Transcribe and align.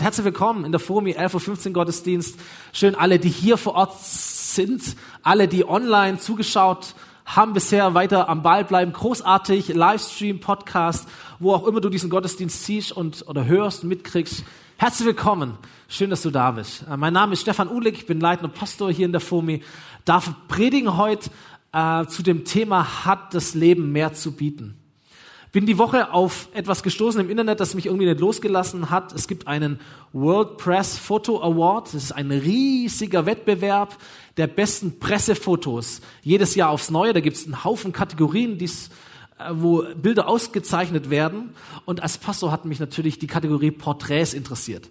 Herzlich 0.00 0.24
willkommen 0.24 0.64
in 0.64 0.72
der 0.72 0.78
FOMI 0.78 1.12
11.15 1.12 1.66
Uhr 1.66 1.72
Gottesdienst. 1.74 2.40
Schön 2.72 2.94
alle, 2.94 3.18
die 3.18 3.28
hier 3.28 3.58
vor 3.58 3.74
Ort 3.74 4.00
sind, 4.00 4.96
alle, 5.22 5.46
die 5.46 5.68
online 5.68 6.16
zugeschaut 6.16 6.94
haben 7.26 7.52
bisher 7.52 7.92
weiter 7.92 8.26
am 8.30 8.42
Ball 8.42 8.64
bleiben. 8.64 8.94
Großartig, 8.94 9.68
Livestream, 9.68 10.40
Podcast, 10.40 11.06
wo 11.38 11.52
auch 11.52 11.66
immer 11.66 11.82
du 11.82 11.90
diesen 11.90 12.08
Gottesdienst 12.08 12.64
siehst 12.64 12.92
und 12.92 13.28
oder 13.28 13.44
hörst, 13.44 13.84
mitkriegst. 13.84 14.42
Herzlich 14.78 15.06
willkommen. 15.06 15.58
Schön, 15.86 16.08
dass 16.08 16.22
du 16.22 16.30
da 16.30 16.52
bist. 16.52 16.86
Äh, 16.90 16.96
mein 16.96 17.12
Name 17.12 17.34
ist 17.34 17.42
Stefan 17.42 17.68
Uhlig, 17.68 17.92
ich 17.98 18.06
bin 18.06 18.20
leitender 18.20 18.48
Pastor 18.50 18.90
hier 18.90 19.04
in 19.04 19.12
der 19.12 19.20
FOMI. 19.20 19.62
Darf 20.06 20.32
predigen 20.48 20.96
heute 20.96 21.28
äh, 21.72 22.06
zu 22.06 22.22
dem 22.22 22.46
Thema, 22.46 23.04
hat 23.04 23.34
das 23.34 23.52
Leben 23.52 23.92
mehr 23.92 24.14
zu 24.14 24.32
bieten? 24.32 24.79
Bin 25.52 25.66
die 25.66 25.78
Woche 25.78 26.12
auf 26.12 26.48
etwas 26.54 26.84
gestoßen 26.84 27.20
im 27.20 27.28
Internet, 27.28 27.58
das 27.58 27.74
mich 27.74 27.86
irgendwie 27.86 28.06
nicht 28.06 28.20
losgelassen 28.20 28.90
hat. 28.90 29.12
Es 29.12 29.26
gibt 29.26 29.48
einen 29.48 29.80
World 30.12 30.58
Press 30.58 30.96
Photo 30.96 31.42
Award. 31.42 31.88
Das 31.88 31.94
ist 31.94 32.12
ein 32.12 32.30
riesiger 32.30 33.26
Wettbewerb 33.26 33.98
der 34.36 34.46
besten 34.46 35.00
Pressefotos. 35.00 36.02
Jedes 36.22 36.54
Jahr 36.54 36.70
aufs 36.70 36.90
Neue. 36.90 37.12
Da 37.12 37.18
gibt 37.18 37.36
es 37.36 37.46
einen 37.46 37.64
Haufen 37.64 37.92
Kategorien, 37.92 38.58
die's, 38.58 38.90
äh, 39.40 39.50
wo 39.50 39.84
Bilder 40.00 40.28
ausgezeichnet 40.28 41.10
werden. 41.10 41.50
Und 41.84 42.00
als 42.00 42.18
Pastor 42.18 42.52
hat 42.52 42.64
mich 42.64 42.78
natürlich 42.78 43.18
die 43.18 43.26
Kategorie 43.26 43.72
Porträts 43.72 44.34
interessiert. 44.34 44.88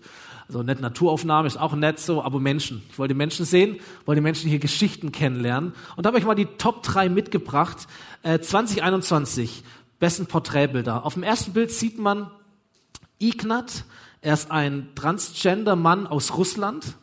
Also 0.49 0.63
nicht 0.63 0.81
Naturaufnahme 0.81 1.47
ist 1.47 1.57
auch 1.57 1.75
nett 1.75 1.99
so, 1.99 2.23
aber 2.23 2.39
Menschen. 2.39 2.81
Ich 2.89 2.97
wollte 2.97 3.13
Menschen 3.13 3.45
sehen, 3.45 3.77
wollte 4.05 4.19
Menschen 4.19 4.49
hier 4.49 4.57
Geschichten 4.57 5.11
kennenlernen. 5.11 5.73
Und 5.95 6.05
da 6.05 6.07
habe 6.07 6.17
ich 6.17 6.25
mal 6.25 6.33
die 6.33 6.47
Top 6.47 6.81
3 6.81 7.07
mitgebracht. 7.07 7.87
Äh, 8.23 8.39
2021 8.39 9.63
besten 9.99 10.25
Porträtbilder. 10.25 11.05
Auf 11.05 11.13
dem 11.13 11.23
ersten 11.23 11.53
Bild 11.53 11.71
sieht 11.71 11.99
man 11.99 12.31
Ignat. 13.19 13.83
Er 14.21 14.33
ist 14.33 14.51
ein 14.51 14.89
Transgender-Mann 14.95 16.07
aus 16.07 16.37
Russland. 16.37 16.95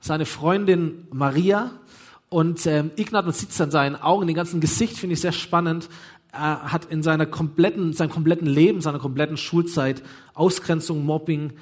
Seine 0.00 0.26
Freundin 0.26 1.06
Maria. 1.10 1.70
Und 2.28 2.66
ähm, 2.66 2.90
Ignat, 2.96 3.24
man 3.24 3.34
sieht 3.34 3.50
es 3.50 3.60
an 3.60 3.70
seinen 3.70 3.96
Augen, 3.96 4.26
den 4.26 4.36
ganzen 4.36 4.60
Gesicht, 4.60 4.96
finde 4.96 5.14
ich 5.14 5.20
sehr 5.20 5.32
spannend. 5.32 5.88
Er 6.32 6.72
hat 6.72 6.86
in 6.86 7.02
seiner 7.02 7.26
kompletten, 7.26 7.92
seinem 7.92 8.10
kompletten 8.10 8.46
Leben, 8.46 8.80
seiner 8.80 8.98
kompletten 8.98 9.36
Schulzeit 9.36 10.02
Ausgrenzung, 10.32 11.04
Mobbing, 11.04 11.52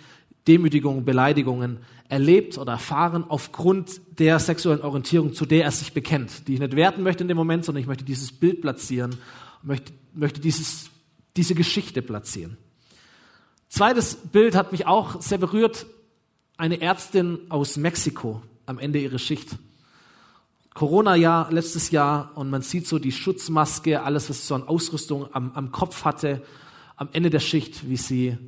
Demütigung, 0.47 1.05
Beleidigungen 1.05 1.79
erlebt 2.09 2.57
oder 2.57 2.73
erfahren 2.73 3.25
aufgrund 3.29 4.01
der 4.19 4.39
sexuellen 4.39 4.83
Orientierung, 4.83 5.35
zu 5.35 5.45
der 5.45 5.65
er 5.65 5.71
sich 5.71 5.93
bekennt, 5.93 6.49
die 6.49 6.55
ich 6.55 6.61
nicht 6.61 6.77
werten 6.77 7.03
möchte 7.03 7.23
in 7.23 7.29
dem 7.29 7.37
Moment, 7.37 7.65
sondern 7.65 7.83
ich 7.83 7.89
möchte 7.89 8.05
dieses 8.05 8.33
Bild 8.33 8.61
platzieren 8.61 9.17
möchte, 9.63 9.93
möchte 10.15 10.41
dieses, 10.41 10.91
diese 11.37 11.55
Geschichte 11.55 12.03
platzieren. 12.03 12.57
Zweites 13.69 14.17
Bild 14.17 14.55
hat 14.55 14.73
mich 14.73 14.87
auch 14.87 15.21
sehr 15.23 15.39
berührt. 15.39 15.87
Eine 16.57 16.81
Ärztin 16.81 17.39
aus 17.49 17.77
Mexiko 17.77 18.43
am 18.67 18.79
Ende 18.79 18.99
ihrer 18.99 19.19
Schicht. 19.19 19.57
Corona-Jahr, 20.75 21.53
letztes 21.53 21.91
Jahr, 21.91 22.33
und 22.37 22.51
man 22.51 22.63
sieht 22.63 22.87
so 22.87 22.99
die 22.99 23.13
Schutzmaske, 23.13 24.03
alles, 24.03 24.31
was 24.31 24.47
so 24.47 24.55
an 24.55 24.63
Ausrüstung 24.63 25.29
am, 25.35 25.53
am 25.53 25.73
Kopf 25.73 26.05
hatte, 26.05 26.43
am 26.97 27.09
Ende 27.13 27.31
der 27.31 27.41
Schicht, 27.41 27.89
wie 27.89 27.97
sie 27.97 28.39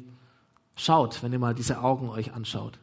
schaut, 0.77 1.23
wenn 1.23 1.33
ihr 1.33 1.39
mal 1.39 1.55
diese 1.55 1.81
Augen 1.81 2.09
euch 2.09 2.33
anschaut. 2.33 2.79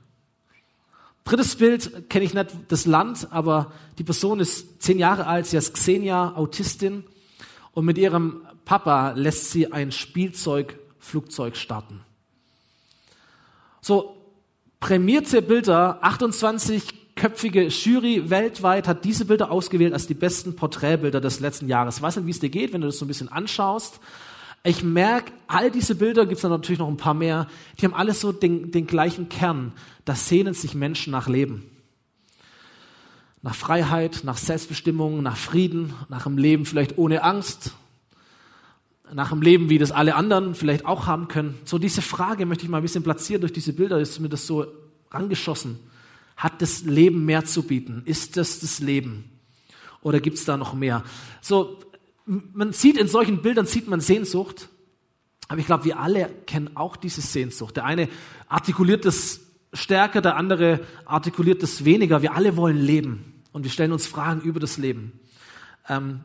Drittes 1.24 1.56
Bild 1.58 2.10
kenne 2.10 2.26
ich 2.26 2.34
nicht 2.34 2.50
das 2.70 2.86
Land, 2.86 3.28
aber 3.32 3.72
die 3.98 4.04
Person 4.04 4.40
ist 4.40 4.82
zehn 4.82 4.98
Jahre 4.98 5.28
alt, 5.28 5.46
sie 5.46 5.58
ist 5.58 5.74
Xenia, 5.74 6.36
Autistin. 6.36 7.04
Und 7.72 7.86
mit 7.86 7.98
ihrem 7.98 8.42
Papa 8.70 9.14
lässt 9.16 9.50
sie 9.50 9.72
ein 9.72 9.92
Spielzeugflugzeug 9.92 11.58
starten. 11.58 12.02
So 13.82 14.16
prämierte 14.80 15.42
Bilder, 15.42 16.00
28-köpfige 16.04 17.70
Jury 17.70 18.30
weltweit 18.30 18.88
hat 18.88 19.06
diese 19.06 19.26
Bilder 19.26 19.50
ausgewählt 19.50 19.94
als 19.94 20.06
die 20.06 20.14
besten 20.14 20.56
Porträtbilder 20.56 21.20
des 21.20 21.40
letzten 21.40 21.68
Jahres. 21.68 21.98
Ich 21.98 22.04
weiß 22.04 22.18
nicht, 22.18 22.28
wie 22.28 22.30
es 22.30 22.42
dir 22.42 22.52
geht, 22.52 22.72
wenn 22.72 22.82
du 22.82 22.86
das 22.86 23.00
so 23.00 23.06
ein 23.06 23.08
bisschen 23.08 23.30
anschaust. 23.30 24.00
Ich 24.62 24.84
merke, 24.84 25.32
all 25.48 25.72
diese 25.72 25.96
Bilder, 25.96 26.28
gibt 26.28 26.38
es 26.38 26.44
natürlich 26.44 26.78
noch 26.78 26.90
ein 26.90 26.98
paar 26.98 27.16
mehr, 27.16 27.48
die 27.80 27.86
haben 27.86 27.96
alles 27.96 28.22
so 28.22 28.32
den, 28.32 28.70
den 28.70 28.86
gleichen 28.86 29.30
Kern. 29.30 29.74
Da 30.06 30.14
sehnen 30.14 30.54
sich 30.54 30.76
Menschen 30.76 31.10
nach 31.10 31.28
Leben 31.28 31.66
nach 33.42 33.56
Freiheit, 33.56 34.22
nach 34.26 34.38
Selbstbestimmung, 34.38 35.24
nach 35.24 35.38
Frieden, 35.38 35.94
nach 36.10 36.26
einem 36.26 36.38
Leben 36.38 36.66
vielleicht 36.66 36.98
ohne 36.98 37.24
Angst, 37.24 37.74
nach 39.14 39.32
einem 39.32 39.42
Leben, 39.42 39.70
wie 39.70 39.78
das 39.78 39.92
alle 39.92 40.16
anderen 40.16 40.56
vielleicht 40.56 40.86
auch 40.86 41.08
haben 41.08 41.28
können. 41.28 41.58
So 41.66 41.78
diese 41.78 42.02
Frage 42.02 42.46
möchte 42.46 42.64
ich 42.64 42.70
mal 42.70 42.78
ein 42.78 42.84
bisschen 42.84 43.04
platzieren 43.04 43.42
durch 43.42 43.54
diese 43.54 43.74
Bilder, 43.74 44.00
ist 44.00 44.20
mir 44.20 44.30
das 44.30 44.46
so 44.46 44.68
rangeschossen. 45.12 45.80
Hat 46.38 46.62
das 46.62 46.84
Leben 46.84 47.26
mehr 47.26 47.46
zu 47.46 47.64
bieten? 47.64 48.04
Ist 48.06 48.38
das 48.38 48.60
das 48.60 48.80
Leben? 48.80 49.30
Oder 50.02 50.20
gibt 50.20 50.38
es 50.38 50.46
da 50.46 50.58
noch 50.58 50.74
mehr? 50.74 51.04
So, 51.42 51.80
man 52.26 52.72
sieht 52.72 52.98
in 52.98 53.08
solchen 53.08 53.42
Bildern, 53.42 53.66
sieht 53.66 53.88
man 53.88 54.00
Sehnsucht. 54.00 54.70
Aber 55.48 55.60
ich 55.60 55.66
glaube, 55.66 55.86
wir 55.86 56.00
alle 56.00 56.30
kennen 56.46 56.76
auch 56.76 56.96
diese 56.96 57.22
Sehnsucht. 57.22 57.76
Der 57.76 57.86
eine 57.86 58.08
artikuliert 58.48 59.04
das 59.04 59.42
stärker, 59.74 60.22
der 60.22 60.36
andere 60.36 60.82
artikuliert 61.06 61.64
das 61.64 61.86
weniger. 61.86 62.22
Wir 62.22 62.36
alle 62.36 62.56
wollen 62.56 62.78
leben 62.78 63.44
und 63.52 63.64
wir 63.64 63.72
stellen 63.72 63.92
uns 63.92 64.08
Fragen 64.08 64.42
über 64.42 64.60
das 64.60 64.78
Leben. 64.78 65.20
Ähm, 65.88 66.22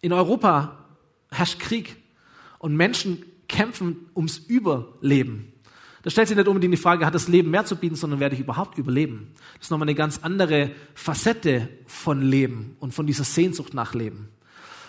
in 0.00 0.12
Europa 0.12 0.81
herrscht 1.32 1.58
Krieg 1.58 1.96
und 2.58 2.76
Menschen 2.76 3.24
kämpfen 3.48 4.08
ums 4.14 4.38
Überleben. 4.38 5.52
Da 6.02 6.10
stellt 6.10 6.28
sich 6.28 6.36
nicht 6.36 6.48
unbedingt 6.48 6.74
die 6.74 6.78
Frage, 6.78 7.06
hat 7.06 7.14
das 7.14 7.28
Leben 7.28 7.50
mehr 7.50 7.64
zu 7.64 7.76
bieten, 7.76 7.94
sondern 7.94 8.18
werde 8.18 8.34
ich 8.34 8.40
überhaupt 8.40 8.76
überleben? 8.76 9.28
Das 9.54 9.66
ist 9.66 9.70
nochmal 9.70 9.88
eine 9.88 9.94
ganz 9.94 10.18
andere 10.22 10.72
Facette 10.94 11.68
von 11.86 12.22
Leben 12.22 12.76
und 12.80 12.92
von 12.92 13.06
dieser 13.06 13.24
Sehnsucht 13.24 13.72
nach 13.72 13.94
Leben. 13.94 14.28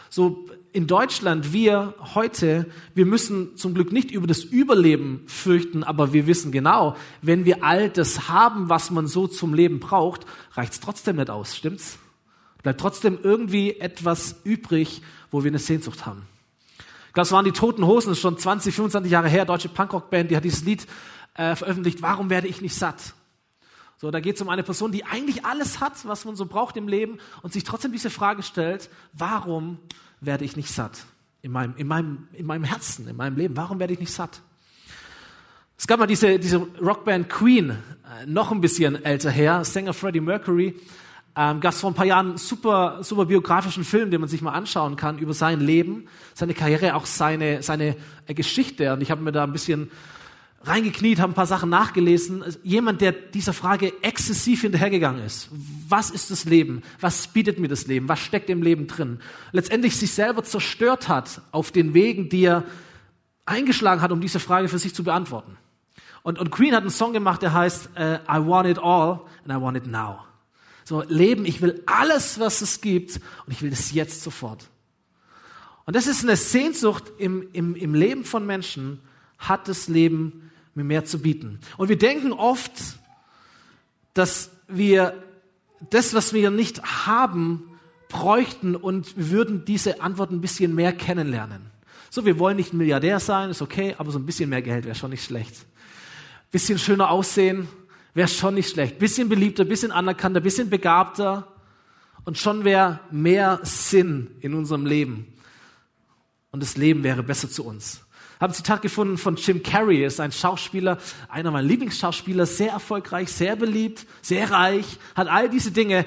So 0.09 0.47
in 0.71 0.87
Deutschland, 0.87 1.53
wir 1.53 1.93
heute, 2.15 2.67
wir 2.95 3.05
müssen 3.05 3.57
zum 3.57 3.75
Glück 3.75 3.91
nicht 3.91 4.09
über 4.09 4.25
das 4.25 4.43
Überleben 4.43 5.21
fürchten, 5.27 5.83
aber 5.83 6.13
wir 6.13 6.25
wissen 6.25 6.51
genau, 6.51 6.95
wenn 7.21 7.45
wir 7.45 7.63
all 7.63 7.89
das 7.89 8.27
haben, 8.27 8.69
was 8.69 8.89
man 8.89 9.05
so 9.05 9.27
zum 9.27 9.53
Leben 9.53 9.79
braucht, 9.79 10.25
reicht 10.53 10.73
es 10.73 10.79
trotzdem 10.79 11.17
nicht 11.17 11.29
aus, 11.29 11.55
stimmt's? 11.55 11.99
Bleibt 12.63 12.79
trotzdem 12.79 13.19
irgendwie 13.21 13.79
etwas 13.79 14.41
übrig, 14.45 15.01
wo 15.29 15.43
wir 15.43 15.51
eine 15.51 15.59
Sehnsucht 15.59 16.05
haben. 16.05 16.23
Ich 17.13 17.15
glaube, 17.15 17.25
es 17.27 17.31
waren 17.31 17.45
die 17.45 17.51
Toten 17.51 17.85
Hosen, 17.85 18.09
das 18.09 18.17
ist 18.17 18.23
schon 18.23 18.39
20, 18.39 18.73
25 18.73 19.11
Jahre 19.11 19.29
her, 19.29 19.45
deutsche 19.45 19.69
Punkrock-Band, 19.69 20.31
die 20.31 20.35
hat 20.35 20.43
dieses 20.43 20.63
Lied 20.63 20.87
äh, 21.35 21.55
veröffentlicht, 21.55 22.01
Warum 22.01 22.31
werde 22.31 22.47
ich 22.47 22.59
nicht 22.59 22.73
satt? 22.73 23.13
So, 23.97 24.09
da 24.09 24.19
geht 24.19 24.37
es 24.37 24.41
um 24.41 24.49
eine 24.49 24.63
Person, 24.63 24.91
die 24.91 25.05
eigentlich 25.05 25.45
alles 25.45 25.79
hat, 25.79 26.07
was 26.07 26.25
man 26.25 26.35
so 26.35 26.47
braucht 26.47 26.75
im 26.75 26.87
Leben 26.87 27.19
und 27.43 27.53
sich 27.53 27.63
trotzdem 27.63 27.91
diese 27.91 28.09
Frage 28.09 28.41
stellt, 28.41 28.89
warum 29.13 29.77
werde 30.21 30.43
ich 30.43 30.55
nicht 30.55 30.71
satt? 30.71 31.05
In 31.43 31.51
meinem, 31.51 31.75
in 31.77 31.85
meinem, 31.85 32.29
in 32.33 32.47
meinem 32.47 32.63
Herzen, 32.63 33.07
in 33.07 33.15
meinem 33.15 33.37
Leben. 33.37 33.55
Warum 33.55 33.79
werde 33.79 33.93
ich 33.93 33.99
nicht 33.99 34.11
satt? 34.11 34.41
Es 35.77 35.85
gab 35.85 35.99
mal 35.99 36.07
diese, 36.07 36.39
diese 36.39 36.65
Rockband 36.81 37.29
Queen, 37.29 37.69
äh, 37.69 38.25
noch 38.25 38.51
ein 38.51 38.59
bisschen 38.59 39.05
älter 39.05 39.29
her, 39.29 39.63
Sänger 39.63 39.93
Freddie 39.93 40.19
Mercury. 40.19 40.79
Ähm, 41.35 41.61
gab 41.61 41.73
es 41.73 41.79
vor 41.79 41.89
ein 41.89 41.95
paar 41.95 42.05
Jahren 42.05 42.29
einen 42.29 42.37
super, 42.37 42.99
super 43.01 43.25
biografischen 43.25 43.83
Film, 43.83 44.11
den 44.11 44.21
man 44.21 44.29
sich 44.29 44.41
mal 44.41 44.51
anschauen 44.51 44.95
kann 44.95 45.17
über 45.17 45.33
sein 45.33 45.61
Leben, 45.61 46.07
seine 46.35 46.53
Karriere, 46.53 46.95
auch 46.95 47.07
seine, 47.07 47.63
seine 47.63 47.95
äh, 48.27 48.35
Geschichte. 48.35 48.93
Und 48.93 49.01
ich 49.01 49.09
habe 49.09 49.21
mir 49.21 49.31
da 49.31 49.43
ein 49.43 49.51
bisschen 49.51 49.89
reingekniet, 50.63 51.19
habe 51.19 51.31
ein 51.31 51.35
paar 51.35 51.47
Sachen 51.47 51.69
nachgelesen. 51.69 52.43
Jemand, 52.63 53.01
der 53.01 53.11
dieser 53.11 53.53
Frage 53.53 53.93
exzessiv 54.03 54.61
hinterhergegangen 54.61 55.23
ist. 55.23 55.49
Was 55.89 56.11
ist 56.11 56.29
das 56.29 56.45
Leben? 56.45 56.83
Was 56.99 57.27
bietet 57.27 57.59
mir 57.59 57.67
das 57.67 57.87
Leben? 57.87 58.07
Was 58.07 58.19
steckt 58.19 58.49
im 58.51 58.61
Leben 58.61 58.85
drin? 58.85 59.19
Letztendlich 59.51 59.97
sich 59.97 60.13
selber 60.13 60.43
zerstört 60.43 61.09
hat 61.09 61.41
auf 61.51 61.71
den 61.71 61.95
Wegen, 61.95 62.29
die 62.29 62.43
er 62.43 62.63
eingeschlagen 63.45 64.01
hat, 64.01 64.11
um 64.11 64.21
diese 64.21 64.39
Frage 64.39 64.69
für 64.69 64.79
sich 64.79 64.93
zu 64.93 65.03
beantworten. 65.03 65.57
Und, 66.21 66.39
und 66.39 66.51
Queen 66.51 66.73
hat 66.73 66.81
einen 66.81 66.91
Song 66.91 67.11
gemacht, 67.11 67.41
der 67.41 67.53
heißt 67.53 67.89
uh, 67.97 68.01
I 68.31 68.37
want 68.39 68.67
it 68.67 68.79
all 68.79 69.21
and 69.43 69.51
I 69.51 69.61
want 69.61 69.75
it 69.75 69.87
now. 69.87 70.19
So, 70.83 71.03
Leben, 71.07 71.45
ich 71.45 71.61
will 71.61 71.81
alles, 71.85 72.39
was 72.39 72.61
es 72.61 72.81
gibt 72.81 73.19
und 73.45 73.53
ich 73.53 73.61
will 73.61 73.69
das 73.69 73.93
jetzt 73.93 74.21
sofort. 74.21 74.69
Und 75.85 75.95
das 75.95 76.07
ist 76.07 76.23
eine 76.23 76.35
Sehnsucht 76.35 77.11
im, 77.17 77.47
im, 77.53 77.75
im 77.75 77.93
Leben 77.93 78.23
von 78.25 78.45
Menschen, 78.45 78.99
hat 79.37 79.67
das 79.67 79.87
Leben 79.87 80.51
mir 80.75 80.83
mehr 80.83 81.05
zu 81.05 81.19
bieten. 81.19 81.59
Und 81.77 81.89
wir 81.89 81.97
denken 81.97 82.31
oft, 82.31 82.71
dass 84.13 84.51
wir 84.67 85.23
das, 85.89 86.13
was 86.13 86.33
wir 86.33 86.51
nicht 86.51 86.81
haben, 87.05 87.69
bräuchten 88.09 88.75
und 88.75 89.17
wir 89.17 89.31
würden 89.31 89.65
diese 89.65 90.01
Antwort 90.01 90.31
ein 90.31 90.41
bisschen 90.41 90.73
mehr 90.75 90.93
kennenlernen. 90.93 91.71
So, 92.09 92.25
wir 92.25 92.37
wollen 92.37 92.57
nicht 92.57 92.73
ein 92.73 92.77
Milliardär 92.77 93.19
sein, 93.19 93.49
ist 93.49 93.61
okay, 93.61 93.95
aber 93.97 94.11
so 94.11 94.19
ein 94.19 94.25
bisschen 94.25 94.49
mehr 94.49 94.61
Geld 94.61 94.85
wäre 94.85 94.95
schon 94.95 95.09
nicht 95.09 95.23
schlecht. 95.23 95.65
Bisschen 96.51 96.77
schöner 96.77 97.09
aussehen 97.09 97.67
wäre 98.13 98.27
schon 98.27 98.55
nicht 98.55 98.69
schlecht. 98.69 98.99
Bisschen 98.99 99.29
beliebter, 99.29 99.65
bisschen 99.65 99.91
anerkannter, 99.91 100.39
bisschen 100.39 100.69
begabter 100.69 101.47
und 102.25 102.37
schon 102.37 102.63
wäre 102.63 102.99
mehr 103.11 103.59
Sinn 103.63 104.31
in 104.41 104.53
unserem 104.53 104.85
Leben. 104.85 105.27
Und 106.51 106.61
das 106.61 106.77
Leben 106.77 107.03
wäre 107.03 107.23
besser 107.23 107.49
zu 107.49 107.65
uns. 107.65 108.01
habe 108.39 108.53
ein 108.53 108.55
Zitat 108.55 108.81
gefunden 108.81 109.17
von 109.17 109.35
Jim 109.35 109.63
Carrey, 109.63 110.05
ist 110.05 110.19
ein 110.19 110.31
Schauspieler, 110.31 110.99
einer 111.27 111.51
meiner 111.51 111.67
Lieblingsschauspieler, 111.67 112.45
sehr 112.45 112.71
erfolgreich, 112.71 113.31
sehr 113.31 113.55
beliebt, 113.55 114.05
sehr 114.21 114.51
reich, 114.51 114.99
hat 115.15 115.27
all 115.27 115.49
diese 115.49 115.71
Dinge 115.71 116.05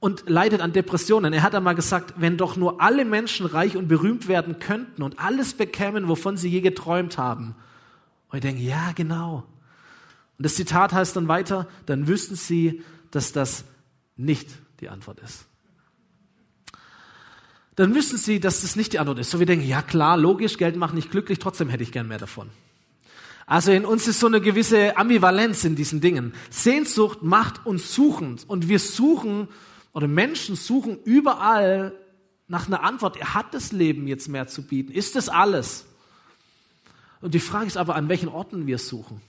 und 0.00 0.28
leidet 0.28 0.60
an 0.60 0.72
Depressionen. 0.72 1.32
Er 1.32 1.42
hat 1.42 1.54
einmal 1.54 1.74
gesagt, 1.74 2.14
wenn 2.16 2.36
doch 2.36 2.56
nur 2.56 2.82
alle 2.82 3.04
Menschen 3.04 3.46
reich 3.46 3.76
und 3.76 3.88
berühmt 3.88 4.28
werden 4.28 4.58
könnten 4.58 5.02
und 5.02 5.18
alles 5.18 5.54
bekämen, 5.54 6.08
wovon 6.08 6.36
sie 6.36 6.50
je 6.50 6.60
geträumt 6.60 7.16
haben. 7.16 7.54
Und 8.28 8.38
ich 8.38 8.42
denke, 8.42 8.60
ja, 8.60 8.92
genau. 8.94 9.44
Und 10.38 10.44
das 10.44 10.54
Zitat 10.56 10.92
heißt 10.92 11.16
dann 11.16 11.28
weiter, 11.28 11.68
dann 11.86 12.08
wüssten 12.08 12.36
sie, 12.36 12.82
dass 13.10 13.32
das 13.32 13.64
nicht 14.16 14.48
die 14.80 14.88
Antwort 14.88 15.20
ist 15.20 15.46
dann 17.76 17.94
wissen 17.94 18.18
sie, 18.18 18.40
dass 18.40 18.62
das 18.62 18.76
nicht 18.76 18.92
die 18.92 18.98
Antwort 18.98 19.18
ist. 19.18 19.30
So 19.30 19.38
wir 19.38 19.46
denken, 19.46 19.66
ja 19.66 19.82
klar, 19.82 20.16
logisch, 20.16 20.58
Geld 20.58 20.76
macht 20.76 20.94
nicht 20.94 21.10
glücklich, 21.10 21.38
trotzdem 21.38 21.68
hätte 21.68 21.82
ich 21.82 21.92
gern 21.92 22.08
mehr 22.08 22.18
davon. 22.18 22.48
Also 23.46 23.72
in 23.72 23.84
uns 23.84 24.06
ist 24.06 24.20
so 24.20 24.26
eine 24.26 24.40
gewisse 24.40 24.96
Ambivalenz 24.96 25.64
in 25.64 25.76
diesen 25.76 26.00
Dingen. 26.00 26.32
Sehnsucht 26.50 27.22
macht 27.22 27.66
uns 27.66 27.94
suchend 27.94 28.44
und 28.48 28.68
wir 28.68 28.78
suchen 28.78 29.48
oder 29.92 30.08
Menschen 30.08 30.56
suchen 30.56 30.98
überall 31.04 31.92
nach 32.48 32.68
einer 32.68 32.82
Antwort. 32.82 33.20
Hat 33.34 33.52
das 33.52 33.72
Leben 33.72 34.06
jetzt 34.06 34.28
mehr 34.28 34.46
zu 34.46 34.62
bieten? 34.62 34.92
Ist 34.92 35.14
das 35.16 35.28
alles? 35.28 35.84
Und 37.20 37.34
die 37.34 37.40
Frage 37.40 37.66
ist 37.66 37.76
aber, 37.76 37.96
an 37.96 38.08
welchen 38.08 38.28
Orten 38.28 38.66
wir 38.66 38.78
suchen 38.78 39.20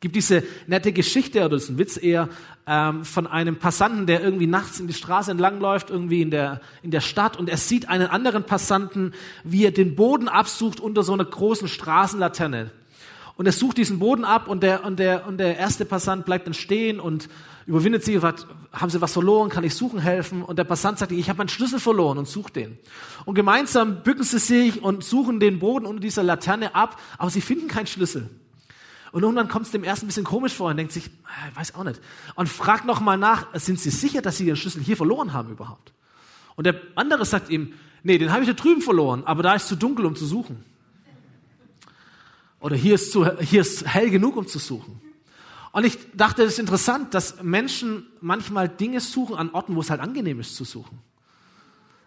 gibt 0.00 0.16
diese 0.16 0.42
nette 0.66 0.92
Geschichte, 0.92 1.44
oder 1.44 1.56
ist 1.56 1.68
ein 1.68 1.78
Witz 1.78 1.96
eher, 1.96 2.28
ähm, 2.66 3.04
von 3.04 3.26
einem 3.26 3.56
Passanten, 3.56 4.06
der 4.06 4.22
irgendwie 4.22 4.46
nachts 4.46 4.80
in 4.80 4.86
die 4.86 4.94
Straße 4.94 5.30
entlangläuft, 5.30 5.90
irgendwie 5.90 6.22
in 6.22 6.30
der, 6.30 6.60
in 6.82 6.90
der 6.90 7.00
Stadt, 7.00 7.36
und 7.36 7.48
er 7.48 7.58
sieht 7.58 7.88
einen 7.88 8.08
anderen 8.08 8.44
Passanten, 8.44 9.12
wie 9.44 9.64
er 9.64 9.72
den 9.72 9.96
Boden 9.96 10.28
absucht 10.28 10.80
unter 10.80 11.02
so 11.02 11.12
einer 11.12 11.24
großen 11.24 11.68
Straßenlaterne. 11.68 12.70
Und 13.36 13.46
er 13.46 13.52
sucht 13.52 13.78
diesen 13.78 13.98
Boden 13.98 14.24
ab 14.24 14.48
und 14.48 14.62
der, 14.62 14.84
und 14.84 14.98
der, 14.98 15.26
und 15.26 15.38
der 15.38 15.56
erste 15.56 15.84
Passant 15.84 16.26
bleibt 16.26 16.46
dann 16.46 16.54
stehen 16.54 17.00
und 17.00 17.28
überwindet 17.66 18.06
und 18.06 18.20
sagt, 18.20 18.46
haben 18.72 18.90
Sie 18.90 19.00
was 19.00 19.12
verloren, 19.12 19.48
kann 19.48 19.64
ich 19.64 19.74
suchen 19.74 19.98
helfen? 19.98 20.42
Und 20.42 20.58
der 20.58 20.64
Passant 20.64 20.98
sagt, 20.98 21.12
ich 21.12 21.28
habe 21.28 21.38
meinen 21.38 21.48
Schlüssel 21.48 21.80
verloren 21.80 22.18
und 22.18 22.28
sucht 22.28 22.56
den. 22.56 22.78
Und 23.24 23.34
gemeinsam 23.34 24.02
bücken 24.02 24.24
sie 24.24 24.38
sich 24.38 24.82
und 24.82 25.04
suchen 25.04 25.40
den 25.40 25.58
Boden 25.58 25.86
unter 25.86 26.00
dieser 26.00 26.22
Laterne 26.22 26.74
ab, 26.74 27.00
aber 27.16 27.30
sie 27.30 27.40
finden 27.40 27.68
keinen 27.68 27.86
Schlüssel. 27.86 28.28
Und 29.12 29.22
irgendwann 29.22 29.48
kommt 29.48 29.66
es 29.66 29.72
dem 29.72 29.82
ersten 29.82 30.06
ein 30.06 30.08
bisschen 30.08 30.24
komisch 30.24 30.54
vor 30.54 30.70
und 30.70 30.76
denkt 30.76 30.92
sich, 30.92 31.10
ah, 31.24 31.48
ich 31.50 31.56
weiß 31.56 31.74
auch 31.74 31.84
nicht. 31.84 32.00
Und 32.36 32.48
fragt 32.48 32.84
nochmal 32.84 33.18
nach, 33.18 33.46
sind 33.54 33.80
Sie 33.80 33.90
sicher, 33.90 34.22
dass 34.22 34.36
Sie 34.36 34.46
Ihren 34.46 34.56
Schlüssel 34.56 34.82
hier 34.82 34.96
verloren 34.96 35.32
haben 35.32 35.50
überhaupt? 35.50 35.92
Und 36.54 36.64
der 36.64 36.80
andere 36.94 37.24
sagt 37.24 37.50
ihm, 37.50 37.72
nee, 38.02 38.18
den 38.18 38.30
habe 38.30 38.42
ich 38.42 38.48
da 38.48 38.52
drüben 38.52 38.82
verloren, 38.82 39.24
aber 39.24 39.42
da 39.42 39.54
ist 39.54 39.66
zu 39.66 39.76
dunkel, 39.76 40.06
um 40.06 40.14
zu 40.14 40.26
suchen. 40.26 40.64
Oder 42.60 42.76
hier 42.76 42.94
ist, 42.94 43.12
zu, 43.12 43.38
hier 43.40 43.62
ist 43.62 43.86
hell 43.86 44.10
genug, 44.10 44.36
um 44.36 44.46
zu 44.46 44.58
suchen. 44.58 45.00
Und 45.72 45.84
ich 45.84 45.96
dachte, 46.14 46.42
es 46.42 46.54
ist 46.54 46.58
interessant, 46.58 47.14
dass 47.14 47.42
Menschen 47.42 48.06
manchmal 48.20 48.68
Dinge 48.68 49.00
suchen 49.00 49.36
an 49.36 49.50
Orten, 49.50 49.76
wo 49.76 49.80
es 49.80 49.90
halt 49.90 50.00
angenehm 50.00 50.40
ist 50.40 50.56
zu 50.56 50.64
suchen. 50.64 50.98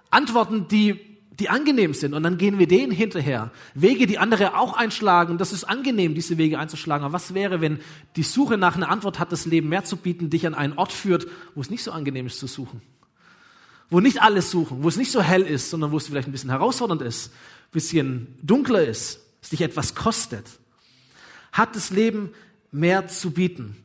Antworten, 0.09 0.67
die 0.67 1.12
die 1.39 1.49
angenehm 1.49 1.93
sind 1.93 2.13
und 2.13 2.21
dann 2.23 2.37
gehen 2.37 2.59
wir 2.59 2.67
denen 2.67 2.91
hinterher. 2.91 3.51
Wege, 3.73 4.05
die 4.05 4.19
andere 4.19 4.55
auch 4.55 4.73
einschlagen, 4.73 5.37
das 5.37 5.51
ist 5.51 5.63
angenehm, 5.63 6.13
diese 6.13 6.37
Wege 6.37 6.59
einzuschlagen. 6.59 7.03
Aber 7.03 7.13
was 7.13 7.33
wäre, 7.33 7.59
wenn 7.59 7.79
die 8.15 8.23
Suche 8.23 8.57
nach 8.57 8.75
einer 8.75 8.89
Antwort 8.89 9.19
hat, 9.19 9.31
das 9.31 9.45
Leben 9.45 9.69
mehr 9.69 9.83
zu 9.83 9.97
bieten, 9.97 10.29
dich 10.29 10.45
an 10.45 10.53
einen 10.53 10.73
Ort 10.73 10.91
führt, 10.91 11.27
wo 11.55 11.61
es 11.61 11.71
nicht 11.71 11.83
so 11.83 11.91
angenehm 11.91 12.27
ist 12.27 12.37
zu 12.37 12.45
suchen? 12.45 12.81
Wo 13.89 13.99
nicht 13.99 14.21
alles 14.21 14.51
suchen, 14.51 14.83
wo 14.83 14.87
es 14.87 14.97
nicht 14.97 15.11
so 15.11 15.21
hell 15.21 15.41
ist, 15.41 15.69
sondern 15.69 15.91
wo 15.91 15.97
es 15.97 16.07
vielleicht 16.07 16.27
ein 16.27 16.31
bisschen 16.31 16.51
herausfordernd 16.51 17.01
ist, 17.01 17.27
ein 17.31 17.71
bisschen 17.71 18.37
dunkler 18.43 18.85
ist, 18.85 19.19
es 19.41 19.49
dich 19.49 19.61
etwas 19.61 19.95
kostet. 19.95 20.45
Hat 21.51 21.75
das 21.75 21.89
Leben 21.89 22.31
mehr 22.71 23.07
zu 23.07 23.31
bieten? 23.31 23.75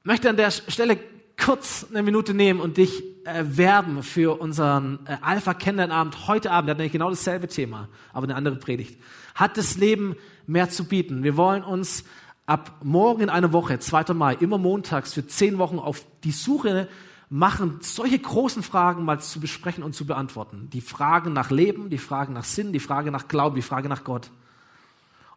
Ich 0.00 0.06
möchte 0.06 0.28
an 0.28 0.36
der 0.36 0.50
Stelle 0.50 0.98
kurz 1.42 1.86
eine 1.90 2.02
Minute 2.02 2.34
nehmen 2.34 2.60
und 2.60 2.76
dich 2.76 3.02
äh, 3.24 3.44
werben 3.44 4.02
für 4.02 4.40
unseren 4.40 5.00
äh, 5.06 5.16
Alpha 5.20 5.54
Kennenlernabend 5.54 6.28
heute 6.28 6.52
Abend. 6.52 6.68
Der 6.68 6.74
hat 6.74 6.78
nämlich 6.78 6.92
genau 6.92 7.10
dasselbe 7.10 7.48
Thema, 7.48 7.88
aber 8.12 8.24
eine 8.24 8.36
andere 8.36 8.56
Predigt. 8.56 9.00
Hat 9.34 9.56
das 9.56 9.76
Leben 9.76 10.16
mehr 10.46 10.70
zu 10.70 10.84
bieten? 10.84 11.24
Wir 11.24 11.36
wollen 11.36 11.64
uns 11.64 12.04
ab 12.46 12.76
morgen 12.82 13.22
in 13.22 13.30
einer 13.30 13.52
Woche, 13.52 13.78
2. 13.78 14.14
Mai, 14.14 14.34
immer 14.34 14.58
montags 14.58 15.14
für 15.14 15.26
zehn 15.26 15.58
Wochen 15.58 15.78
auf 15.78 16.04
die 16.22 16.32
Suche 16.32 16.88
machen, 17.28 17.78
solche 17.80 18.18
großen 18.18 18.62
Fragen 18.62 19.04
mal 19.04 19.20
zu 19.20 19.40
besprechen 19.40 19.82
und 19.82 19.94
zu 19.94 20.06
beantworten. 20.06 20.68
Die 20.72 20.80
Fragen 20.80 21.32
nach 21.32 21.50
Leben, 21.50 21.90
die 21.90 21.98
Fragen 21.98 22.34
nach 22.34 22.44
Sinn, 22.44 22.72
die 22.72 22.80
Frage 22.80 23.10
nach 23.10 23.26
Glauben, 23.26 23.56
die 23.56 23.62
Frage 23.62 23.88
nach 23.88 24.04
Gott. 24.04 24.30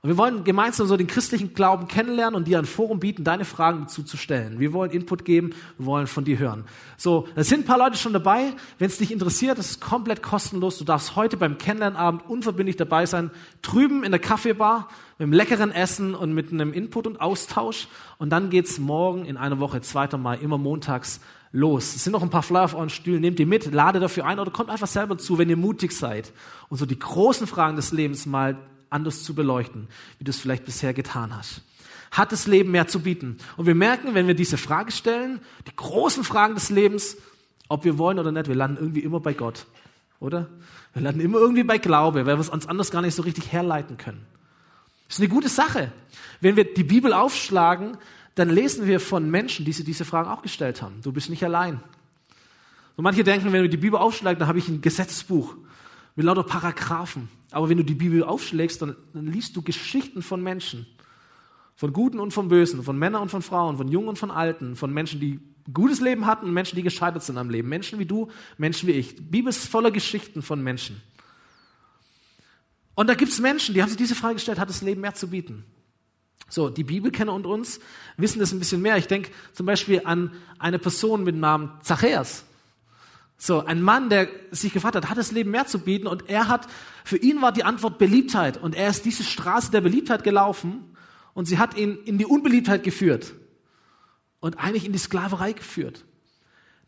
Und 0.06 0.10
wir 0.12 0.18
wollen 0.18 0.44
gemeinsam 0.44 0.86
so 0.86 0.98
den 0.98 1.08
christlichen 1.08 1.56
Glauben 1.56 1.88
kennenlernen 1.88 2.36
und 2.36 2.48
dir 2.48 2.60
ein 2.60 2.66
Forum 2.66 3.00
bieten, 3.00 3.24
deine 3.24 3.44
Fragen 3.44 3.88
zuzustellen. 3.88 4.60
Wir 4.60 4.72
wollen 4.72 4.92
Input 4.92 5.26
geben, 5.26 5.56
wir 5.80 5.88
wollen 5.88 6.06
von 6.06 6.24
dir 6.24 6.38
hören. 6.38 6.66
So, 6.96 7.28
es 7.34 7.50
sind 7.50 7.62
ein 7.62 7.66
paar 7.66 7.80
Leute 7.80 7.98
schon 7.98 8.14
dabei. 8.14 8.54
Wenn 8.78 8.86
es 8.86 9.00
dich 9.00 9.12
interessiert, 9.12 9.58
ist 9.58 9.82
komplett 9.82 10.22
kostenlos. 10.22 10.78
Du 10.78 10.84
darfst 10.84 11.16
heute 11.16 11.38
beim 11.38 11.58
Kennenlernabend 11.58 12.30
unverbindlich 12.30 12.76
dabei 12.76 13.08
sein, 13.08 13.32
drüben 13.64 14.04
in 14.04 14.12
der 14.12 14.20
Kaffeebar 14.20 14.90
mit 15.18 15.26
einem 15.26 15.34
leckeren 15.34 15.72
Essen 15.72 16.14
und 16.14 16.36
mit 16.36 16.52
einem 16.52 16.72
Input 16.72 17.08
und 17.08 17.20
Austausch. 17.20 17.88
Und 18.20 18.30
dann 18.30 18.52
geht's 18.52 18.78
morgen 18.78 19.26
in 19.26 19.38
einer 19.38 19.60
Woche, 19.60 19.82
2. 19.82 20.18
Mai, 20.18 20.38
immer 20.38 20.60
montags 20.60 21.20
los. 21.52 21.96
Es 21.96 22.04
sind 22.04 22.14
noch 22.14 22.22
ein 22.22 22.30
paar 22.30 22.44
Flyer 22.44 22.66
auf 22.66 22.76
euren 22.76 22.92
Stühlen, 22.92 23.22
nehmt 23.22 23.40
die 23.40 23.46
mit, 23.48 23.74
lade 23.74 24.00
dafür 24.00 24.28
ein 24.28 24.38
oder 24.38 24.52
kommt 24.52 24.70
einfach 24.70 24.86
selber 24.86 25.18
zu, 25.18 25.40
wenn 25.40 25.50
ihr 25.50 25.58
mutig 25.58 25.94
seid 25.94 26.32
und 26.70 26.78
so 26.78 26.86
die 26.86 27.00
großen 27.00 27.48
Fragen 27.48 27.76
des 27.76 27.92
Lebens 27.92 28.28
mal 28.28 28.56
anders 28.90 29.24
zu 29.24 29.36
beleuchten, 29.36 29.88
wie 30.18 30.24
du 30.24 30.30
es 30.30 30.40
vielleicht 30.40 30.66
bisher 30.66 30.94
getan 30.94 31.36
hast. 31.36 31.62
Hat 32.12 32.32
das 32.32 32.48
Leben 32.48 32.72
mehr 32.72 32.88
zu 32.88 33.02
bieten? 33.02 33.38
Und 33.58 33.66
wir 33.66 33.76
merken, 33.76 34.14
wenn 34.14 34.28
wir 34.28 34.36
diese 34.36 34.58
Frage 34.58 34.92
stellen, 34.92 35.42
die 35.68 35.76
großen 35.76 36.24
Fragen 36.24 36.56
des 36.56 36.70
Lebens, 36.70 37.18
ob 37.68 37.84
wir 37.84 37.98
wollen 37.98 38.20
oder 38.20 38.32
nicht, 38.32 38.48
wir 38.48 38.56
landen 38.56 38.78
irgendwie 38.78 39.02
immer 39.02 39.20
bei 39.20 39.34
Gott, 39.34 39.66
oder? 40.20 40.48
Wir 40.94 41.02
landen 41.02 41.20
immer 41.20 41.40
irgendwie 41.40 41.64
bei 41.64 41.78
Glaube, 41.78 42.26
weil 42.26 42.38
wir 42.38 42.42
es 42.42 42.50
uns 42.50 42.68
anders 42.68 42.92
gar 42.92 43.02
nicht 43.02 43.16
so 43.16 43.24
richtig 43.24 43.52
herleiten 43.52 43.98
können. 43.98 44.26
Das 45.08 45.18
ist 45.18 45.22
eine 45.22 45.30
gute 45.30 45.50
Sache. 45.50 45.92
Wenn 46.42 46.56
wir 46.56 46.74
die 46.74 46.84
Bibel 46.84 47.14
aufschlagen, 47.14 47.98
dann 48.36 48.50
lesen 48.50 48.88
wir 48.88 49.00
von 49.00 49.30
Menschen, 49.30 49.66
die 49.66 49.74
sich 49.74 49.86
diese 49.86 50.06
Fragen 50.06 50.30
auch 50.30 50.42
gestellt 50.42 50.82
haben. 50.82 51.02
Du 51.02 51.12
bist 51.12 51.30
nicht 51.30 51.44
allein. 51.44 51.82
Und 52.96 53.04
manche 53.04 53.24
denken, 53.24 53.52
wenn 53.52 53.62
wir 53.62 53.70
die 53.70 53.78
Bibel 53.78 54.00
aufschlagen, 54.00 54.40
dann 54.40 54.48
habe 54.48 54.60
ich 54.60 54.68
ein 54.68 54.82
Gesetzbuch 54.82 55.56
mit 56.16 56.26
lauter 56.26 56.44
Paragraphen. 56.44 57.30
Aber 57.56 57.70
wenn 57.70 57.78
du 57.78 57.86
die 57.86 57.94
Bibel 57.96 58.22
aufschlägst, 58.22 58.82
dann, 58.82 58.98
dann 59.14 59.28
liest 59.28 59.56
du 59.56 59.62
Geschichten 59.62 60.22
von 60.22 60.44
Menschen. 60.44 60.86
Von 61.78 61.94
Guten 61.94 62.20
und 62.20 62.32
von 62.32 62.50
Bösen, 62.50 62.84
von 62.84 63.00
Männern 63.00 63.22
und 63.22 63.30
von 63.30 63.42
Frauen, 63.42 63.78
von 63.78 63.88
Jungen 63.88 64.10
und 64.10 64.20
von 64.20 64.30
Alten, 64.30 64.76
von 64.76 64.94
Menschen, 64.94 65.22
die 65.22 65.40
ein 65.66 65.74
gutes 65.74 66.02
Leben 66.02 66.26
hatten 66.26 66.48
und 66.48 66.54
Menschen, 66.54 66.76
die 66.76 66.84
gescheitert 66.84 67.24
sind 67.24 67.38
am 67.38 67.50
Leben. 67.50 67.70
Menschen 67.70 67.98
wie 67.98 68.06
du, 68.06 68.30
Menschen 68.58 68.90
wie 68.90 68.92
ich. 68.92 69.16
Die 69.16 69.22
Bibel 69.22 69.50
ist 69.50 69.70
voller 69.70 69.92
Geschichten 69.92 70.42
von 70.42 70.62
Menschen. 70.62 71.02
Und 72.94 73.08
da 73.08 73.14
gibt 73.14 73.32
es 73.32 73.40
Menschen, 73.40 73.74
die 73.74 73.82
haben 73.82 73.88
sich 73.88 73.98
diese 73.98 74.16
Frage 74.16 74.34
gestellt, 74.34 74.60
hat 74.60 74.68
das 74.68 74.82
Leben 74.82 75.00
mehr 75.00 75.14
zu 75.14 75.30
bieten? 75.30 75.64
So, 76.50 76.70
die 76.70 76.84
Bibelkenner 76.84 77.32
und 77.32 77.46
uns 77.46 77.80
wissen 78.18 78.40
das 78.40 78.52
ein 78.52 78.60
bisschen 78.60 78.82
mehr. 78.82 78.98
Ich 78.98 79.08
denke 79.08 79.32
zum 79.54 79.66
Beispiel 79.66 80.02
an 80.04 80.32
eine 80.60 80.78
Person 80.78 81.24
mit 81.24 81.36
dem 81.36 81.40
Namen 81.40 81.72
Zachäus. 81.84 82.44
So, 83.38 83.66
ein 83.66 83.82
Mann, 83.82 84.10
der 84.10 84.30
sich 84.52 84.72
gefragt 84.72 84.96
hat, 84.96 85.10
hat 85.10 85.18
das 85.18 85.32
Leben 85.32 85.52
mehr 85.52 85.68
zu 85.68 85.80
bieten 85.80 86.08
und 86.08 86.30
er 86.30 86.48
hat, 86.48 86.68
für 87.04 87.18
ihn 87.18 87.42
war 87.42 87.52
die 87.52 87.64
Antwort 87.64 87.98
Beliebtheit 87.98 88.58
und 88.58 88.76
er 88.76 88.90
ist 88.90 89.06
diese 89.06 89.24
Straße 89.24 89.72
der 89.72 89.82
Beliebtheit 89.82 90.24
gelaufen 90.24 90.96
und 91.34 91.46
sie 91.46 91.58
hat 91.58 91.76
ihn 91.76 91.98
in 92.06 92.18
die 92.18 92.26
Unbeliebtheit 92.26 92.84
geführt 92.84 93.34
und 94.40 94.58
eigentlich 94.58 94.86
in 94.86 94.94
die 94.94 95.00
Sklaverei 95.00 95.52
geführt. 95.52 96.06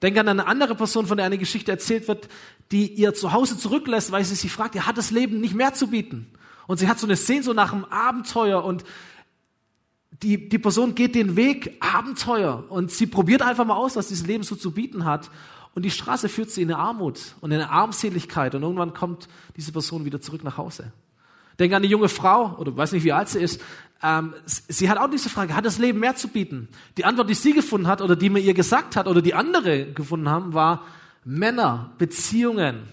Denk 0.01 0.17
an 0.17 0.27
eine 0.27 0.47
andere 0.47 0.75
Person, 0.75 1.07
von 1.07 1.17
der 1.17 1.25
eine 1.25 1.37
Geschichte 1.37 1.71
erzählt 1.71 2.07
wird, 2.07 2.29
die 2.71 2.93
ihr 2.93 3.13
zu 3.13 3.33
Hause 3.33 3.57
zurücklässt, 3.57 4.11
weil 4.11 4.23
sie 4.23 4.35
sich 4.35 4.51
fragt, 4.51 4.75
ja, 4.75 4.85
hat 4.85 4.97
das 4.97 5.11
Leben 5.11 5.41
nicht 5.41 5.55
mehr 5.55 5.73
zu 5.73 5.87
bieten? 5.87 6.27
Und 6.67 6.77
sie 6.77 6.87
hat 6.87 6.99
so 6.99 7.07
eine 7.07 7.15
Sehnsucht 7.15 7.55
nach 7.55 7.73
einem 7.73 7.85
Abenteuer 7.85 8.63
und 8.63 8.83
die, 10.23 10.49
die 10.49 10.59
Person 10.59 10.95
geht 10.95 11.15
den 11.15 11.35
Weg 11.35 11.77
Abenteuer 11.79 12.65
und 12.69 12.91
sie 12.91 13.07
probiert 13.07 13.41
einfach 13.41 13.65
mal 13.65 13.75
aus, 13.75 13.95
was 13.95 14.07
dieses 14.07 14.25
Leben 14.25 14.43
so 14.43 14.55
zu 14.55 14.71
bieten 14.71 15.05
hat 15.05 15.29
und 15.77 15.83
die 15.83 15.91
Straße 15.91 16.27
führt 16.27 16.49
sie 16.49 16.63
in 16.63 16.73
eine 16.73 16.79
Armut 16.79 17.35
und 17.39 17.51
in 17.51 17.61
eine 17.61 17.69
Armseligkeit. 17.69 18.55
Und 18.55 18.63
irgendwann 18.63 18.95
kommt 18.95 19.27
diese 19.55 19.71
Person 19.71 20.05
wieder 20.05 20.19
zurück 20.19 20.43
nach 20.43 20.57
Hause. 20.57 20.91
Denk 21.59 21.71
an 21.71 21.83
die 21.83 21.87
junge 21.87 22.09
Frau, 22.09 22.57
oder 22.57 22.75
weiß 22.75 22.93
nicht, 22.93 23.03
wie 23.03 23.11
alt 23.11 23.29
sie 23.29 23.37
ist. 23.37 23.61
Ähm, 24.01 24.33
sie 24.47 24.89
hat 24.89 24.97
auch 24.97 25.07
diese 25.07 25.29
Frage, 25.29 25.55
hat 25.55 25.65
das 25.65 25.77
Leben 25.77 25.99
mehr 25.99 26.15
zu 26.15 26.29
bieten? 26.29 26.67
Die 26.97 27.05
Antwort, 27.05 27.29
die 27.29 27.35
sie 27.35 27.53
gefunden 27.53 27.85
hat 27.85 28.01
oder 28.01 28.15
die 28.15 28.31
mir 28.31 28.39
ihr 28.39 28.55
gesagt 28.55 28.95
hat 28.95 29.07
oder 29.07 29.21
die 29.21 29.35
andere 29.35 29.91
gefunden 29.91 30.27
haben, 30.29 30.55
war 30.55 30.83
Männer, 31.23 31.93
Beziehungen, 31.99 32.87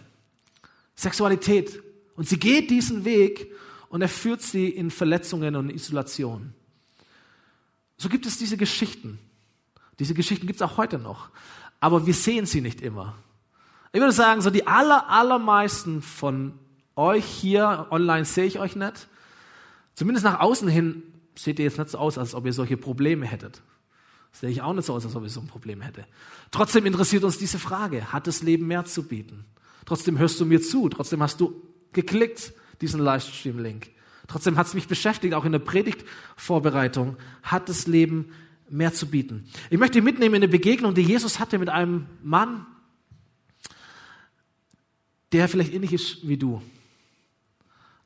Sexualität. 0.94 1.82
Und 2.16 2.28
sie 2.28 2.38
geht 2.38 2.68
diesen 2.68 3.06
Weg 3.06 3.50
und 3.88 4.02
er 4.02 4.10
führt 4.10 4.42
sie 4.42 4.68
in 4.68 4.90
Verletzungen 4.90 5.56
und 5.56 5.70
Isolation. 5.70 6.52
So 7.96 8.10
gibt 8.10 8.26
es 8.26 8.36
diese 8.36 8.58
Geschichten. 8.58 9.18
Diese 10.00 10.12
Geschichten 10.12 10.46
gibt 10.46 10.58
es 10.58 10.62
auch 10.62 10.76
heute 10.76 10.98
noch 10.98 11.30
aber 11.80 12.06
wir 12.06 12.14
sehen 12.14 12.46
sie 12.46 12.60
nicht 12.60 12.80
immer. 12.80 13.14
Ich 13.92 14.00
würde 14.00 14.12
sagen, 14.12 14.40
so 14.40 14.50
die 14.50 14.66
aller, 14.66 15.08
allermeisten 15.08 16.02
von 16.02 16.54
euch 16.96 17.24
hier 17.24 17.86
online 17.90 18.24
sehe 18.24 18.44
ich 18.44 18.58
euch 18.58 18.76
nicht. 18.76 19.08
Zumindest 19.94 20.24
nach 20.24 20.40
außen 20.40 20.68
hin 20.68 21.02
seht 21.36 21.58
ihr 21.58 21.64
jetzt 21.64 21.78
nicht 21.78 21.90
so 21.90 21.98
aus, 21.98 22.18
als 22.18 22.34
ob 22.34 22.46
ihr 22.46 22.52
solche 22.52 22.76
Probleme 22.76 23.26
hättet. 23.26 23.62
Sehe 24.32 24.50
ich 24.50 24.62
auch 24.62 24.72
nicht 24.72 24.86
so 24.86 24.94
aus, 24.94 25.04
als 25.04 25.14
ob 25.14 25.24
ich 25.24 25.32
so 25.32 25.40
ein 25.40 25.46
Problem 25.46 25.80
hätte. 25.80 26.04
Trotzdem 26.50 26.86
interessiert 26.86 27.22
uns 27.22 27.38
diese 27.38 27.58
Frage, 27.58 28.12
hat 28.12 28.26
das 28.26 28.42
Leben 28.42 28.66
mehr 28.66 28.84
zu 28.84 29.04
bieten? 29.04 29.44
Trotzdem 29.84 30.18
hörst 30.18 30.40
du 30.40 30.46
mir 30.46 30.60
zu, 30.60 30.88
trotzdem 30.88 31.22
hast 31.22 31.40
du 31.40 31.62
geklickt, 31.92 32.52
diesen 32.80 33.00
Livestream-Link. 33.00 33.90
Trotzdem 34.26 34.56
hat 34.56 34.66
es 34.66 34.74
mich 34.74 34.88
beschäftigt, 34.88 35.34
auch 35.34 35.44
in 35.44 35.52
der 35.52 35.58
Predigtvorbereitung, 35.58 37.16
hat 37.42 37.68
das 37.68 37.86
Leben 37.86 38.32
mehr 38.74 38.92
zu 38.92 39.06
bieten. 39.06 39.44
Ich 39.70 39.78
möchte 39.78 40.02
mitnehmen 40.02 40.34
in 40.34 40.42
eine 40.42 40.50
Begegnung, 40.50 40.94
die 40.94 41.02
Jesus 41.02 41.38
hatte 41.38 41.58
mit 41.58 41.68
einem 41.68 42.06
Mann, 42.22 42.66
der 45.32 45.48
vielleicht 45.48 45.72
ähnlich 45.72 45.92
ist 45.92 46.26
wie 46.26 46.36
du. 46.36 46.60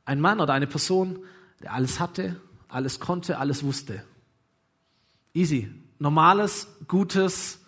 Ein 0.05 0.21
Mann 0.21 0.39
oder 0.39 0.53
eine 0.53 0.67
Person, 0.67 1.19
der 1.61 1.73
alles 1.73 1.99
hatte, 1.99 2.39
alles 2.67 2.99
konnte, 2.99 3.39
alles 3.39 3.63
wusste. 3.63 4.03
Easy. 5.33 5.69
Normales, 5.97 6.67
gutes 6.87 7.59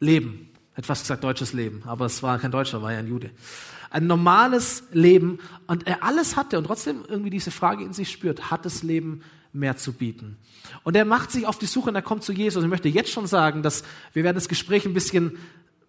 Leben. 0.00 0.50
Etwas 0.76 1.00
gesagt 1.00 1.24
deutsches 1.24 1.52
Leben, 1.52 1.82
aber 1.86 2.06
es 2.06 2.22
war 2.22 2.38
kein 2.38 2.50
Deutscher, 2.50 2.82
war 2.82 2.92
ja 2.92 2.98
ein 2.98 3.06
Jude. 3.06 3.30
Ein 3.90 4.06
normales 4.08 4.82
Leben 4.92 5.38
und 5.68 5.86
er 5.86 6.02
alles 6.02 6.36
hatte 6.36 6.58
und 6.58 6.64
trotzdem 6.64 7.04
irgendwie 7.06 7.30
diese 7.30 7.50
Frage 7.50 7.84
in 7.84 7.92
sich 7.92 8.10
spürt, 8.10 8.50
hat 8.50 8.64
das 8.64 8.82
Leben 8.82 9.22
mehr 9.54 9.76
zu 9.76 9.92
bieten? 9.92 10.36
Und 10.82 10.96
er 10.96 11.04
macht 11.04 11.30
sich 11.30 11.46
auf 11.46 11.58
die 11.58 11.66
Suche 11.66 11.90
und 11.90 11.94
er 11.94 12.02
kommt 12.02 12.24
zu 12.24 12.32
Jesus. 12.32 12.62
Ich 12.62 12.70
möchte 12.70 12.88
jetzt 12.88 13.10
schon 13.10 13.26
sagen, 13.26 13.62
dass 13.62 13.84
wir 14.12 14.24
werden 14.24 14.36
das 14.36 14.48
Gespräch 14.48 14.84
ein 14.84 14.94
bisschen 14.94 15.38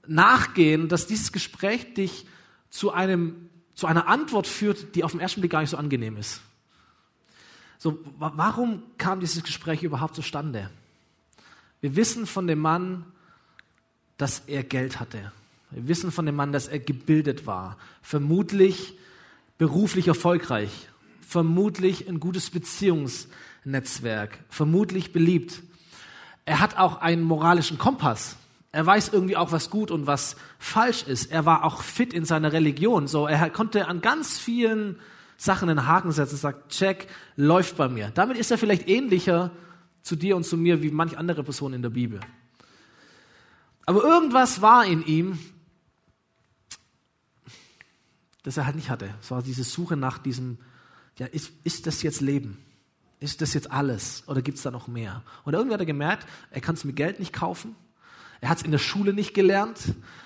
nachgehen, 0.08 0.88
dass 0.88 1.08
dieses 1.08 1.32
Gespräch 1.32 1.94
dich 1.94 2.26
zu 2.70 2.92
einem, 2.92 3.50
zu 3.74 3.88
einer 3.88 4.08
Antwort 4.08 4.48
führt, 4.48 4.96
die 4.96 5.04
auf 5.04 5.12
den 5.12 5.20
ersten 5.20 5.42
Blick 5.42 5.52
gar 5.52 5.62
nicht 5.62 5.70
so 5.70 5.78
angenehm 5.78 6.18
ist. 6.18 6.42
So, 7.78 8.00
warum 8.18 8.84
kam 8.98 9.20
dieses 9.20 9.44
Gespräch 9.44 9.84
überhaupt 9.84 10.16
zustande? 10.16 10.70
Wir 11.82 11.96
wissen 11.96 12.26
von 12.26 12.48
dem 12.48 12.60
Mann, 12.60 13.06
dass 14.18 14.44
er 14.48 14.64
Geld 14.64 15.00
hatte. 15.00 15.32
Wir 15.72 15.88
wissen 15.88 16.12
von 16.12 16.26
dem 16.26 16.36
Mann, 16.36 16.52
dass 16.52 16.68
er 16.68 16.80
gebildet 16.80 17.46
war, 17.46 17.78
vermutlich 18.02 18.98
beruflich 19.58 20.08
erfolgreich, 20.08 20.72
vermutlich 21.22 22.08
ein 22.08 22.20
gutes 22.20 22.46
Beziehungsnetzwerk, 23.66 24.40
vermutlich 24.50 25.12
beliebt. 25.12 25.64
Er 26.46 26.60
hat 26.60 26.78
auch 26.78 27.02
einen 27.02 27.24
moralischen 27.24 27.78
Kompass. 27.78 28.38
Er 28.72 28.86
weiß 28.86 29.10
irgendwie 29.10 29.38
auch, 29.38 29.52
was 29.52 29.70
gut 29.70 29.90
und 29.90 30.06
was 30.06 30.36
falsch 30.60 31.04
ist. 31.04 31.32
Er 31.32 31.46
war 31.46 31.64
auch 31.64 31.82
fit 31.82 32.14
in 32.14 32.26
seiner 32.26 32.54
Religion. 32.54 33.08
So, 33.08 33.26
er 33.26 33.50
konnte 33.50 33.88
an 33.88 34.02
ganz 34.02 34.38
vielen 34.38 35.00
Sachen 35.38 35.70
einen 35.70 35.88
Haken 35.88 36.12
setzen 36.12 36.36
und 36.36 36.42
sagt, 36.42 36.72
check, 36.72 37.08
läuft 37.36 37.78
bei 37.78 37.90
mir. 37.90 38.12
Damit 38.14 38.38
ist 38.38 38.52
er 38.52 38.58
vielleicht 38.58 38.88
ähnlicher 38.88 39.52
zu 40.02 40.16
dir 40.16 40.36
und 40.36 40.44
zu 40.44 40.58
mir 40.58 40.84
wie 40.84 40.92
manch 40.92 41.18
andere 41.18 41.44
Person 41.44 41.74
in 41.74 41.82
der 41.82 41.90
Bibel. 41.90 42.20
Aber 43.86 44.04
irgendwas 44.04 44.62
war 44.62 44.86
in 44.86 45.06
ihm, 45.06 45.40
das 48.44 48.58
er 48.58 48.66
halt 48.66 48.76
nicht 48.76 48.90
hatte. 48.90 49.10
Es 49.22 49.32
war 49.32 49.42
diese 49.42 49.64
Suche 49.64 49.98
nach 49.98 50.20
diesem, 50.20 50.60
ja, 51.18 51.26
ist, 51.26 51.52
ist 51.64 51.88
das 51.88 52.04
jetzt 52.04 52.22
Leben? 52.22 52.60
Ist 53.20 53.42
das 53.42 53.54
jetzt 53.54 53.72
alles? 53.72 54.24
Oder 54.28 54.42
gibt 54.42 54.58
es 54.58 54.64
da 54.64 54.72
noch 54.72 54.88
mehr? 54.88 55.24
Und 55.44 55.54
irgendwie 55.54 55.74
hat 55.74 55.80
er 55.80 55.86
gemerkt, 55.86 56.28
er 56.52 56.62
kann 56.62 56.76
es 56.76 56.84
mit 56.84 56.96
Geld 56.96 57.20
nicht 57.20 57.34
kaufen. 57.34 57.76
Er 58.42 58.50
hat 58.50 58.58
es 58.58 58.64
in 58.64 58.72
der 58.72 58.78
Schule 58.78 59.14
nicht 59.14 59.34
gelernt. 59.34 59.80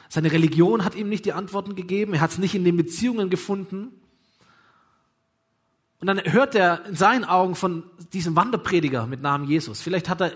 Seine 0.09 0.31
Religion 0.31 0.83
hat 0.83 0.95
ihm 0.95 1.09
nicht 1.09 1.25
die 1.25 1.33
Antworten 1.33 1.75
gegeben. 1.75 2.13
Er 2.13 2.21
hat 2.21 2.31
es 2.31 2.37
nicht 2.37 2.55
in 2.55 2.63
den 2.63 2.75
Beziehungen 2.75 3.29
gefunden. 3.29 3.89
Und 5.99 6.07
dann 6.07 6.21
hört 6.23 6.55
er 6.55 6.85
in 6.85 6.95
seinen 6.95 7.25
Augen 7.25 7.55
von 7.55 7.83
diesem 8.13 8.35
Wanderprediger 8.35 9.05
mit 9.05 9.21
Namen 9.21 9.47
Jesus. 9.47 9.81
Vielleicht 9.81 10.09
hat 10.09 10.21
er 10.21 10.31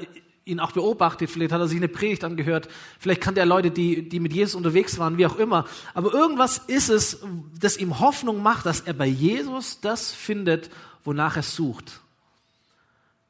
ihn 0.45 0.59
auch 0.59 0.73
beobachtet, 0.73 1.29
vielleicht 1.29 1.53
hat 1.53 1.61
er 1.61 1.67
sich 1.67 1.77
eine 1.77 1.87
Predigt 1.87 2.25
angehört, 2.25 2.67
vielleicht 2.99 3.21
kannte 3.21 3.39
er 3.39 3.45
Leute, 3.45 3.71
die, 3.71 4.09
die 4.09 4.19
mit 4.19 4.33
Jesus 4.33 4.55
unterwegs 4.55 4.99
waren, 4.99 5.17
wie 5.17 5.25
auch 5.25 5.37
immer. 5.37 5.65
Aber 5.93 6.13
irgendwas 6.13 6.57
ist 6.57 6.89
es, 6.89 7.19
das 7.57 7.77
ihm 7.77 7.99
Hoffnung 7.99 8.43
macht, 8.43 8.65
dass 8.65 8.81
er 8.81 8.93
bei 8.93 9.07
Jesus 9.07 9.79
das 9.79 10.11
findet, 10.11 10.69
wonach 11.05 11.37
er 11.37 11.43
sucht. 11.43 12.01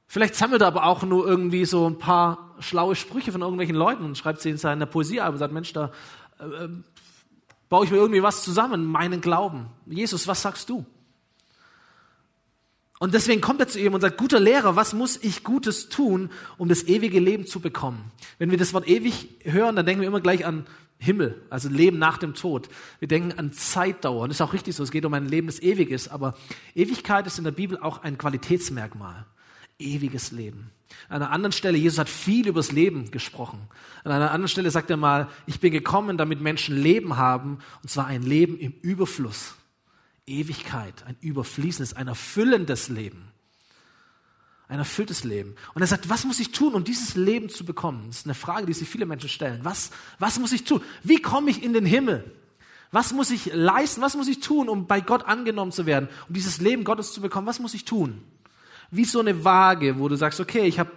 Vielleicht 0.07 0.35
sammelt 0.35 0.61
er 0.61 0.67
aber 0.67 0.85
auch 0.85 1.03
nur 1.03 1.27
irgendwie 1.27 1.65
so 1.65 1.87
ein 1.89 1.97
paar 1.97 2.55
schlaue 2.59 2.95
Sprüche 2.95 3.31
von 3.31 3.41
irgendwelchen 3.41 3.75
Leuten 3.75 4.03
und 4.03 4.17
schreibt 4.17 4.41
sie 4.41 4.51
in 4.51 4.57
seiner 4.57 4.85
Poesie 4.85 5.19
und 5.19 5.37
sagt, 5.37 5.53
Mensch, 5.53 5.73
da 5.73 5.91
äh, 6.39 6.65
äh 6.65 6.69
baue 7.69 7.85
ich 7.85 7.91
mir 7.91 7.97
irgendwie 7.97 8.21
was 8.21 8.43
zusammen, 8.43 8.85
meinen 8.85 9.19
Glauben. 9.19 9.65
Jesus, 9.87 10.27
was 10.27 10.43
sagst 10.43 10.69
du? 10.69 10.85
Und 12.99 13.13
deswegen 13.13 13.41
kommt 13.41 13.59
er 13.59 13.67
zu 13.67 13.79
ihm 13.79 13.95
und 13.95 14.01
sagt, 14.01 14.17
guter 14.17 14.39
Lehrer, 14.39 14.75
was 14.75 14.93
muss 14.93 15.17
ich 15.17 15.43
Gutes 15.43 15.89
tun, 15.89 16.29
um 16.59 16.69
das 16.69 16.83
ewige 16.83 17.19
Leben 17.19 17.47
zu 17.47 17.59
bekommen? 17.59 18.11
Wenn 18.37 18.51
wir 18.51 18.59
das 18.59 18.73
Wort 18.73 18.87
ewig 18.87 19.27
hören, 19.43 19.75
dann 19.75 19.85
denken 19.85 20.01
wir 20.01 20.07
immer 20.07 20.21
gleich 20.21 20.45
an 20.45 20.67
Himmel, 20.99 21.41
also 21.49 21.67
Leben 21.67 21.97
nach 21.97 22.17
dem 22.17 22.33
Tod. 22.33 22.69
Wir 22.99 23.09
denken 23.09 23.37
an 23.37 23.51
Zeitdauer. 23.51 24.21
Und 24.21 24.29
das 24.29 24.37
ist 24.37 24.41
auch 24.41 24.53
richtig 24.53 24.75
so. 24.75 24.83
Es 24.83 24.91
geht 24.91 25.03
um 25.03 25.13
ein 25.13 25.27
Leben, 25.27 25.47
das 25.47 25.61
ewig 25.61 25.89
ist. 25.89 26.09
Aber 26.09 26.35
Ewigkeit 26.75 27.27
ist 27.27 27.37
in 27.37 27.43
der 27.43 27.51
Bibel 27.51 27.77
auch 27.77 28.03
ein 28.03 28.17
Qualitätsmerkmal. 28.17 29.25
Ewiges 29.79 30.31
Leben. 30.31 30.71
An 31.09 31.21
einer 31.21 31.31
anderen 31.31 31.51
Stelle, 31.51 31.77
Jesus 31.77 31.99
hat 31.99 32.09
viel 32.09 32.47
über 32.47 32.59
das 32.59 32.71
Leben 32.71 33.11
gesprochen. 33.11 33.59
An 34.03 34.11
einer 34.11 34.31
anderen 34.31 34.47
Stelle 34.47 34.71
sagt 34.71 34.89
er 34.89 34.97
mal, 34.97 35.29
ich 35.45 35.59
bin 35.59 35.71
gekommen, 35.71 36.17
damit 36.17 36.41
Menschen 36.41 36.77
Leben 36.77 37.17
haben, 37.17 37.59
und 37.81 37.89
zwar 37.89 38.07
ein 38.07 38.23
Leben 38.23 38.57
im 38.57 38.73
Überfluss. 38.81 39.55
Ewigkeit, 40.25 41.03
ein 41.05 41.17
überfließendes, 41.19 41.95
ein 41.95 42.07
erfüllendes 42.07 42.89
Leben. 42.89 43.29
Ein 44.69 44.79
erfülltes 44.79 45.23
Leben. 45.23 45.55
Und 45.73 45.81
er 45.81 45.87
sagt, 45.87 46.09
was 46.09 46.23
muss 46.23 46.39
ich 46.39 46.51
tun, 46.51 46.73
um 46.73 46.83
dieses 46.83 47.15
Leben 47.15 47.49
zu 47.49 47.65
bekommen? 47.65 48.05
Das 48.07 48.19
ist 48.19 48.25
eine 48.25 48.33
Frage, 48.33 48.65
die 48.65 48.73
sich 48.73 48.87
viele 48.87 49.05
Menschen 49.05 49.29
stellen. 49.29 49.59
Was, 49.63 49.91
was 50.19 50.39
muss 50.39 50.53
ich 50.53 50.63
tun? 50.63 50.81
Wie 51.03 51.21
komme 51.21 51.49
ich 51.51 51.61
in 51.61 51.73
den 51.73 51.85
Himmel? 51.85 52.31
Was 52.91 53.11
muss 53.11 53.29
ich 53.29 53.53
leisten? 53.53 54.01
Was 54.01 54.15
muss 54.15 54.27
ich 54.27 54.39
tun, 54.39 54.69
um 54.69 54.87
bei 54.87 55.01
Gott 55.01 55.25
angenommen 55.25 55.71
zu 55.71 55.85
werden? 55.85 56.07
Um 56.27 56.33
dieses 56.33 56.61
Leben 56.61 56.85
Gottes 56.85 57.11
zu 57.11 57.21
bekommen? 57.21 57.45
Was 57.45 57.59
muss 57.59 57.73
ich 57.73 57.85
tun? 57.85 58.23
Wie 58.95 59.05
so 59.05 59.19
eine 59.19 59.43
Waage, 59.43 59.97
wo 59.97 60.07
du 60.07 60.15
sagst, 60.15 60.39
okay, 60.39 60.67
ich 60.67 60.77
habe 60.77 60.91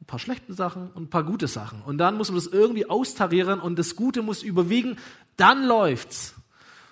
ein 0.00 0.04
paar 0.06 0.18
schlechte 0.18 0.52
Sachen 0.52 0.90
und 0.94 1.04
ein 1.04 1.10
paar 1.10 1.22
gute 1.22 1.46
Sachen. 1.46 1.80
Und 1.82 1.98
dann 1.98 2.16
muss 2.16 2.28
man 2.28 2.36
das 2.36 2.48
irgendwie 2.48 2.90
austarieren 2.90 3.60
und 3.60 3.78
das 3.78 3.94
Gute 3.94 4.22
muss 4.22 4.42
überwiegen. 4.42 4.96
Dann 5.36 5.64
läuft's. 5.64 6.34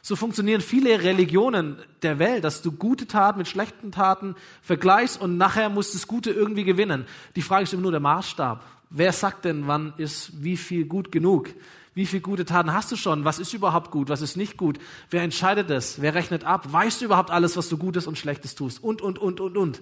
So 0.01 0.15
funktionieren 0.15 0.61
viele 0.61 1.03
Religionen 1.03 1.79
der 2.03 2.21
Welt, 2.21 2.45
dass 2.45 2.63
du 2.63 2.71
gute 2.71 3.09
Taten 3.09 3.39
mit 3.39 3.49
schlechten 3.49 3.91
Taten 3.91 4.37
vergleichst 4.63 5.21
und 5.21 5.39
nachher 5.39 5.71
muss 5.71 5.93
das 5.93 6.07
Gute 6.07 6.31
irgendwie 6.31 6.63
gewinnen. 6.63 7.07
Die 7.35 7.43
Frage 7.43 7.65
ist 7.65 7.73
immer 7.73 7.83
nur 7.83 7.91
der 7.91 8.01
Maßstab. 8.01 8.65
Wer 8.91 9.13
sagt 9.13 9.45
denn, 9.45 9.67
wann 9.67 9.93
ist 9.97 10.45
wie 10.45 10.57
viel 10.57 10.85
gut 10.85 11.11
genug? 11.11 11.49
Wie 11.95 12.07
viele 12.07 12.23
gute 12.23 12.45
Taten 12.45 12.73
hast 12.73 12.93
du 12.93 12.97
schon? 12.97 13.25
Was 13.25 13.41
ist 13.41 13.55
überhaupt 13.55 13.91
gut? 13.91 14.09
Was 14.09 14.21
ist 14.21 14.37
nicht 14.37 14.57
gut? 14.57 14.79
Wer 15.11 15.23
entscheidet 15.23 15.71
das? 15.71 16.01
Wer 16.01 16.15
rechnet 16.15 16.45
ab? 16.45 16.73
Weißt 16.73 17.01
du 17.01 17.07
überhaupt 17.07 17.31
alles, 17.31 17.57
was 17.57 17.69
du 17.69 17.77
Gutes 17.77 18.07
und 18.07 18.19
Schlechtes 18.19 18.55
tust? 18.55 18.85
Und, 18.85 19.01
und, 19.01 19.19
und, 19.19 19.41
und, 19.41 19.57
und. 19.57 19.81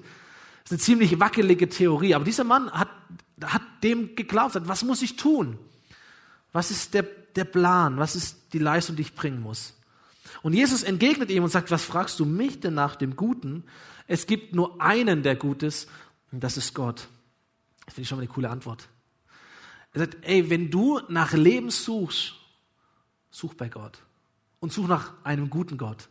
Das 0.62 0.72
ist 0.72 0.72
eine 0.72 0.78
ziemlich 0.78 1.20
wackelige 1.20 1.68
Theorie. 1.68 2.14
Aber 2.14 2.24
dieser 2.24 2.44
Mann 2.44 2.70
hat, 2.70 2.90
hat 3.42 3.62
dem 3.82 4.14
geglaubt, 4.14 4.52
sagt, 4.52 4.68
was 4.68 4.84
muss 4.84 5.02
ich 5.02 5.16
tun? 5.16 5.58
Was 6.52 6.70
ist 6.70 6.94
der, 6.94 7.02
der 7.02 7.44
Plan? 7.44 7.98
Was 7.98 8.14
ist 8.14 8.52
die 8.52 8.58
Leistung, 8.58 8.96
die 8.96 9.02
ich 9.02 9.14
bringen 9.14 9.40
muss? 9.40 9.74
Und 10.42 10.54
Jesus 10.54 10.82
entgegnet 10.82 11.30
ihm 11.30 11.44
und 11.44 11.50
sagt, 11.50 11.70
was 11.70 11.84
fragst 11.84 12.18
du 12.20 12.24
mich 12.24 12.60
denn 12.60 12.74
nach 12.74 12.96
dem 12.96 13.16
Guten? 13.16 13.64
Es 14.06 14.26
gibt 14.26 14.54
nur 14.54 14.80
einen, 14.80 15.22
der 15.22 15.36
gut 15.36 15.62
ist, 15.62 15.88
und 16.30 16.42
das 16.42 16.56
ist 16.56 16.74
Gott. 16.74 17.08
Das 17.84 17.94
finde 17.94 18.02
ich 18.02 18.08
schon 18.08 18.18
mal 18.18 18.22
eine 18.22 18.32
coole 18.32 18.50
Antwort. 18.50 18.88
Er 19.92 20.00
sagt, 20.00 20.16
ey, 20.22 20.48
wenn 20.48 20.70
du 20.70 21.00
nach 21.08 21.32
Leben 21.32 21.70
suchst, 21.70 22.34
such 23.30 23.54
bei 23.54 23.68
Gott. 23.68 23.98
Und 24.60 24.72
such 24.72 24.86
nach 24.86 25.12
einem 25.24 25.50
guten 25.50 25.76
Gott. 25.76 26.08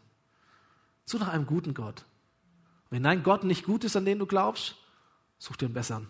Such 1.05 1.19
nach 1.19 1.29
einem 1.29 1.45
guten 1.45 1.73
Gott. 1.73 2.05
Wenn 2.91 3.03
dein 3.03 3.23
Gott 3.23 3.43
nicht 3.43 3.65
gut 3.65 3.83
ist, 3.83 3.95
an 3.95 4.05
den 4.05 4.19
du 4.19 4.27
glaubst, 4.27 4.75
such 5.39 5.55
dir 5.55 5.65
einen 5.65 5.73
besseren. 5.73 6.09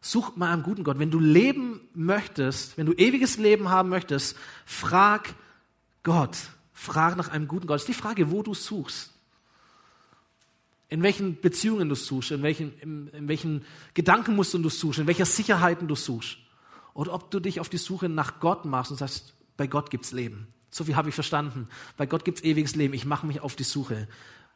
Such 0.00 0.36
mal 0.36 0.52
einen 0.52 0.62
guten 0.62 0.84
Gott. 0.84 0.98
Wenn 0.98 1.10
du 1.10 1.18
leben 1.18 1.80
möchtest, 1.94 2.76
wenn 2.76 2.86
du 2.86 2.92
ewiges 2.92 3.38
Leben 3.38 3.68
haben 3.68 3.88
möchtest, 3.88 4.36
frag 4.66 5.34
Gott. 6.02 6.36
Frag 6.72 7.16
nach 7.16 7.28
einem 7.28 7.48
guten 7.48 7.66
Gott. 7.66 7.76
Das 7.76 7.82
ist 7.82 7.88
die 7.88 7.94
Frage, 7.94 8.30
wo 8.30 8.42
du 8.42 8.54
suchst. 8.54 9.12
In 10.88 11.02
welchen 11.02 11.40
Beziehungen 11.40 11.88
du 11.88 11.94
suchst, 11.94 12.30
in 12.30 12.42
welchen, 12.42 12.78
in, 12.80 13.08
in 13.08 13.28
welchen 13.28 13.64
Gedankenmustern 13.94 14.62
du 14.62 14.68
suchst, 14.68 15.00
in 15.00 15.06
welcher 15.06 15.26
Sicherheiten 15.26 15.86
du 15.86 15.94
suchst. 15.94 16.38
Oder 16.94 17.12
ob 17.12 17.30
du 17.30 17.40
dich 17.40 17.60
auf 17.60 17.68
die 17.68 17.78
Suche 17.78 18.08
nach 18.08 18.40
Gott 18.40 18.64
machst 18.64 18.90
und 18.90 18.96
sagst, 18.96 19.34
bei 19.56 19.66
Gott 19.66 19.90
gibt's 19.90 20.12
Leben. 20.12 20.48
So 20.70 20.84
viel 20.84 20.96
habe 20.96 21.08
ich 21.08 21.14
verstanden. 21.14 21.68
Bei 21.96 22.06
Gott 22.06 22.24
gibt's 22.24 22.42
ewiges 22.42 22.74
Leben. 22.74 22.94
Ich 22.94 23.04
mache 23.04 23.26
mich 23.26 23.40
auf 23.40 23.56
die 23.56 23.64
Suche 23.64 24.08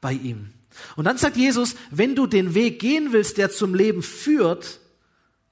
bei 0.03 0.13
ihm. 0.13 0.53
Und 0.97 1.07
dann 1.07 1.17
sagt 1.17 1.39
Jesus, 1.39 1.75
wenn 1.91 2.15
du 2.15 2.27
den 2.27 2.55
Weg 2.55 2.79
gehen 2.79 3.13
willst, 3.13 3.39
der 3.39 3.51
zum 3.51 3.75
Leben 3.75 4.03
führt, 4.03 4.81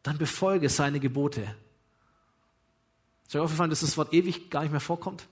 dann 0.02 0.18
befolge 0.18 0.68
seine 0.68 1.00
Gebote. 1.00 1.54
Ist 3.26 3.36
euch 3.36 3.42
aufgefallen, 3.42 3.70
dass 3.70 3.80
das 3.80 3.96
Wort 3.96 4.12
ewig 4.12 4.50
gar 4.50 4.62
nicht 4.62 4.72
mehr 4.72 4.80
vorkommt? 4.80 5.26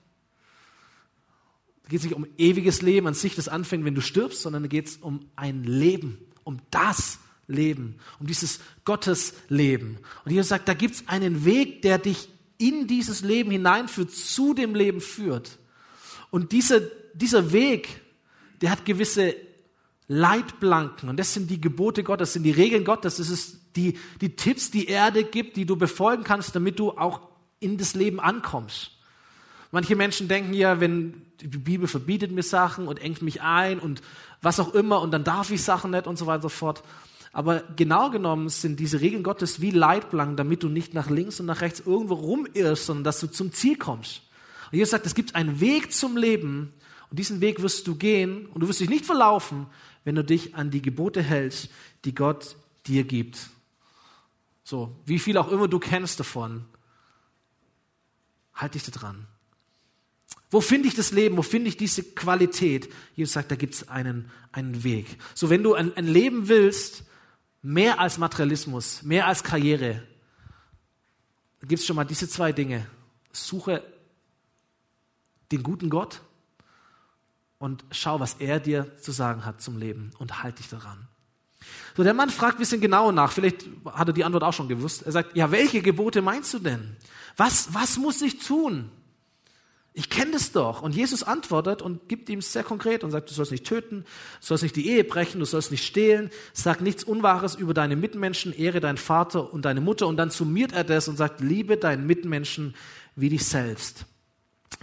Da 1.82 1.90
geht 1.90 1.98
es 2.00 2.04
nicht 2.04 2.14
um 2.14 2.26
ewiges 2.37 2.80
Leben 2.80 3.06
an 3.06 3.14
sich, 3.14 3.34
das 3.34 3.48
anfängt, 3.48 3.84
wenn 3.84 3.94
du 3.94 4.00
stirbst, 4.00 4.42
sondern 4.42 4.62
da 4.62 4.68
geht 4.68 4.88
es 4.88 4.96
um 4.98 5.28
ein 5.37 5.64
Leben, 5.64 6.18
um 6.44 6.58
das 6.70 7.18
Leben, 7.46 7.98
um 8.20 8.26
dieses 8.26 8.60
Gottesleben. 8.84 9.98
Und 10.25 10.30
Jesus 10.30 10.48
sagt, 10.48 10.68
da 10.68 10.75
gibt 10.75 10.96
es 10.96 11.08
einen 11.08 11.44
Weg, 11.44 11.82
der 11.82 11.98
dich 11.98 12.28
in 12.58 12.87
dieses 12.87 13.22
Leben 13.22 13.50
hineinführt, 13.50 14.12
zu 14.12 14.52
dem 14.52 14.75
Leben 14.75 15.00
führt. 15.00 15.58
Und 16.30 16.52
dieser, 16.52 16.80
dieser 17.14 17.52
Weg, 17.52 18.02
der 18.60 18.70
hat 18.70 18.84
gewisse 18.84 19.34
Leitplanken. 20.08 21.08
Und 21.08 21.18
das 21.18 21.34
sind 21.34 21.50
die 21.50 21.60
Gebote 21.60 22.02
Gottes, 22.02 22.28
das 22.28 22.32
sind 22.34 22.42
die 22.44 22.50
Regeln 22.50 22.84
Gottes, 22.84 23.16
das 23.16 23.30
ist 23.30 23.76
die, 23.76 23.98
die 24.20 24.36
Tipps, 24.36 24.70
die 24.70 24.86
Erde 24.86 25.24
gibt, 25.24 25.56
die 25.56 25.66
du 25.66 25.76
befolgen 25.76 26.24
kannst, 26.24 26.56
damit 26.56 26.78
du 26.78 26.92
auch 26.92 27.20
in 27.60 27.76
das 27.76 27.94
Leben 27.94 28.18
ankommst. 28.18 28.92
Manche 29.70 29.96
Menschen 29.96 30.28
denken 30.28 30.54
ja, 30.54 30.80
wenn 30.80 31.22
die 31.40 31.46
Bibel 31.46 31.86
verbietet 31.86 32.32
mir 32.32 32.42
Sachen 32.42 32.88
und 32.88 33.00
engt 33.00 33.20
mich 33.20 33.42
ein 33.42 33.78
und 33.78 34.00
was 34.40 34.60
auch 34.60 34.74
immer 34.74 35.00
und 35.02 35.10
dann 35.10 35.24
darf 35.24 35.50
ich 35.50 35.62
Sachen 35.62 35.90
nicht 35.90 36.06
und 36.06 36.18
so 36.18 36.26
weiter 36.26 36.36
und 36.36 36.42
so 36.42 36.48
fort. 36.48 36.82
Aber 37.32 37.62
genau 37.76 38.10
genommen 38.10 38.48
sind 38.48 38.80
diese 38.80 39.00
Regeln 39.00 39.22
Gottes 39.22 39.60
wie 39.60 39.70
Leitplanken, 39.70 40.36
damit 40.36 40.62
du 40.62 40.68
nicht 40.68 40.94
nach 40.94 41.10
links 41.10 41.38
und 41.38 41.46
nach 41.46 41.60
rechts 41.60 41.82
irgendwo 41.84 42.14
rumirrst, 42.14 42.86
sondern 42.86 43.04
dass 43.04 43.20
du 43.20 43.26
zum 43.26 43.52
Ziel 43.52 43.76
kommst. 43.76 44.22
Und 44.72 44.78
Jesus 44.78 44.90
sagt, 44.90 45.06
es 45.06 45.14
gibt 45.14 45.34
einen 45.34 45.60
Weg 45.60 45.92
zum 45.92 46.16
Leben 46.16 46.72
und 47.10 47.18
diesen 47.18 47.40
Weg 47.40 47.62
wirst 47.62 47.86
du 47.86 47.94
gehen 47.94 48.46
und 48.46 48.60
du 48.60 48.68
wirst 48.68 48.80
dich 48.80 48.90
nicht 48.90 49.06
verlaufen, 49.06 49.66
wenn 50.04 50.14
du 50.14 50.24
dich 50.24 50.54
an 50.54 50.70
die 50.70 50.82
Gebote 50.82 51.22
hältst, 51.22 51.70
die 52.04 52.14
Gott 52.14 52.56
dir 52.86 53.04
gibt. 53.04 53.50
So, 54.64 54.94
wie 55.06 55.18
viel 55.18 55.38
auch 55.38 55.50
immer 55.50 55.68
du 55.68 55.78
kennst 55.78 56.20
davon, 56.20 56.64
halt 58.54 58.74
dich 58.74 58.84
da 58.84 58.90
dran. 58.90 59.26
Wo 60.50 60.60
finde 60.60 60.88
ich 60.88 60.94
das 60.94 61.12
Leben? 61.12 61.36
Wo 61.36 61.42
finde 61.42 61.68
ich 61.68 61.76
diese 61.76 62.02
Qualität? 62.02 62.92
Jesus 63.14 63.34
sagt, 63.34 63.50
da 63.50 63.56
gibt 63.56 63.74
es 63.74 63.88
einen, 63.88 64.30
einen 64.52 64.82
Weg. 64.84 65.06
So, 65.34 65.50
wenn 65.50 65.62
du 65.62 65.74
ein, 65.74 65.94
ein 65.96 66.06
Leben 66.06 66.48
willst, 66.48 67.04
mehr 67.62 67.98
als 68.00 68.18
Materialismus, 68.18 69.02
mehr 69.02 69.26
als 69.26 69.42
Karriere, 69.42 70.02
gibt 71.60 71.80
es 71.80 71.86
schon 71.86 71.96
mal 71.96 72.04
diese 72.04 72.28
zwei 72.28 72.52
Dinge. 72.52 72.86
Suche 73.32 73.82
den 75.50 75.62
guten 75.62 75.90
Gott 75.90 76.22
und 77.58 77.84
schau, 77.90 78.20
was 78.20 78.34
er 78.34 78.60
dir 78.60 78.96
zu 78.98 79.12
sagen 79.12 79.44
hat 79.44 79.60
zum 79.60 79.78
Leben 79.78 80.10
und 80.18 80.42
halt 80.42 80.58
dich 80.58 80.68
daran. 80.68 81.08
So, 81.96 82.04
der 82.04 82.14
Mann 82.14 82.30
fragt 82.30 82.56
ein 82.56 82.60
bisschen 82.60 82.80
genauer 82.80 83.12
nach. 83.12 83.32
Vielleicht 83.32 83.66
hat 83.84 84.08
er 84.08 84.14
die 84.14 84.24
Antwort 84.24 84.44
auch 84.44 84.52
schon 84.52 84.68
gewusst. 84.68 85.02
Er 85.02 85.12
sagt, 85.12 85.36
ja, 85.36 85.50
welche 85.50 85.82
Gebote 85.82 86.22
meinst 86.22 86.54
du 86.54 86.60
denn? 86.60 86.96
Was, 87.36 87.74
was 87.74 87.98
muss 87.98 88.22
ich 88.22 88.38
tun? 88.38 88.90
Ich 89.94 90.08
kenne 90.10 90.30
das 90.30 90.52
doch. 90.52 90.80
Und 90.82 90.94
Jesus 90.94 91.24
antwortet 91.24 91.82
und 91.82 92.08
gibt 92.08 92.28
ihm 92.28 92.40
sehr 92.40 92.62
konkret 92.62 93.02
und 93.02 93.10
sagt, 93.10 93.30
du 93.30 93.34
sollst 93.34 93.50
nicht 93.50 93.66
töten, 93.66 94.04
du 94.40 94.46
sollst 94.46 94.62
nicht 94.62 94.76
die 94.76 94.88
Ehe 94.88 95.02
brechen, 95.02 95.40
du 95.40 95.44
sollst 95.44 95.72
nicht 95.72 95.84
stehlen, 95.84 96.30
sag 96.52 96.80
nichts 96.80 97.02
Unwahres 97.02 97.56
über 97.56 97.74
deine 97.74 97.96
Mitmenschen, 97.96 98.52
ehre 98.52 98.78
deinen 98.78 98.98
Vater 98.98 99.52
und 99.52 99.64
deine 99.64 99.80
Mutter. 99.80 100.06
Und 100.06 100.16
dann 100.16 100.30
summiert 100.30 100.72
er 100.72 100.84
das 100.84 101.08
und 101.08 101.16
sagt, 101.16 101.40
liebe 101.40 101.76
deinen 101.76 102.06
Mitmenschen 102.06 102.76
wie 103.16 103.30
dich 103.30 103.44
selbst. 103.44 104.06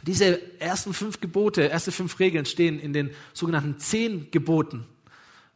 Diese 0.04 0.60
ersten 0.60 0.94
fünf 0.94 1.20
Gebote, 1.20 1.64
erste 1.64 1.92
fünf 1.92 2.20
Regeln 2.20 2.46
stehen 2.46 2.80
in 2.80 2.94
den 2.94 3.12
sogenannten 3.34 3.80
zehn 3.80 4.30
Geboten. 4.32 4.86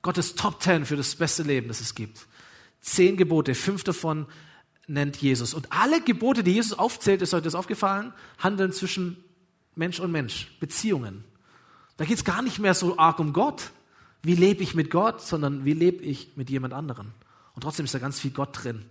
Gottes 0.01 0.35
Top 0.35 0.59
Ten 0.59 0.85
für 0.85 0.95
das 0.95 1.15
beste 1.15 1.43
Leben, 1.43 1.67
das 1.67 1.81
es 1.81 1.93
gibt. 1.93 2.27
Zehn 2.81 3.17
Gebote, 3.17 3.53
fünf 3.53 3.83
davon 3.83 4.27
nennt 4.87 5.17
Jesus. 5.17 5.53
Und 5.53 5.71
alle 5.71 6.01
Gebote, 6.01 6.43
die 6.43 6.53
Jesus 6.53 6.77
aufzählt, 6.77 7.21
ist 7.21 7.33
euch 7.33 7.43
das 7.43 7.55
aufgefallen, 7.55 8.13
handeln 8.39 8.71
zwischen 8.71 9.23
Mensch 9.75 9.99
und 9.99 10.11
Mensch, 10.11 10.57
Beziehungen. 10.59 11.23
Da 11.97 12.05
geht 12.05 12.17
es 12.17 12.23
gar 12.23 12.41
nicht 12.41 12.59
mehr 12.59 12.73
so 12.73 12.97
arg 12.97 13.19
um 13.19 13.33
Gott. 13.33 13.71
Wie 14.23 14.35
lebe 14.35 14.63
ich 14.63 14.73
mit 14.73 14.89
Gott, 14.89 15.21
sondern 15.21 15.63
wie 15.65 15.73
lebe 15.73 16.03
ich 16.03 16.31
mit 16.35 16.49
jemand 16.49 16.73
anderem. 16.73 17.11
Und 17.55 17.61
trotzdem 17.61 17.85
ist 17.85 17.93
da 17.93 17.99
ganz 17.99 18.19
viel 18.19 18.31
Gott 18.31 18.63
drin. 18.63 18.85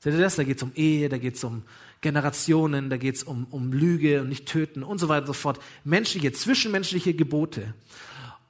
Seht 0.00 0.14
ihr 0.14 0.20
das? 0.20 0.36
Da 0.36 0.44
geht 0.44 0.58
es 0.58 0.62
um 0.62 0.72
Ehe, 0.74 1.08
da 1.08 1.18
geht 1.18 1.36
es 1.36 1.44
um 1.44 1.62
Generationen, 2.00 2.90
da 2.90 2.96
geht 2.96 3.16
es 3.16 3.22
um, 3.22 3.46
um 3.50 3.72
Lüge 3.72 4.20
und 4.20 4.28
nicht 4.28 4.46
töten 4.46 4.82
und 4.82 4.98
so 4.98 5.08
weiter 5.08 5.22
und 5.22 5.26
so 5.28 5.32
fort. 5.32 5.60
Menschliche, 5.84 6.32
zwischenmenschliche 6.32 7.14
Gebote. 7.14 7.74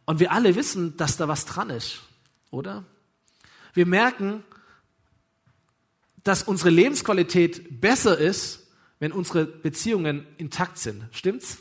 Und 0.04 0.20
wir 0.20 0.32
alle 0.32 0.54
wissen, 0.54 0.96
dass 0.96 1.16
da 1.16 1.28
was 1.28 1.44
dran 1.44 1.70
ist, 1.70 2.02
oder? 2.50 2.84
Wir 3.74 3.86
merken, 3.86 4.42
dass 6.22 6.42
unsere 6.42 6.70
Lebensqualität 6.70 7.80
besser 7.80 8.18
ist, 8.18 8.66
wenn 8.98 9.12
unsere 9.12 9.46
Beziehungen 9.46 10.26
intakt 10.38 10.78
sind. 10.78 11.04
Stimmt's? 11.12 11.58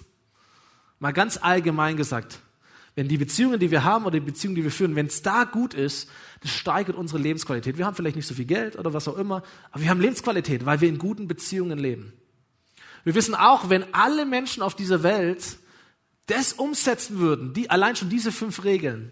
Mal 0.99 1.11
ganz 1.11 1.37
allgemein 1.37 1.97
gesagt. 1.97 2.39
Wenn 2.95 3.07
die 3.09 3.17
Beziehungen, 3.17 3.59
die 3.59 3.71
wir 3.71 3.83
haben 3.83 4.05
oder 4.05 4.19
die 4.19 4.25
Beziehungen, 4.25 4.55
die 4.55 4.63
wir 4.63 4.71
führen, 4.71 4.95
wenn 4.95 5.07
es 5.07 5.21
da 5.21 5.43
gut 5.43 5.73
ist, 5.73 6.09
das 6.41 6.51
steigert 6.51 6.95
unsere 6.95 7.19
Lebensqualität. 7.19 7.77
Wir 7.77 7.85
haben 7.85 7.95
vielleicht 7.95 8.15
nicht 8.15 8.27
so 8.27 8.33
viel 8.33 8.45
Geld 8.45 8.77
oder 8.77 8.93
was 8.93 9.07
auch 9.07 9.17
immer, 9.17 9.43
aber 9.71 9.83
wir 9.83 9.89
haben 9.89 9.99
Lebensqualität, 9.99 10.65
weil 10.65 10.79
wir 10.81 10.87
in 10.87 10.97
guten 10.97 11.27
Beziehungen 11.27 11.77
leben. 11.77 12.13
Wir 13.03 13.15
wissen 13.15 13.35
auch, 13.35 13.69
wenn 13.69 13.93
alle 13.93 14.25
Menschen 14.25 14.63
auf 14.63 14.75
dieser 14.75 15.03
Welt 15.03 15.57
das 16.27 16.53
umsetzen 16.53 17.19
würden, 17.19 17.53
die, 17.53 17.69
allein 17.69 17.95
schon 17.95 18.09
diese 18.09 18.31
fünf 18.31 18.63
Regeln, 18.63 19.11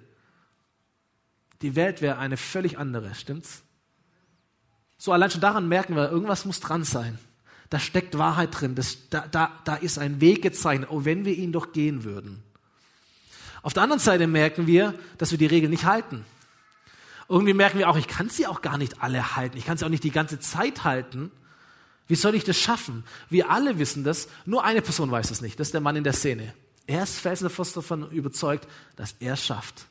die 1.62 1.76
Welt 1.76 2.02
wäre 2.02 2.18
eine 2.18 2.38
völlig 2.38 2.78
andere, 2.78 3.14
stimmt's? 3.16 3.64
So 4.98 5.12
allein 5.12 5.30
schon 5.30 5.42
daran 5.42 5.68
merken 5.68 5.96
wir, 5.96 6.10
irgendwas 6.10 6.46
muss 6.46 6.60
dran 6.60 6.86
sein 6.86 7.20
da 7.74 7.80
steckt 7.80 8.20
Wahrheit 8.20 8.50
drin, 8.52 8.76
das, 8.76 9.10
da, 9.10 9.26
da, 9.28 9.52
da 9.64 9.74
ist 9.74 9.98
ein 9.98 10.22
Weg 10.22 10.44
gezeichnet, 10.44 10.90
oh, 10.92 11.06
wenn 11.06 11.26
wir 11.26 11.36
ihn 11.36 11.52
doch 11.52 11.72
gehen 11.72 12.04
würden. 12.04 12.44
Auf 13.64 13.74
der 13.74 13.84
anderen 13.84 14.00
Seite 14.00 14.28
merken 14.28 14.68
wir, 14.68 14.94
dass 15.18 15.32
wir 15.32 15.38
die 15.38 15.46
Regeln 15.46 15.72
nicht 15.72 15.86
halten. 15.86 16.26
Irgendwie 17.30 17.54
merken 17.54 17.80
wir 17.80 17.90
auch, 17.90 17.96
ich 17.96 18.08
kann 18.08 18.30
sie 18.30 18.46
auch 18.46 18.62
gar 18.62 18.78
nicht 18.78 19.02
alle 19.02 19.36
halten, 19.36 19.58
ich 19.58 19.66
kann 19.66 19.78
sie 19.78 19.86
auch 19.86 19.90
nicht 19.90 20.04
die 20.04 20.12
ganze 20.12 20.40
Zeit 20.40 20.84
halten. 20.84 21.32
Wie 22.08 22.16
soll 22.16 22.36
ich 22.36 22.44
das 22.44 22.58
schaffen? 22.58 23.06
Wir 23.30 23.50
alle 23.50 23.80
wissen 23.80 24.04
das, 24.04 24.28
nur 24.46 24.66
eine 24.66 24.82
Person 24.82 25.10
weiß 25.10 25.32
es 25.32 25.42
nicht, 25.42 25.60
das 25.60 25.70
ist 25.70 25.74
der 25.74 25.82
Mann 25.82 25.96
in 25.96 26.04
der 26.04 26.14
Szene. 26.14 26.54
Er 26.86 27.04
ist 27.04 27.18
felsenfest 27.18 27.78
davon 27.78 28.12
überzeugt, 28.12 28.68
dass 28.98 29.16
er 29.22 29.34
es 29.34 29.46
schafft. 29.46 29.86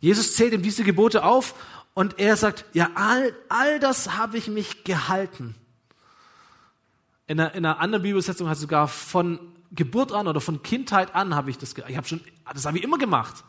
Jesus 0.00 0.34
zählt 0.34 0.54
ihm 0.54 0.62
diese 0.62 0.84
Gebote 0.84 1.24
auf 1.24 1.54
und 1.92 2.18
er 2.18 2.36
sagt, 2.36 2.64
ja, 2.72 2.90
all, 2.94 3.34
all 3.50 3.78
das 3.78 4.16
habe 4.16 4.38
ich 4.38 4.48
mich 4.48 4.84
gehalten. 4.84 5.54
In 7.26 7.38
einer, 7.38 7.54
in 7.54 7.66
einer 7.66 7.80
anderen 7.80 8.02
Bibelsetzung 8.02 8.48
heißt 8.48 8.62
sogar 8.62 8.88
von 8.88 9.38
Geburt 9.70 10.12
an 10.12 10.26
oder 10.26 10.40
von 10.40 10.62
Kindheit 10.62 11.14
an 11.14 11.34
habe 11.34 11.50
ich 11.50 11.58
das, 11.58 11.74
ich 11.86 11.96
habe 11.96 12.06
schon, 12.06 12.20
das 12.52 12.64
habe 12.64 12.78
ich 12.78 12.84
immer 12.84 12.98
gemacht. 12.98 13.44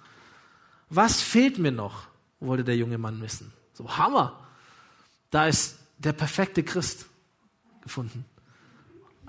Was 0.89 1.21
fehlt 1.21 1.57
mir 1.57 1.71
noch? 1.71 2.07
wollte 2.39 2.63
der 2.63 2.77
junge 2.77 2.97
Mann 2.97 3.21
wissen. 3.21 3.51
So 3.73 3.97
Hammer. 3.97 4.47
Da 5.29 5.47
ist 5.47 5.79
der 5.97 6.13
perfekte 6.13 6.63
Christ 6.63 7.05
gefunden. 7.81 8.25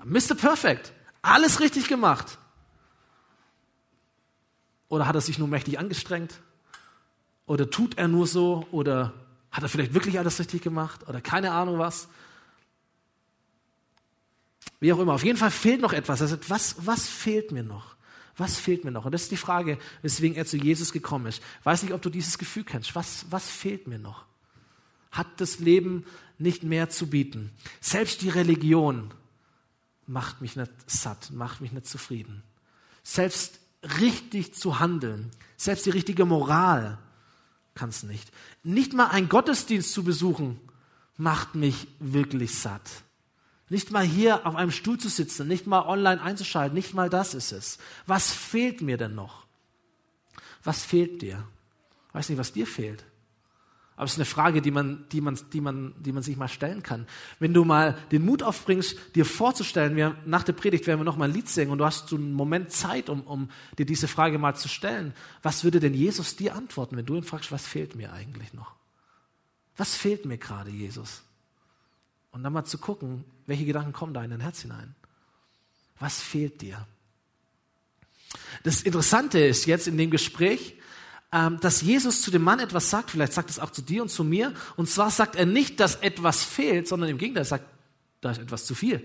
Mr. 0.03 0.35
Perfect. 0.35 0.93
Alles 1.21 1.59
richtig 1.59 1.87
gemacht. 1.87 2.37
Oder 4.87 5.07
hat 5.07 5.15
er 5.15 5.21
sich 5.21 5.37
nur 5.37 5.47
mächtig 5.47 5.77
angestrengt? 5.77 6.39
Oder 7.45 7.69
tut 7.69 7.97
er 7.97 8.07
nur 8.07 8.27
so? 8.27 8.65
Oder 8.71 9.13
hat 9.51 9.63
er 9.63 9.69
vielleicht 9.69 9.93
wirklich 9.93 10.17
alles 10.17 10.39
richtig 10.39 10.61
gemacht? 10.61 11.07
Oder 11.07 11.21
keine 11.21 11.51
Ahnung 11.51 11.77
was? 11.77 12.07
Wie 14.81 14.91
auch 14.91 14.99
immer. 14.99 15.13
Auf 15.13 15.23
jeden 15.23 15.37
Fall 15.37 15.51
fehlt 15.51 15.79
noch 15.79 15.93
etwas. 15.93 16.19
Sagt, 16.19 16.49
was, 16.49 16.75
was 16.85 17.07
fehlt 17.07 17.53
mir 17.53 17.63
noch? 17.63 17.95
Was 18.35 18.57
fehlt 18.57 18.83
mir 18.83 18.91
noch? 18.91 19.05
Und 19.05 19.13
das 19.13 19.23
ist 19.23 19.31
die 19.31 19.37
Frage, 19.37 19.77
weswegen 20.01 20.35
er 20.35 20.45
zu 20.45 20.57
Jesus 20.57 20.91
gekommen 20.91 21.27
ist. 21.27 21.41
Weiß 21.63 21.83
nicht, 21.83 21.93
ob 21.93 22.01
du 22.01 22.09
dieses 22.09 22.37
Gefühl 22.37 22.63
kennst. 22.63 22.95
Was, 22.95 23.27
was 23.29 23.47
fehlt 23.47 23.87
mir 23.87 23.99
noch? 23.99 24.25
Hat 25.11 25.27
das 25.37 25.59
Leben 25.59 26.05
nicht 26.39 26.63
mehr 26.63 26.89
zu 26.89 27.07
bieten? 27.07 27.51
Selbst 27.79 28.21
die 28.21 28.29
Religion 28.29 29.13
macht 30.07 30.41
mich 30.41 30.55
nicht 30.55 30.71
satt, 30.87 31.31
macht 31.31 31.61
mich 31.61 31.71
nicht 31.71 31.85
zufrieden. 31.85 32.41
Selbst 33.03 33.59
richtig 33.99 34.55
zu 34.55 34.79
handeln, 34.79 35.29
selbst 35.57 35.85
die 35.85 35.91
richtige 35.91 36.25
Moral 36.25 36.97
kann 37.75 37.89
es 37.89 38.01
nicht. 38.03 38.31
Nicht 38.63 38.93
mal 38.93 39.07
ein 39.07 39.29
Gottesdienst 39.29 39.93
zu 39.93 40.03
besuchen, 40.03 40.59
macht 41.17 41.53
mich 41.53 41.87
wirklich 41.99 42.57
satt. 42.57 42.89
Nicht 43.71 43.89
mal 43.89 44.03
hier 44.03 44.45
auf 44.45 44.57
einem 44.57 44.69
Stuhl 44.69 44.97
zu 44.97 45.07
sitzen, 45.07 45.47
nicht 45.47 45.65
mal 45.65 45.83
online 45.83 46.21
einzuschalten, 46.21 46.75
nicht 46.75 46.93
mal 46.93 47.09
das 47.09 47.33
ist 47.33 47.53
es. 47.53 47.77
Was 48.05 48.29
fehlt 48.29 48.81
mir 48.81 48.97
denn 48.97 49.15
noch? 49.15 49.45
Was 50.61 50.83
fehlt 50.83 51.21
dir? 51.21 51.47
Ich 52.09 52.13
weiß 52.15 52.27
nicht, 52.27 52.37
was 52.37 52.51
dir 52.51 52.67
fehlt. 52.67 53.05
Aber 53.95 54.03
es 54.03 54.11
ist 54.11 54.17
eine 54.17 54.25
Frage, 54.25 54.61
die 54.61 54.71
man, 54.71 55.05
die, 55.13 55.21
man, 55.21 55.39
die, 55.53 55.61
man, 55.61 55.93
die 55.97 56.11
man 56.11 56.21
sich 56.21 56.35
mal 56.35 56.49
stellen 56.49 56.83
kann. 56.83 57.07
Wenn 57.39 57.53
du 57.53 57.63
mal 57.63 57.97
den 58.11 58.25
Mut 58.25 58.43
aufbringst, 58.43 58.97
dir 59.15 59.23
vorzustellen, 59.23 59.95
wir, 59.95 60.17
nach 60.25 60.43
der 60.43 60.51
Predigt 60.51 60.85
werden 60.85 60.99
wir 60.99 61.05
noch 61.05 61.15
mal 61.15 61.29
ein 61.29 61.33
Lied 61.33 61.47
singen 61.47 61.71
und 61.71 61.77
du 61.77 61.85
hast 61.85 62.09
so 62.09 62.17
einen 62.17 62.33
Moment 62.33 62.73
Zeit, 62.73 63.07
um, 63.07 63.21
um 63.21 63.49
dir 63.77 63.85
diese 63.85 64.09
Frage 64.09 64.37
mal 64.37 64.53
zu 64.53 64.67
stellen. 64.67 65.13
Was 65.43 65.63
würde 65.63 65.79
denn 65.79 65.93
Jesus 65.93 66.35
dir 66.35 66.55
antworten, 66.55 66.97
wenn 66.97 67.05
du 67.05 67.15
ihn 67.15 67.23
fragst, 67.23 67.53
was 67.53 67.65
fehlt 67.65 67.95
mir 67.95 68.11
eigentlich 68.11 68.53
noch? 68.53 68.73
Was 69.77 69.95
fehlt 69.95 70.25
mir 70.25 70.37
gerade, 70.37 70.71
Jesus? 70.71 71.23
Und 72.31 72.43
dann 72.43 72.53
mal 72.53 72.63
zu 72.63 72.77
gucken, 72.77 73.25
welche 73.51 73.65
Gedanken 73.65 73.91
kommen 73.91 74.13
da 74.13 74.23
in 74.23 74.29
dein 74.29 74.39
Herz 74.39 74.61
hinein. 74.61 74.95
Was 75.99 76.21
fehlt 76.21 76.61
dir? 76.61 76.87
Das 78.63 78.81
Interessante 78.81 79.39
ist 79.39 79.65
jetzt 79.65 79.87
in 79.87 79.97
dem 79.97 80.09
Gespräch, 80.09 80.75
ähm, 81.33 81.59
dass 81.59 81.81
Jesus 81.81 82.21
zu 82.21 82.31
dem 82.31 82.43
Mann 82.43 82.59
etwas 82.59 82.89
sagt, 82.89 83.11
vielleicht 83.11 83.33
sagt 83.33 83.49
es 83.49 83.59
auch 83.59 83.69
zu 83.69 83.81
dir 83.81 84.03
und 84.03 84.09
zu 84.09 84.23
mir, 84.23 84.53
und 84.77 84.89
zwar 84.89 85.11
sagt 85.11 85.35
er 85.35 85.45
nicht, 85.45 85.81
dass 85.81 85.95
etwas 85.97 86.43
fehlt, 86.43 86.87
sondern 86.87 87.09
im 87.09 87.17
Gegenteil, 87.17 87.41
er 87.41 87.45
sagt, 87.45 87.65
da 88.21 88.31
ist 88.31 88.39
etwas 88.39 88.65
zu 88.65 88.73
viel. 88.73 89.03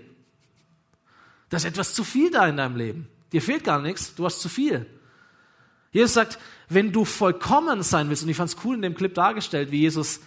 Da 1.49 1.57
ist 1.57 1.65
etwas 1.65 1.93
zu 1.93 2.05
viel 2.05 2.31
da 2.31 2.47
in 2.47 2.55
deinem 2.55 2.77
Leben. 2.77 3.09
Dir 3.33 3.41
fehlt 3.41 3.65
gar 3.65 3.81
nichts, 3.81 4.15
du 4.15 4.23
hast 4.23 4.39
zu 4.39 4.47
viel. 4.47 4.85
Jesus 5.91 6.13
sagt, 6.13 6.39
wenn 6.69 6.93
du 6.93 7.03
vollkommen 7.03 7.83
sein 7.83 8.07
willst, 8.07 8.23
und 8.23 8.29
ich 8.29 8.37
fand 8.37 8.49
es 8.49 8.57
cool 8.63 8.77
in 8.77 8.81
dem 8.81 8.95
Clip 8.95 9.13
dargestellt, 9.13 9.71
wie 9.71 9.81
Jesus 9.81 10.21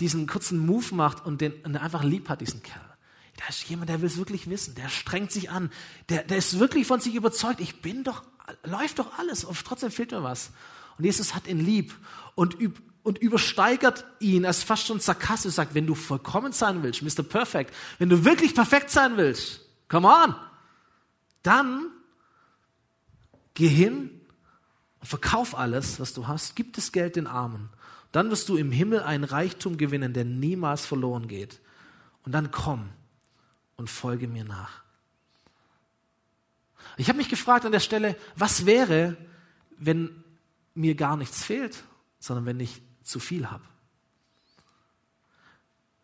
diesen 0.00 0.26
kurzen 0.26 0.58
Move 0.58 0.94
macht 0.94 1.24
und 1.24 1.40
den 1.40 1.54
und 1.64 1.76
einfach 1.76 2.04
lieb 2.04 2.28
hat, 2.28 2.42
diesen 2.42 2.62
Kerl. 2.62 2.97
Da 3.38 3.46
ist 3.48 3.68
jemand, 3.68 3.88
der 3.88 4.00
will 4.00 4.08
es 4.08 4.18
wirklich 4.18 4.50
wissen, 4.50 4.74
der 4.74 4.88
strengt 4.88 5.30
sich 5.30 5.48
an, 5.48 5.70
der, 6.08 6.24
der 6.24 6.38
ist 6.38 6.58
wirklich 6.58 6.86
von 6.86 7.00
sich 7.00 7.14
überzeugt, 7.14 7.60
ich 7.60 7.80
bin 7.80 8.02
doch, 8.02 8.24
läuft 8.64 8.98
doch 8.98 9.16
alles, 9.16 9.44
und 9.44 9.64
trotzdem 9.64 9.92
fehlt 9.92 10.10
mir 10.10 10.24
was. 10.24 10.50
Und 10.98 11.04
Jesus 11.04 11.36
hat 11.36 11.46
ihn 11.46 11.60
lieb 11.60 11.94
und, 12.34 12.56
und 13.04 13.18
übersteigert 13.18 14.04
ihn, 14.18 14.42
ist 14.42 14.64
fast 14.64 14.86
schon 14.86 14.98
sarkastisch, 14.98 15.54
sagt, 15.54 15.76
wenn 15.76 15.86
du 15.86 15.94
vollkommen 15.94 16.52
sein 16.52 16.82
willst, 16.82 17.02
Mr. 17.02 17.22
Perfect, 17.22 17.72
wenn 17.98 18.08
du 18.08 18.24
wirklich 18.24 18.56
perfekt 18.56 18.90
sein 18.90 19.16
willst, 19.16 19.60
come 19.88 20.08
on, 20.08 20.34
dann 21.44 21.86
geh 23.54 23.68
hin 23.68 24.20
und 24.98 25.06
verkauf 25.06 25.56
alles, 25.56 26.00
was 26.00 26.12
du 26.12 26.26
hast, 26.26 26.56
gib 26.56 26.72
das 26.72 26.90
Geld 26.90 27.14
den 27.14 27.28
Armen. 27.28 27.68
Dann 28.10 28.30
wirst 28.30 28.48
du 28.48 28.56
im 28.56 28.72
Himmel 28.72 29.00
einen 29.00 29.22
Reichtum 29.22 29.76
gewinnen, 29.76 30.12
der 30.12 30.24
niemals 30.24 30.84
verloren 30.84 31.28
geht. 31.28 31.60
Und 32.24 32.32
dann 32.32 32.50
komm 32.50 32.88
und 33.78 33.88
folge 33.88 34.28
mir 34.28 34.44
nach. 34.44 34.82
Ich 36.98 37.08
habe 37.08 37.16
mich 37.16 37.28
gefragt 37.28 37.64
an 37.64 37.72
der 37.72 37.80
Stelle, 37.80 38.16
was 38.36 38.66
wäre, 38.66 39.16
wenn 39.78 40.24
mir 40.74 40.94
gar 40.94 41.16
nichts 41.16 41.44
fehlt, 41.44 41.82
sondern 42.18 42.44
wenn 42.44 42.60
ich 42.60 42.82
zu 43.02 43.20
viel 43.20 43.50
habe? 43.50 43.64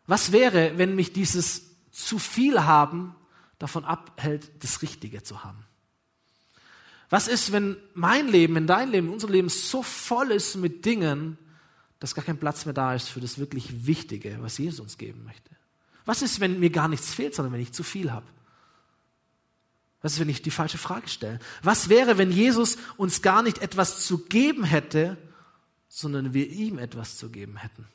Was 0.07 0.31
wäre, 0.31 0.77
wenn 0.77 0.95
mich 0.95 1.13
dieses 1.13 1.63
zu 1.91 2.17
viel 2.17 2.63
haben 2.63 3.15
davon 3.59 3.85
abhält, 3.85 4.51
das 4.63 4.81
Richtige 4.81 5.23
zu 5.23 5.43
haben? 5.43 5.65
Was 7.09 7.27
ist, 7.27 7.51
wenn 7.51 7.77
mein 7.93 8.27
Leben, 8.27 8.55
wenn 8.55 8.67
dein 8.67 8.89
Leben, 8.91 9.09
unser 9.09 9.29
Leben 9.29 9.49
so 9.49 9.83
voll 9.83 10.31
ist 10.31 10.55
mit 10.55 10.85
Dingen, 10.85 11.37
dass 11.99 12.15
gar 12.15 12.25
kein 12.25 12.39
Platz 12.39 12.65
mehr 12.65 12.73
da 12.73 12.95
ist 12.95 13.09
für 13.09 13.21
das 13.21 13.37
wirklich 13.37 13.85
Wichtige, 13.85 14.37
was 14.41 14.57
Jesus 14.57 14.79
uns 14.79 14.97
geben 14.97 15.23
möchte? 15.23 15.54
Was 16.05 16.21
ist, 16.21 16.39
wenn 16.39 16.59
mir 16.59 16.69
gar 16.69 16.87
nichts 16.87 17.13
fehlt, 17.13 17.35
sondern 17.35 17.53
wenn 17.53 17.61
ich 17.61 17.73
zu 17.73 17.83
viel 17.83 18.11
habe? 18.11 18.25
Was 20.01 20.13
ist, 20.13 20.19
wenn 20.19 20.29
ich 20.29 20.43
die 20.43 20.51
falsche 20.51 20.77
Frage 20.77 21.07
stelle? 21.07 21.39
Was 21.63 21.89
wäre, 21.89 22.19
wenn 22.19 22.31
Jesus 22.31 22.77
uns 22.95 23.23
gar 23.23 23.41
nicht 23.41 23.59
etwas 23.59 24.05
zu 24.05 24.19
geben 24.25 24.63
hätte, 24.63 25.17
sondern 25.89 26.33
wir 26.33 26.47
ihm 26.47 26.77
etwas 26.77 27.17
zu 27.17 27.29
geben 27.29 27.57
hätten? 27.57 27.87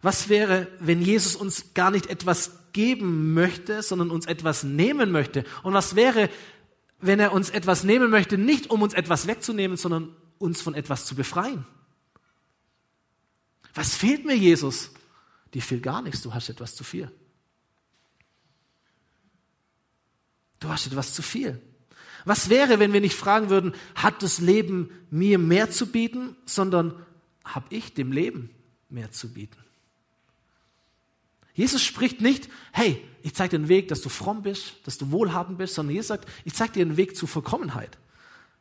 Was 0.00 0.28
wäre, 0.28 0.68
wenn 0.78 1.02
Jesus 1.02 1.36
uns 1.36 1.74
gar 1.74 1.90
nicht 1.90 2.06
etwas 2.06 2.52
geben 2.72 3.34
möchte, 3.34 3.82
sondern 3.82 4.10
uns 4.10 4.26
etwas 4.26 4.62
nehmen 4.62 5.10
möchte? 5.10 5.44
Und 5.62 5.74
was 5.74 5.96
wäre, 5.96 6.30
wenn 7.00 7.20
er 7.20 7.32
uns 7.32 7.50
etwas 7.50 7.84
nehmen 7.84 8.10
möchte, 8.10 8.38
nicht 8.38 8.70
um 8.70 8.82
uns 8.82 8.94
etwas 8.94 9.26
wegzunehmen, 9.26 9.76
sondern 9.76 10.14
uns 10.38 10.62
von 10.62 10.74
etwas 10.74 11.04
zu 11.04 11.14
befreien? 11.16 11.66
Was 13.74 13.94
fehlt 13.94 14.24
mir, 14.24 14.36
Jesus? 14.36 14.90
Dir 15.56 15.62
fehlt 15.62 15.82
gar 15.82 16.02
nichts, 16.02 16.20
du 16.20 16.34
hast 16.34 16.50
etwas 16.50 16.74
zu 16.74 16.84
viel. 16.84 17.10
Du 20.60 20.68
hast 20.68 20.86
etwas 20.86 21.14
zu 21.14 21.22
viel. 21.22 21.62
Was 22.26 22.50
wäre, 22.50 22.78
wenn 22.78 22.92
wir 22.92 23.00
nicht 23.00 23.16
fragen 23.16 23.48
würden, 23.48 23.72
hat 23.94 24.22
das 24.22 24.38
Leben 24.38 24.90
mir 25.08 25.38
mehr 25.38 25.70
zu 25.70 25.86
bieten, 25.86 26.36
sondern 26.44 26.92
habe 27.42 27.64
ich 27.70 27.94
dem 27.94 28.12
Leben 28.12 28.50
mehr 28.90 29.12
zu 29.12 29.32
bieten? 29.32 29.56
Jesus 31.54 31.82
spricht 31.82 32.20
nicht, 32.20 32.50
hey, 32.72 33.02
ich 33.22 33.32
zeige 33.32 33.52
dir 33.52 33.56
einen 33.56 33.68
Weg, 33.68 33.88
dass 33.88 34.02
du 34.02 34.10
fromm 34.10 34.42
bist, 34.42 34.74
dass 34.84 34.98
du 34.98 35.10
wohlhabend 35.10 35.56
bist, 35.56 35.72
sondern 35.72 35.94
Jesus 35.94 36.08
sagt, 36.08 36.28
ich 36.44 36.52
zeige 36.52 36.72
dir 36.72 36.82
einen 36.82 36.98
Weg 36.98 37.16
zur 37.16 37.28
Vollkommenheit. 37.28 37.96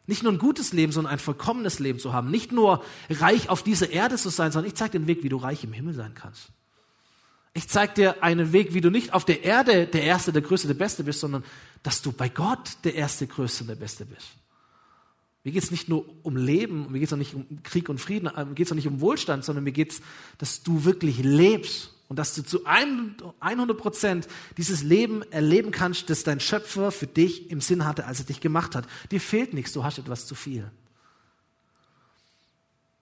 Nicht 0.08 0.23
nur 0.23 0.31
ein 0.31 0.39
gutes 0.39 0.71
Leben, 0.71 0.93
sondern 0.93 1.12
ein 1.12 1.19
vollkommenes 1.19 1.79
Leben 1.79 1.99
zu 1.99 2.13
haben. 2.13 2.31
Nicht 2.31 2.53
nur 2.53 2.86
reich 3.10 3.49
auf 3.49 3.63
dieser 3.63 3.89
Erde 3.89 4.15
zu 4.15 4.29
sein, 4.29 4.53
sondern 4.53 4.69
ich 4.69 4.75
zeige 4.75 4.91
dir 4.91 4.99
einen 4.99 5.08
Weg, 5.08 5.23
wie 5.23 5.29
du 5.29 5.36
reich 5.36 5.65
im 5.65 5.73
Himmel 5.73 5.93
sein 5.93 6.13
kannst. 6.13 6.54
Ich 7.57 7.69
zeige 7.69 7.93
dir 7.93 8.21
einen 8.21 8.51
Weg, 8.51 8.73
wie 8.73 8.81
du 8.81 8.89
nicht 8.89 9.13
auf 9.13 9.23
der 9.23 9.45
Erde 9.45 9.87
der 9.87 10.03
Erste, 10.03 10.33
der 10.33 10.41
Größte, 10.41 10.67
der 10.67 10.75
Beste 10.75 11.05
bist, 11.05 11.21
sondern 11.21 11.41
dass 11.83 12.01
du 12.01 12.11
bei 12.11 12.27
Gott 12.27 12.77
der 12.83 12.95
Erste, 12.95 13.27
Größte 13.27 13.63
der 13.63 13.75
Beste 13.75 14.05
bist. 14.05 14.27
Mir 15.45 15.53
geht 15.53 15.63
es 15.63 15.71
nicht 15.71 15.87
nur 15.87 16.05
um 16.23 16.35
Leben, 16.35 16.91
mir 16.91 16.99
geht 16.99 17.07
es 17.07 17.13
auch 17.13 17.17
nicht 17.17 17.33
um 17.33 17.63
Krieg 17.63 17.87
und 17.87 18.01
Frieden, 18.01 18.27
äh, 18.27 18.43
mir 18.43 18.55
geht 18.55 18.65
es 18.65 18.73
auch 18.73 18.75
nicht 18.75 18.89
um 18.89 18.99
Wohlstand, 18.99 19.45
sondern 19.45 19.63
mir 19.63 19.71
geht 19.71 19.93
es, 19.93 20.01
dass 20.37 20.63
du 20.63 20.83
wirklich 20.83 21.19
lebst 21.19 21.93
und 22.09 22.19
dass 22.19 22.35
du 22.35 22.43
zu 22.43 22.65
100 22.65 23.77
Prozent 23.77 24.27
dieses 24.57 24.83
Leben 24.83 25.21
erleben 25.31 25.71
kannst, 25.71 26.09
das 26.09 26.25
dein 26.25 26.41
Schöpfer 26.41 26.91
für 26.91 27.07
dich 27.07 27.51
im 27.51 27.61
Sinn 27.61 27.85
hatte, 27.85 28.05
als 28.05 28.19
er 28.19 28.25
dich 28.25 28.41
gemacht 28.41 28.75
hat. 28.75 28.85
Dir 29.11 29.21
fehlt 29.21 29.53
nichts, 29.53 29.71
du 29.71 29.85
hast 29.85 29.97
etwas 29.97 30.27
zu 30.27 30.35
viel. 30.35 30.69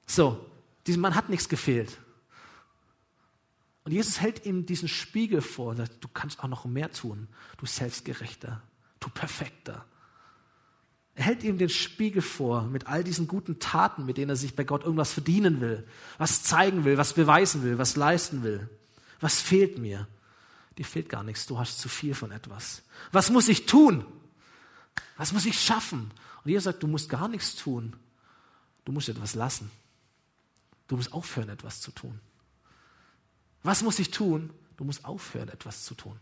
So, 0.05 0.45
diesem 0.85 1.01
Mann 1.01 1.15
hat 1.15 1.29
nichts 1.29 1.49
gefehlt. 1.49 1.97
Und 3.83 3.91
Jesus 3.91 4.21
hält 4.21 4.45
ihm 4.45 4.65
diesen 4.65 4.87
Spiegel 4.87 5.41
vor 5.41 5.75
sagt, 5.75 6.03
du 6.03 6.07
kannst 6.07 6.43
auch 6.43 6.47
noch 6.47 6.65
mehr 6.65 6.91
tun, 6.91 7.27
du 7.57 7.65
Selbstgerechter, 7.65 8.61
du 8.99 9.09
Perfekter. 9.09 9.85
Er 11.15 11.25
hält 11.25 11.43
ihm 11.43 11.57
den 11.57 11.69
Spiegel 11.69 12.21
vor 12.21 12.63
mit 12.63 12.87
all 12.87 13.03
diesen 13.03 13.27
guten 13.27 13.59
Taten, 13.59 14.05
mit 14.05 14.17
denen 14.17 14.29
er 14.29 14.35
sich 14.35 14.55
bei 14.55 14.63
Gott 14.63 14.83
irgendwas 14.83 15.13
verdienen 15.13 15.61
will, 15.61 15.85
was 16.17 16.43
zeigen 16.43 16.85
will, 16.85 16.97
was 16.97 17.13
beweisen 17.13 17.63
will, 17.63 17.77
was 17.77 17.95
leisten 17.95 18.43
will. 18.43 18.67
Was 19.19 19.41
fehlt 19.41 19.77
mir? 19.77 20.07
Dir 20.77 20.85
fehlt 20.85 21.09
gar 21.09 21.23
nichts, 21.23 21.45
du 21.45 21.59
hast 21.59 21.79
zu 21.79 21.87
viel 21.87 22.15
von 22.15 22.31
etwas. 22.31 22.81
Was 23.11 23.29
muss 23.29 23.47
ich 23.47 23.67
tun? 23.67 24.05
Was 25.17 25.33
muss 25.33 25.45
ich 25.45 25.59
schaffen? 25.61 26.11
Und 26.43 26.49
Jesus 26.49 26.63
sagt, 26.63 26.81
du 26.81 26.87
musst 26.87 27.09
gar 27.09 27.27
nichts 27.27 27.55
tun. 27.55 27.95
Du 28.85 28.91
musst 28.91 29.07
etwas 29.07 29.35
lassen. 29.35 29.69
Du 30.87 30.95
musst 30.95 31.13
aufhören, 31.13 31.49
etwas 31.49 31.79
zu 31.79 31.91
tun. 31.91 32.19
Was 33.63 33.82
muss 33.82 33.99
ich 33.99 34.12
tun? 34.12 34.52
Du 34.78 34.84
musst 34.84 35.06
aufhören, 35.06 35.49
etwas 35.49 35.86
zu 35.86 35.95
tun. 35.95 36.17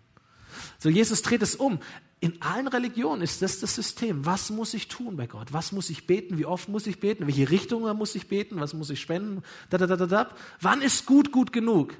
So, 0.79 0.89
Jesus 0.89 1.21
dreht 1.21 1.41
es 1.41 1.55
um. 1.55 1.79
In 2.19 2.39
allen 2.41 2.67
Religionen 2.67 3.23
ist 3.23 3.41
das 3.41 3.59
das 3.59 3.73
System. 3.73 4.25
Was 4.25 4.51
muss 4.51 4.75
ich 4.75 4.87
tun 4.87 5.17
bei 5.17 5.25
Gott? 5.25 5.53
Was 5.53 5.71
muss 5.71 5.89
ich 5.89 6.05
beten? 6.05 6.37
Wie 6.37 6.45
oft 6.45 6.69
muss 6.69 6.85
ich 6.85 6.99
beten? 6.99 7.25
Welche 7.25 7.49
Richtung 7.49 7.81
muss 7.97 8.13
ich 8.13 8.27
beten? 8.27 8.59
Was 8.59 8.73
muss 8.73 8.91
ich 8.91 9.01
spenden? 9.01 9.41
Da, 9.69 9.79
da, 9.79 9.87
da, 9.87 9.95
da, 9.95 10.05
da. 10.05 10.29
Wann 10.59 10.81
ist 10.81 11.07
gut 11.07 11.31
gut 11.31 11.51
genug? 11.51 11.95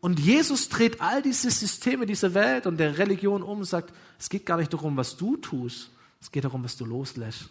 Und 0.00 0.20
Jesus 0.20 0.68
dreht 0.68 1.00
all 1.00 1.22
diese 1.22 1.50
Systeme 1.50 2.06
dieser 2.06 2.34
Welt 2.34 2.66
und 2.66 2.78
der 2.78 2.98
Religion 2.98 3.42
um 3.42 3.58
und 3.58 3.64
sagt, 3.64 3.92
es 4.18 4.28
geht 4.28 4.46
gar 4.46 4.56
nicht 4.56 4.72
darum, 4.72 4.96
was 4.96 5.16
du 5.16 5.36
tust, 5.36 5.90
es 6.20 6.30
geht 6.30 6.44
darum, 6.44 6.62
was 6.62 6.76
du 6.76 6.84
loslässt. 6.84 7.48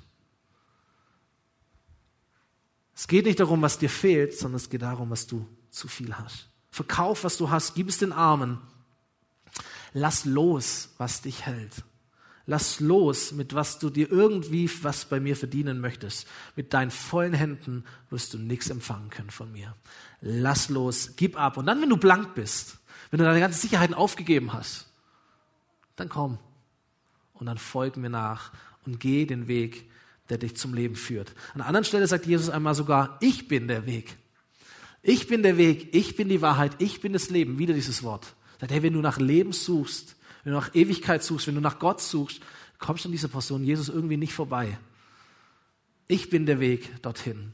Es 2.96 3.08
geht 3.08 3.26
nicht 3.26 3.40
darum, 3.40 3.62
was 3.62 3.78
dir 3.78 3.90
fehlt, 3.90 4.38
sondern 4.38 4.58
es 4.58 4.70
geht 4.70 4.82
darum, 4.82 5.10
was 5.10 5.28
du 5.28 5.46
zu 5.70 5.88
viel 5.88 6.18
hast. 6.18 6.47
Verkauf, 6.78 7.24
was 7.24 7.38
du 7.38 7.50
hast, 7.50 7.74
gib 7.74 7.90
es 7.90 7.98
den 7.98 8.14
Armen. 8.14 8.60
Lass 9.94 10.26
los, 10.26 10.90
was 11.00 11.22
dich 11.22 11.48
hält. 11.48 11.74
Lass 12.46 12.80
los, 12.80 13.32
mit 13.32 13.56
was 13.56 13.80
du 13.80 13.90
dir 13.90 14.12
irgendwie 14.12 14.70
was 14.84 15.06
bei 15.06 15.20
mir 15.20 15.36
verdienen 15.36 15.82
möchtest. 15.82 16.28
Mit 16.56 16.76
deinen 16.76 16.92
vollen 16.92 17.34
Händen 17.34 17.84
wirst 18.12 18.36
du 18.36 18.38
nichts 18.38 18.70
empfangen 18.70 19.10
können 19.10 19.32
von 19.32 19.52
mir. 19.52 19.76
Lass 20.22 20.70
los, 20.70 21.14
gib 21.16 21.36
ab. 21.36 21.58
Und 21.58 21.66
dann, 21.66 21.82
wenn 21.82 21.90
du 21.90 21.98
blank 21.98 22.36
bist, 22.36 22.78
wenn 23.10 23.18
du 23.18 23.26
deine 23.26 23.40
ganzen 23.40 23.60
Sicherheiten 23.60 23.96
aufgegeben 23.96 24.54
hast, 24.54 24.86
dann 25.96 26.10
komm. 26.10 26.38
Und 27.34 27.48
dann 27.48 27.58
folg 27.58 27.98
mir 27.98 28.12
nach 28.12 28.52
und 28.86 29.00
geh 29.00 29.26
den 29.26 29.48
Weg, 29.48 29.90
der 30.30 30.38
dich 30.38 30.56
zum 30.56 30.76
Leben 30.76 30.96
führt. 30.96 31.34
An 31.56 31.62
einer 31.62 31.70
anderen 31.70 31.86
Stelle 31.86 32.06
sagt 32.06 32.28
Jesus 32.28 32.52
einmal 32.52 32.76
sogar, 32.76 33.18
ich 33.20 33.48
bin 33.48 33.68
der 33.68 33.88
Weg. 33.88 34.16
Ich 35.08 35.28
bin 35.28 35.42
der 35.42 35.56
Weg, 35.56 35.96
ich 35.96 36.18
bin 36.18 36.28
die 36.28 36.42
Wahrheit, 36.42 36.74
ich 36.80 37.00
bin 37.00 37.14
das 37.14 37.30
Leben. 37.30 37.60
Wieder 37.60 37.74
dieses 37.74 38.04
Wort. 38.04 38.36
Sagt, 38.60 38.74
hey, 38.74 38.84
wenn 38.84 38.92
du 38.92 39.00
nach 39.00 39.20
Leben 39.20 39.54
suchst, 39.54 40.18
wenn 40.44 40.52
du 40.52 40.60
nach 40.60 40.76
Ewigkeit 40.76 41.24
suchst, 41.24 41.48
wenn 41.48 41.56
du 41.56 41.62
nach 41.62 41.80
Gott 41.80 42.02
suchst, 42.02 42.42
kommst 42.78 43.06
du 43.06 43.08
an 43.08 43.14
dieser 43.14 43.30
Person 43.30 43.64
Jesus 43.64 43.88
irgendwie 43.88 44.18
nicht 44.18 44.34
vorbei. 44.34 44.78
Ich 46.10 46.30
bin 46.30 46.46
der 46.46 46.60
Weg 46.60 47.02
dorthin. 47.02 47.54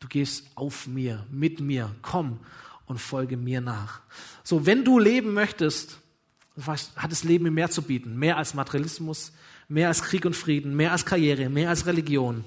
Du 0.00 0.08
gehst 0.08 0.46
auf 0.54 0.86
mir, 0.86 1.26
mit 1.30 1.60
mir, 1.60 1.94
komm 2.00 2.40
und 2.86 2.98
folge 2.98 3.36
mir 3.36 3.60
nach. 3.60 4.00
So, 4.42 4.64
wenn 4.64 4.86
du 4.86 4.98
leben 4.98 5.34
möchtest, 5.34 5.98
hat 6.64 7.12
das 7.12 7.24
Leben 7.24 7.52
mehr 7.52 7.70
zu 7.70 7.82
bieten. 7.82 8.18
Mehr 8.18 8.38
als 8.38 8.54
Materialismus, 8.54 9.32
mehr 9.68 9.88
als 9.88 10.00
Krieg 10.00 10.24
und 10.24 10.34
Frieden, 10.34 10.74
mehr 10.76 10.92
als 10.92 11.04
Karriere, 11.04 11.50
mehr 11.50 11.68
als 11.68 11.84
Religion. 11.84 12.42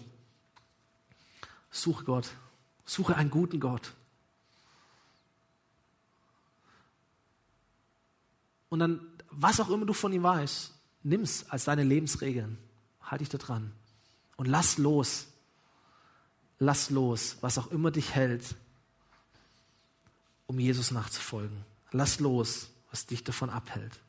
Suche 1.69 2.03
Gott. 2.03 2.31
Suche 2.89 3.15
einen 3.15 3.29
guten 3.29 3.59
Gott. 3.59 3.93
Und 8.69 8.79
dann, 8.79 8.99
was 9.29 9.59
auch 9.59 9.69
immer 9.69 9.85
du 9.85 9.93
von 9.93 10.11
ihm 10.11 10.23
weißt, 10.23 10.73
nimm's 11.03 11.45
als 11.49 11.65
deine 11.65 11.83
Lebensregeln. 11.83 12.57
halt 13.03 13.21
dich 13.21 13.29
da 13.29 13.37
dran. 13.37 13.71
Und 14.37 14.47
lass 14.47 14.79
los. 14.79 15.27
Lass 16.57 16.89
los, 16.89 17.37
was 17.41 17.59
auch 17.59 17.69
immer 17.69 17.91
dich 17.91 18.15
hält, 18.15 18.55
um 20.47 20.59
Jesus 20.59 20.89
nachzufolgen. 20.89 21.63
Lass 21.91 22.19
los, 22.19 22.71
was 22.89 23.05
dich 23.05 23.23
davon 23.23 23.51
abhält. 23.51 23.99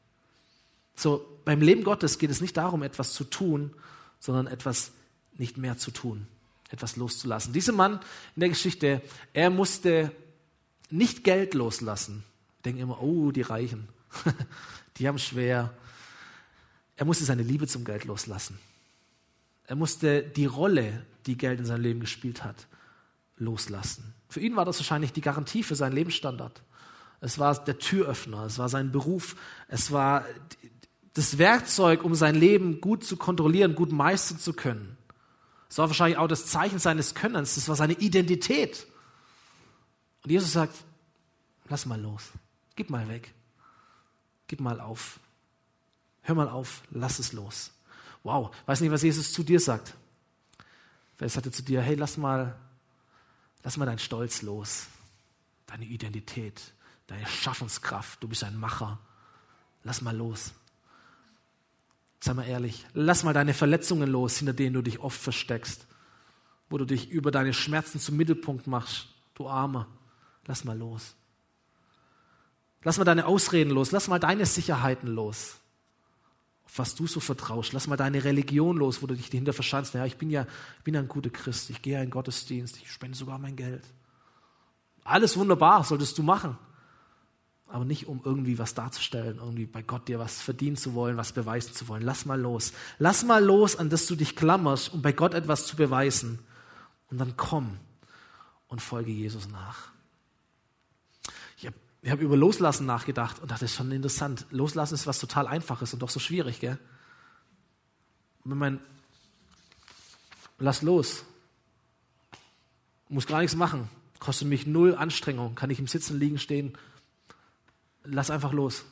So, 0.96 1.38
beim 1.44 1.60
Leben 1.60 1.84
Gottes 1.84 2.18
geht 2.18 2.30
es 2.30 2.40
nicht 2.40 2.56
darum, 2.56 2.82
etwas 2.82 3.12
zu 3.12 3.24
tun, 3.24 3.74
sondern 4.20 4.46
etwas 4.46 4.90
nicht 5.34 5.58
mehr 5.58 5.76
zu 5.76 5.90
tun, 5.90 6.26
etwas 6.70 6.96
loszulassen. 6.96 7.52
Dieser 7.52 7.72
Mann 7.72 8.00
in 8.37 8.40
der 8.40 8.48
Geschichte, 8.48 9.02
er 9.33 9.50
musste 9.50 10.12
nicht 10.88 11.24
Geld 11.24 11.54
loslassen. 11.54 12.24
Denken 12.64 12.80
immer, 12.80 13.02
oh, 13.02 13.30
die 13.30 13.42
Reichen, 13.42 13.88
die 14.96 15.09
haben 15.09 15.18
schwer. 15.18 15.74
Er 16.96 17.04
musste 17.04 17.24
seine 17.24 17.42
Liebe 17.42 17.66
zum 17.66 17.85
Geld 17.85 18.04
loslassen. 18.04 18.59
Er 19.64 19.76
musste 19.76 20.22
die 20.22 20.46
Rolle, 20.46 21.06
die 21.26 21.37
Geld 21.37 21.61
in 21.61 21.66
seinem 21.66 21.83
Leben 21.83 22.00
gespielt 22.00 22.44
hat, 22.44 22.66
loslassen. 23.37 24.14
Für 24.28 24.40
ihn 24.40 24.56
war 24.56 24.64
das 24.64 24.78
wahrscheinlich 24.78 25.12
die 25.12 25.20
Garantie 25.20 25.62
für 25.62 25.76
seinen 25.76 25.92
Lebensstandard. 25.92 26.62
Es 27.20 27.38
war 27.38 27.64
der 27.64 27.78
Türöffner, 27.78 28.44
es 28.44 28.59
war 28.59 28.68
sein 28.68 28.92
Beruf, 28.92 29.37
es 29.68 29.92
war 29.92 30.24
das 31.14 31.38
Werkzeug, 31.38 32.02
um 32.04 32.14
sein 32.14 32.35
Leben 32.35 32.80
gut 32.80 33.04
zu 33.04 33.16
kontrollieren, 33.16 33.74
gut 33.74 33.92
meistern 33.92 34.38
zu 34.38 34.52
können. 34.52 34.96
Es 35.70 35.78
war 35.78 35.88
wahrscheinlich 35.88 36.18
auch 36.18 36.26
das 36.26 36.46
Zeichen 36.46 36.80
seines 36.80 37.14
Könnens, 37.14 37.54
das 37.54 37.68
war 37.68 37.76
seine 37.76 37.94
Identität. 37.94 38.87
Und 40.24 40.30
Jesus 40.30 40.52
sagt, 40.52 40.74
lass 41.68 41.87
mal 41.87 41.98
los, 41.98 42.24
gib 42.74 42.90
mal 42.90 43.09
weg, 43.09 43.33
gib 44.48 44.61
mal 44.61 44.80
auf, 44.80 45.20
hör 46.22 46.35
mal 46.35 46.48
auf, 46.48 46.83
lass 46.90 47.20
es 47.20 47.33
los. 47.33 47.70
Wow, 48.24 48.54
weiß 48.66 48.80
nicht, 48.80 48.90
was 48.90 49.02
Jesus 49.02 49.33
zu 49.33 49.44
dir 49.44 49.61
sagt. 49.61 49.94
Vielleicht 51.16 51.35
sagt 51.35 51.46
er 51.46 51.52
zu 51.52 51.62
dir, 51.62 51.80
hey, 51.80 51.94
lass 51.94 52.16
mal, 52.16 52.59
lass 53.62 53.76
mal 53.76 53.87
deinen 53.87 54.00
Stolz 54.00 54.42
los, 54.42 54.88
deine 55.66 55.85
Identität, 55.85 56.61
deine 57.06 57.26
Schaffenskraft, 57.26 58.20
du 58.22 58.28
bist 58.28 58.42
ein 58.42 58.56
Macher. 58.56 58.98
Lass 59.85 60.02
mal 60.02 60.16
los. 60.16 60.52
Sei 62.22 62.35
mal 62.35 62.46
ehrlich, 62.46 62.87
lass 62.92 63.24
mal 63.24 63.33
deine 63.33 63.54
Verletzungen 63.54 64.11
los, 64.11 64.37
hinter 64.37 64.52
denen 64.52 64.74
du 64.74 64.83
dich 64.83 64.98
oft 64.98 65.18
versteckst, 65.18 65.87
wo 66.68 66.76
du 66.76 66.85
dich 66.85 67.11
über 67.11 67.30
deine 67.30 67.54
Schmerzen 67.54 67.98
zum 67.98 68.16
Mittelpunkt 68.16 68.66
machst, 68.66 69.09
du 69.35 69.48
Armer. 69.48 69.88
Lass 70.46 70.64
mal 70.64 70.76
los. 70.76 71.14
Lass 72.83 72.98
mal 72.98 73.04
deine 73.04 73.26
Ausreden 73.26 73.70
los, 73.70 73.90
lass 73.90 74.09
mal 74.09 74.18
deine 74.18 74.46
Sicherheiten 74.46 75.09
los, 75.09 75.56
auf 76.64 76.78
was 76.78 76.94
du 76.94 77.06
so 77.06 77.20
vertraust. 77.20 77.72
Lass 77.72 77.87
mal 77.87 77.96
deine 77.96 78.24
Religion 78.24 78.76
los, 78.76 79.02
wo 79.02 79.06
du 79.06 79.14
dich 79.14 79.30
dahinter 79.30 79.52
verschanzt. 79.52 79.94
Ja, 79.94 80.04
ich 80.06 80.16
bin 80.16 80.30
ja, 80.30 80.46
ich 80.78 80.85
bin 80.85 80.96
ein 80.96 81.09
guter 81.09 81.30
Christ, 81.30 81.70
ich 81.70 81.83
gehe 81.83 81.94
ja 81.94 82.02
in 82.02 82.11
Gottesdienst, 82.11 82.78
ich 82.83 82.90
spende 82.90 83.16
sogar 83.16 83.38
mein 83.38 83.56
Geld. 83.56 83.85
Alles 85.04 85.37
wunderbar, 85.37 85.85
solltest 85.85 86.18
du 86.18 86.22
machen 86.22 86.59
aber 87.70 87.85
nicht 87.85 88.06
um 88.06 88.20
irgendwie 88.24 88.59
was 88.59 88.74
darzustellen, 88.74 89.38
irgendwie 89.38 89.66
bei 89.66 89.83
Gott 89.83 90.09
dir 90.09 90.18
was 90.18 90.40
verdienen 90.40 90.76
zu 90.76 90.94
wollen, 90.94 91.16
was 91.16 91.33
beweisen 91.33 91.72
zu 91.72 91.88
wollen. 91.88 92.02
Lass 92.02 92.26
mal 92.26 92.40
los. 92.40 92.72
Lass 92.98 93.24
mal 93.24 93.42
los, 93.42 93.76
an 93.76 93.90
das 93.90 94.06
du 94.06 94.16
dich 94.16 94.37
klammerst, 94.37 94.92
um 94.92 95.02
bei 95.02 95.12
Gott 95.12 95.35
etwas 95.35 95.66
zu 95.66 95.76
beweisen. 95.76 96.40
Und 97.11 97.18
dann 97.18 97.37
komm 97.37 97.78
und 98.68 98.83
folge 98.83 99.12
Jesus 99.12 99.48
nach. 99.48 99.90
Ich 101.56 101.66
habe 101.66 101.76
hab 102.06 102.20
über 102.20 102.37
Loslassen 102.37 102.87
nachgedacht 102.87 103.40
und 103.40 103.50
dachte, 103.50 103.64
das 103.64 103.70
ist 103.70 103.76
schon 103.76 103.92
interessant. 103.92 104.46
Loslassen 104.50 104.94
ist 104.94 105.06
was 105.06 105.18
total 105.18 105.46
Einfaches 105.46 105.92
und 105.92 106.00
doch 106.00 106.11
so 106.11 106.20
schwierig, 106.20 106.61
gell? 106.61 106.78
wenn 108.44 108.59
man, 108.59 108.80
lass 110.59 110.83
los, 110.83 111.24
muss 113.09 113.26
gar 113.26 113.40
nichts 113.40 113.56
machen, 113.56 113.88
kostet 114.18 114.48
mich 114.48 114.66
null 114.66 114.94
Anstrengung, 114.94 115.54
kann 115.54 115.70
ich 115.70 115.78
im 115.78 115.87
Sitzen, 115.87 116.18
liegen, 116.18 116.38
stehen, 116.38 116.76
lass 118.04 118.30
einfach 118.30 118.52
los. 118.52 118.84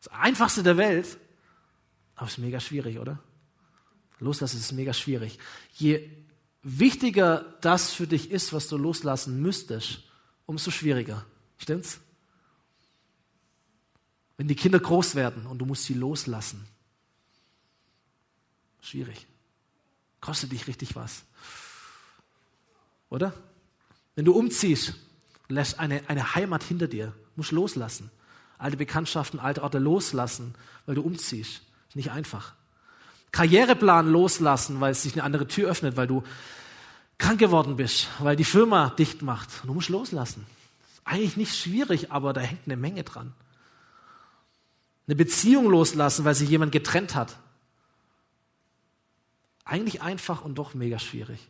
Das 0.00 0.12
Einfachste 0.12 0.62
der 0.62 0.76
Welt, 0.76 1.18
aber 2.14 2.26
es 2.26 2.32
ist 2.32 2.38
mega 2.38 2.60
schwierig, 2.60 2.98
oder? 2.98 3.18
Loslassen 4.20 4.58
ist 4.58 4.72
mega 4.72 4.92
schwierig. 4.92 5.38
Je 5.74 6.10
wichtiger 6.62 7.56
das 7.60 7.92
für 7.92 8.06
dich 8.06 8.30
ist, 8.30 8.52
was 8.52 8.68
du 8.68 8.76
loslassen 8.76 9.40
müsstest, 9.40 10.02
umso 10.46 10.70
schwieriger. 10.70 11.24
Stimmt's? 11.58 12.00
Wenn 14.36 14.48
die 14.48 14.56
Kinder 14.56 14.78
groß 14.78 15.14
werden 15.14 15.46
und 15.46 15.58
du 15.58 15.66
musst 15.66 15.84
sie 15.84 15.94
loslassen. 15.94 16.66
Schwierig. 18.80 19.26
Kostet 20.20 20.52
dich 20.52 20.66
richtig 20.66 20.96
was. 20.96 21.22
Oder? 23.10 23.32
Wenn 24.14 24.24
du 24.24 24.32
umziehst, 24.32 24.94
lässt 25.48 25.78
eine, 25.78 26.08
eine 26.08 26.34
Heimat 26.34 26.62
hinter 26.62 26.88
dir 26.88 27.14
musst 27.38 27.52
loslassen. 27.52 28.10
Alte 28.58 28.76
Bekanntschaften, 28.76 29.40
alte 29.40 29.62
Orte 29.62 29.78
loslassen, 29.78 30.54
weil 30.84 30.96
du 30.96 31.02
umziehst. 31.02 31.62
Ist 31.88 31.96
nicht 31.96 32.10
einfach. 32.10 32.52
Karriereplan 33.32 34.10
loslassen, 34.10 34.80
weil 34.80 34.92
es 34.92 35.02
sich 35.02 35.14
eine 35.14 35.22
andere 35.22 35.46
Tür 35.46 35.70
öffnet, 35.70 35.96
weil 35.96 36.06
du 36.06 36.24
krank 37.16 37.38
geworden 37.38 37.76
bist, 37.76 38.08
weil 38.18 38.36
die 38.36 38.44
Firma 38.44 38.90
dicht 38.90 39.22
macht. 39.22 39.48
Du 39.64 39.72
musst 39.72 39.88
loslassen. 39.88 40.46
Ist 40.92 41.02
eigentlich 41.04 41.36
nicht 41.36 41.56
schwierig, 41.56 42.10
aber 42.10 42.32
da 42.32 42.40
hängt 42.40 42.66
eine 42.66 42.76
Menge 42.76 43.04
dran. 43.04 43.32
Eine 45.06 45.16
Beziehung 45.16 45.70
loslassen, 45.70 46.24
weil 46.24 46.34
sich 46.34 46.50
jemand 46.50 46.72
getrennt 46.72 47.14
hat. 47.14 47.36
Eigentlich 49.64 50.02
einfach 50.02 50.44
und 50.44 50.56
doch 50.56 50.74
mega 50.74 50.98
schwierig. 50.98 51.46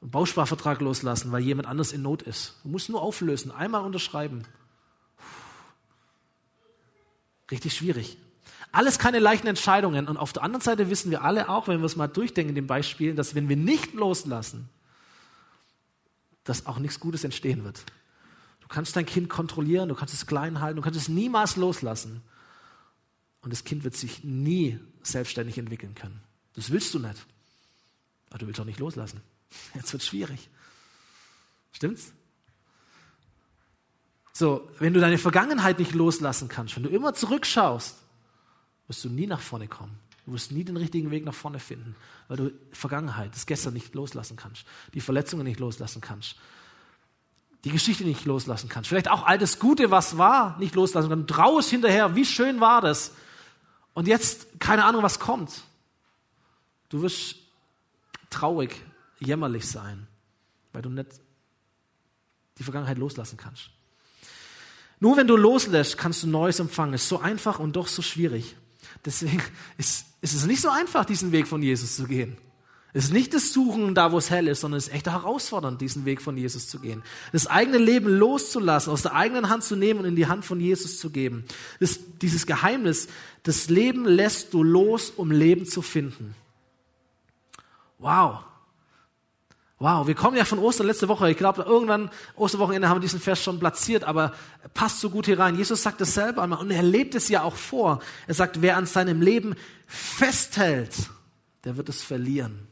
Einen 0.00 0.10
Bausparvertrag 0.10 0.80
loslassen, 0.80 1.32
weil 1.32 1.42
jemand 1.42 1.68
anders 1.68 1.92
in 1.92 2.02
Not 2.02 2.22
ist. 2.22 2.54
Du 2.62 2.68
musst 2.68 2.88
nur 2.88 3.02
auflösen, 3.02 3.50
einmal 3.50 3.84
unterschreiben. 3.84 4.44
Richtig 7.50 7.74
schwierig. 7.74 8.18
Alles 8.70 8.98
keine 8.98 9.18
leichten 9.18 9.46
Entscheidungen. 9.46 10.06
Und 10.06 10.16
auf 10.16 10.32
der 10.32 10.42
anderen 10.42 10.62
Seite 10.62 10.90
wissen 10.90 11.10
wir 11.10 11.24
alle 11.24 11.48
auch, 11.48 11.68
wenn 11.68 11.80
wir 11.80 11.86
es 11.86 11.96
mal 11.96 12.06
durchdenken 12.06 12.50
in 12.50 12.54
den 12.54 12.66
Beispielen, 12.66 13.16
dass 13.16 13.34
wenn 13.34 13.48
wir 13.48 13.56
nicht 13.56 13.94
loslassen, 13.94 14.68
dass 16.44 16.66
auch 16.66 16.78
nichts 16.78 17.00
Gutes 17.00 17.24
entstehen 17.24 17.64
wird. 17.64 17.84
Du 18.60 18.68
kannst 18.68 18.96
dein 18.96 19.06
Kind 19.06 19.30
kontrollieren, 19.30 19.88
du 19.88 19.94
kannst 19.94 20.14
es 20.14 20.26
klein 20.26 20.60
halten, 20.60 20.76
du 20.76 20.82
kannst 20.82 21.00
es 21.00 21.08
niemals 21.08 21.56
loslassen. 21.56 22.22
Und 23.40 23.52
das 23.52 23.64
Kind 23.64 23.84
wird 23.84 23.96
sich 23.96 24.24
nie 24.24 24.78
selbstständig 25.02 25.56
entwickeln 25.58 25.94
können. 25.94 26.20
Das 26.54 26.70
willst 26.70 26.92
du 26.92 26.98
nicht. 26.98 27.26
Aber 28.28 28.38
du 28.38 28.46
willst 28.46 28.60
auch 28.60 28.66
nicht 28.66 28.80
loslassen. 28.80 29.22
Jetzt 29.74 29.92
wird 29.92 30.02
schwierig. 30.02 30.48
Stimmt's? 31.72 32.12
So, 34.32 34.70
wenn 34.78 34.94
du 34.94 35.00
deine 35.00 35.18
Vergangenheit 35.18 35.78
nicht 35.78 35.94
loslassen 35.94 36.48
kannst, 36.48 36.76
wenn 36.76 36.84
du 36.84 36.90
immer 36.90 37.12
zurückschaust, 37.14 37.96
wirst 38.86 39.04
du 39.04 39.08
nie 39.08 39.26
nach 39.26 39.40
vorne 39.40 39.66
kommen. 39.66 39.98
Du 40.26 40.32
wirst 40.32 40.52
nie 40.52 40.62
den 40.62 40.76
richtigen 40.76 41.10
Weg 41.10 41.24
nach 41.24 41.34
vorne 41.34 41.58
finden, 41.58 41.96
weil 42.28 42.36
du 42.36 42.52
Vergangenheit, 42.70 43.34
das 43.34 43.46
Gestern 43.46 43.72
nicht 43.72 43.94
loslassen 43.94 44.36
kannst, 44.36 44.64
die 44.94 45.00
Verletzungen 45.00 45.44
nicht 45.44 45.58
loslassen 45.58 46.00
kannst, 46.00 46.36
die 47.64 47.70
Geschichte 47.70 48.04
nicht 48.04 48.24
loslassen 48.26 48.68
kannst, 48.68 48.88
vielleicht 48.88 49.10
auch 49.10 49.24
all 49.26 49.38
das 49.38 49.58
Gute, 49.58 49.90
was 49.90 50.18
war, 50.18 50.58
nicht 50.58 50.74
loslassen 50.74 51.08
kannst. 51.08 51.30
Du 51.30 51.34
traust 51.34 51.70
hinterher, 51.70 52.14
wie 52.14 52.24
schön 52.24 52.60
war 52.60 52.80
das? 52.80 53.14
Und 53.94 54.06
jetzt 54.06 54.60
keine 54.60 54.84
Ahnung, 54.84 55.02
was 55.02 55.18
kommt. 55.18 55.62
Du 56.90 57.02
wirst 57.02 57.36
traurig, 58.30 58.76
jämmerlich 59.20 59.66
sein, 59.66 60.06
weil 60.72 60.82
du 60.82 60.90
nicht 60.90 61.08
die 62.58 62.62
Vergangenheit 62.62 62.98
loslassen 62.98 63.36
kannst. 63.36 63.70
Nur 65.00 65.16
wenn 65.16 65.26
du 65.26 65.36
loslässt, 65.36 65.96
kannst 65.96 66.22
du 66.22 66.26
Neues 66.26 66.58
empfangen. 66.58 66.94
Ist 66.94 67.08
so 67.08 67.20
einfach 67.20 67.58
und 67.58 67.76
doch 67.76 67.86
so 67.86 68.02
schwierig. 68.02 68.56
Deswegen 69.04 69.42
ist, 69.78 70.06
ist 70.20 70.34
es 70.34 70.46
nicht 70.46 70.60
so 70.60 70.70
einfach, 70.70 71.04
diesen 71.04 71.32
Weg 71.32 71.46
von 71.46 71.62
Jesus 71.62 71.96
zu 71.96 72.04
gehen. 72.04 72.36
Es 72.94 73.04
ist 73.04 73.12
nicht 73.12 73.34
das 73.34 73.52
Suchen 73.52 73.94
da, 73.94 74.12
wo 74.12 74.18
es 74.18 74.30
hell 74.30 74.48
ist, 74.48 74.62
sondern 74.62 74.78
es 74.78 74.88
ist 74.88 74.94
echt 74.94 75.06
herausfordernd, 75.06 75.80
diesen 75.80 76.06
Weg 76.06 76.22
von 76.22 76.38
Jesus 76.38 76.68
zu 76.68 76.80
gehen. 76.80 77.02
Das 77.32 77.46
eigene 77.46 77.76
Leben 77.76 78.08
loszulassen, 78.08 78.90
aus 78.92 79.02
der 79.02 79.14
eigenen 79.14 79.50
Hand 79.50 79.62
zu 79.62 79.76
nehmen 79.76 80.00
und 80.00 80.06
in 80.06 80.16
die 80.16 80.26
Hand 80.26 80.44
von 80.44 80.58
Jesus 80.58 80.98
zu 80.98 81.10
geben. 81.10 81.44
Das, 81.80 82.00
dieses 82.22 82.46
Geheimnis, 82.46 83.08
das 83.42 83.68
Leben 83.68 84.06
lässt 84.06 84.54
du 84.54 84.62
los, 84.62 85.10
um 85.10 85.30
Leben 85.30 85.66
zu 85.66 85.82
finden. 85.82 86.34
Wow. 87.98 88.47
Wow, 89.80 90.08
wir 90.08 90.16
kommen 90.16 90.36
ja 90.36 90.44
von 90.44 90.58
Ostern 90.58 90.88
letzte 90.88 91.06
Woche. 91.06 91.30
Ich 91.30 91.36
glaube, 91.36 91.62
irgendwann 91.62 92.10
Osterwochenende 92.34 92.88
haben 92.88 92.96
wir 92.96 93.02
diesen 93.02 93.20
Vers 93.20 93.42
schon 93.42 93.60
platziert, 93.60 94.02
aber 94.02 94.34
passt 94.74 94.98
so 94.98 95.08
gut 95.08 95.26
hier 95.26 95.38
rein. 95.38 95.56
Jesus 95.56 95.84
sagt 95.84 96.00
es 96.00 96.14
selber 96.14 96.42
einmal 96.42 96.58
und 96.58 96.72
er 96.72 96.82
lebt 96.82 97.14
es 97.14 97.28
ja 97.28 97.42
auch 97.42 97.54
vor. 97.54 98.00
Er 98.26 98.34
sagt, 98.34 98.60
wer 98.60 98.76
an 98.76 98.86
seinem 98.86 99.22
Leben 99.22 99.54
festhält, 99.86 101.10
der 101.62 101.76
wird 101.76 101.88
es 101.88 102.02
verlieren. 102.02 102.66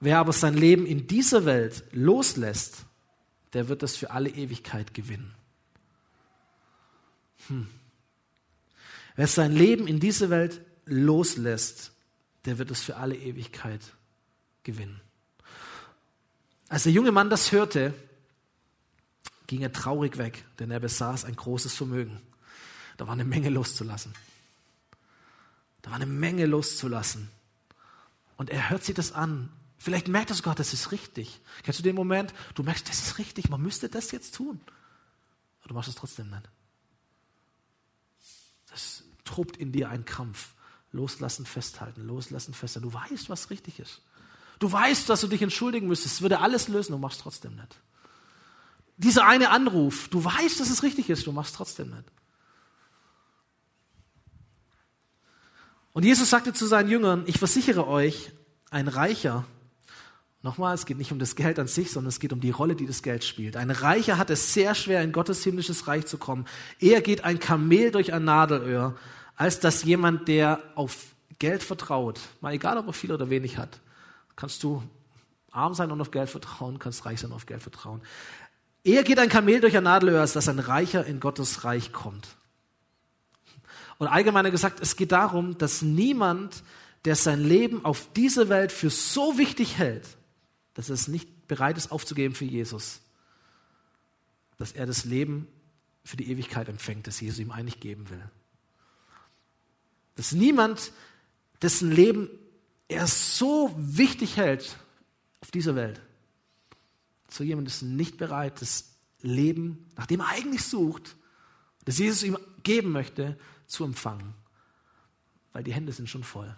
Wer 0.00 0.18
aber 0.18 0.32
sein 0.32 0.54
Leben 0.54 0.86
in 0.86 1.06
dieser 1.06 1.44
Welt 1.44 1.84
loslässt, 1.92 2.86
der 3.52 3.68
wird 3.68 3.82
es 3.82 3.98
für 3.98 4.12
alle 4.12 4.30
Ewigkeit 4.30 4.94
gewinnen. 4.94 5.34
Hm. 7.48 7.68
Wer 9.14 9.26
sein 9.26 9.52
Leben 9.52 9.86
in 9.86 10.00
dieser 10.00 10.30
Welt 10.30 10.62
loslässt, 10.86 11.92
der 12.46 12.56
wird 12.56 12.70
es 12.70 12.80
für 12.80 12.96
alle 12.96 13.14
Ewigkeit 13.14 13.80
gewinnen. 13.82 13.99
Als 16.68 16.84
der 16.84 16.92
junge 16.92 17.12
Mann 17.12 17.30
das 17.30 17.52
hörte, 17.52 17.94
ging 19.46 19.62
er 19.62 19.72
traurig 19.72 20.16
weg, 20.18 20.44
denn 20.58 20.70
er 20.70 20.78
besaß 20.78 21.24
ein 21.24 21.34
großes 21.34 21.74
Vermögen. 21.74 22.20
Da 22.96 23.06
war 23.06 23.14
eine 23.14 23.24
Menge 23.24 23.48
loszulassen. 23.48 24.14
Da 25.82 25.90
war 25.90 25.96
eine 25.96 26.06
Menge 26.06 26.46
loszulassen. 26.46 27.30
Und 28.36 28.50
er 28.50 28.70
hört 28.70 28.84
sich 28.84 28.94
das 28.94 29.12
an. 29.12 29.50
Vielleicht 29.78 30.08
merkt 30.08 30.30
er 30.30 30.36
sogar, 30.36 30.54
das 30.54 30.72
ist 30.72 30.92
richtig. 30.92 31.40
Kennst 31.62 31.80
du 31.80 31.82
den 31.82 31.96
Moment, 31.96 32.32
du 32.54 32.62
merkst, 32.62 32.88
das 32.88 33.00
ist 33.00 33.18
richtig, 33.18 33.48
man 33.48 33.60
müsste 33.60 33.88
das 33.88 34.12
jetzt 34.12 34.34
tun. 34.34 34.60
Aber 35.60 35.68
du 35.68 35.74
machst 35.74 35.88
es 35.88 35.94
trotzdem 35.94 36.30
nicht. 36.30 36.48
Das 38.70 39.02
tobt 39.24 39.56
in 39.56 39.72
dir 39.72 39.88
ein 39.88 40.04
Kampf. 40.04 40.54
Loslassen, 40.92 41.46
festhalten, 41.46 42.06
loslassen, 42.06 42.52
festhalten. 42.52 42.88
Du 42.88 42.94
weißt, 42.94 43.30
was 43.30 43.50
richtig 43.50 43.80
ist. 43.80 44.02
Du 44.60 44.70
weißt, 44.70 45.08
dass 45.08 45.22
du 45.22 45.26
dich 45.26 45.42
entschuldigen 45.42 45.88
müsstest. 45.88 46.16
Es 46.16 46.22
würde 46.22 46.38
alles 46.38 46.68
lösen, 46.68 46.92
du 46.92 46.98
machst 46.98 47.22
trotzdem 47.22 47.56
nicht. 47.56 47.80
Dieser 48.98 49.26
eine 49.26 49.48
Anruf, 49.48 50.08
du 50.08 50.22
weißt, 50.22 50.60
dass 50.60 50.68
es 50.68 50.82
richtig 50.82 51.08
ist, 51.08 51.26
du 51.26 51.32
machst 51.32 51.56
trotzdem 51.56 51.88
nicht. 51.88 52.04
Und 55.92 56.04
Jesus 56.04 56.28
sagte 56.30 56.52
zu 56.52 56.66
seinen 56.66 56.90
Jüngern, 56.90 57.24
ich 57.26 57.38
versichere 57.38 57.88
euch, 57.88 58.32
ein 58.70 58.86
Reicher, 58.86 59.46
nochmal, 60.42 60.74
es 60.74 60.84
geht 60.84 60.98
nicht 60.98 61.10
um 61.10 61.18
das 61.18 61.34
Geld 61.34 61.58
an 61.58 61.66
sich, 61.66 61.90
sondern 61.90 62.10
es 62.10 62.20
geht 62.20 62.34
um 62.34 62.40
die 62.40 62.50
Rolle, 62.50 62.76
die 62.76 62.86
das 62.86 63.02
Geld 63.02 63.24
spielt. 63.24 63.56
Ein 63.56 63.70
Reicher 63.70 64.18
hat 64.18 64.28
es 64.28 64.52
sehr 64.52 64.74
schwer, 64.74 65.02
in 65.02 65.12
Gottes 65.12 65.42
himmlisches 65.42 65.88
Reich 65.88 66.04
zu 66.04 66.18
kommen. 66.18 66.44
Eher 66.78 67.00
geht 67.00 67.24
ein 67.24 67.40
Kamel 67.40 67.90
durch 67.90 68.12
ein 68.12 68.24
Nadelöhr, 68.24 68.96
als 69.36 69.58
dass 69.58 69.84
jemand, 69.84 70.28
der 70.28 70.62
auf 70.74 71.14
Geld 71.38 71.62
vertraut, 71.62 72.20
mal 72.42 72.52
egal, 72.52 72.76
ob 72.76 72.86
er 72.86 72.92
viel 72.92 73.10
oder 73.10 73.30
wenig 73.30 73.56
hat, 73.56 73.80
kannst 74.40 74.62
du 74.62 74.82
arm 75.50 75.74
sein 75.74 75.90
und 75.90 76.00
auf 76.00 76.10
Geld 76.10 76.30
vertrauen, 76.30 76.78
kannst 76.78 77.04
reich 77.04 77.20
sein 77.20 77.30
und 77.30 77.36
auf 77.36 77.44
Geld 77.44 77.62
vertrauen. 77.62 78.00
Eher 78.82 79.04
geht 79.04 79.18
ein 79.18 79.28
Kamel 79.28 79.60
durch 79.60 79.76
ein 79.76 79.84
Nadelöhr, 79.84 80.22
als 80.22 80.32
dass 80.32 80.48
ein 80.48 80.58
Reicher 80.58 81.04
in 81.04 81.20
Gottes 81.20 81.64
Reich 81.64 81.92
kommt. 81.92 82.36
Und 83.98 84.06
allgemeiner 84.06 84.50
gesagt, 84.50 84.80
es 84.80 84.96
geht 84.96 85.12
darum, 85.12 85.58
dass 85.58 85.82
niemand, 85.82 86.62
der 87.04 87.16
sein 87.16 87.44
Leben 87.44 87.84
auf 87.84 88.10
dieser 88.14 88.48
Welt 88.48 88.72
für 88.72 88.88
so 88.88 89.36
wichtig 89.36 89.76
hält, 89.76 90.06
dass 90.72 90.88
er 90.88 90.94
es 90.94 91.06
nicht 91.06 91.46
bereit 91.46 91.76
ist 91.76 91.92
aufzugeben 91.92 92.34
für 92.34 92.46
Jesus, 92.46 93.02
dass 94.56 94.72
er 94.72 94.86
das 94.86 95.04
Leben 95.04 95.48
für 96.02 96.16
die 96.16 96.30
Ewigkeit 96.30 96.70
empfängt, 96.70 97.06
das 97.06 97.20
Jesus 97.20 97.40
ihm 97.40 97.50
eigentlich 97.50 97.80
geben 97.80 98.08
will. 98.08 98.22
Dass 100.14 100.32
niemand, 100.32 100.92
dessen 101.60 101.90
Leben 101.90 102.30
er 102.90 103.06
so 103.06 103.72
wichtig 103.76 104.36
hält 104.36 104.76
auf 105.40 105.50
dieser 105.50 105.76
Welt, 105.76 106.00
so 107.28 107.44
jemand 107.44 107.68
ist 107.68 107.82
nicht 107.82 108.18
bereit, 108.18 108.60
das 108.60 108.96
Leben, 109.20 109.86
nach 109.96 110.06
dem 110.06 110.20
er 110.20 110.28
eigentlich 110.28 110.64
sucht, 110.64 111.16
das 111.84 111.98
Jesus 111.98 112.24
ihm 112.24 112.36
geben 112.62 112.90
möchte, 112.90 113.38
zu 113.66 113.84
empfangen. 113.84 114.34
Weil 115.52 115.62
die 115.62 115.72
Hände 115.72 115.92
sind 115.92 116.10
schon 116.10 116.24
voll. 116.24 116.54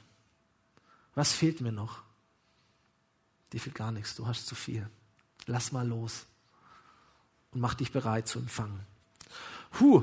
Was 1.14 1.32
fehlt 1.32 1.60
mir 1.60 1.72
noch? 1.72 2.02
Dir 3.52 3.60
fehlt 3.60 3.74
gar 3.74 3.92
nichts, 3.92 4.16
du 4.16 4.26
hast 4.26 4.46
zu 4.46 4.54
viel. 4.54 4.88
Lass 5.46 5.72
mal 5.72 5.86
los 5.86 6.24
und 7.50 7.60
mach 7.60 7.74
dich 7.74 7.92
bereit 7.92 8.26
zu 8.26 8.38
empfangen. 8.38 8.80
Huh, 9.80 10.02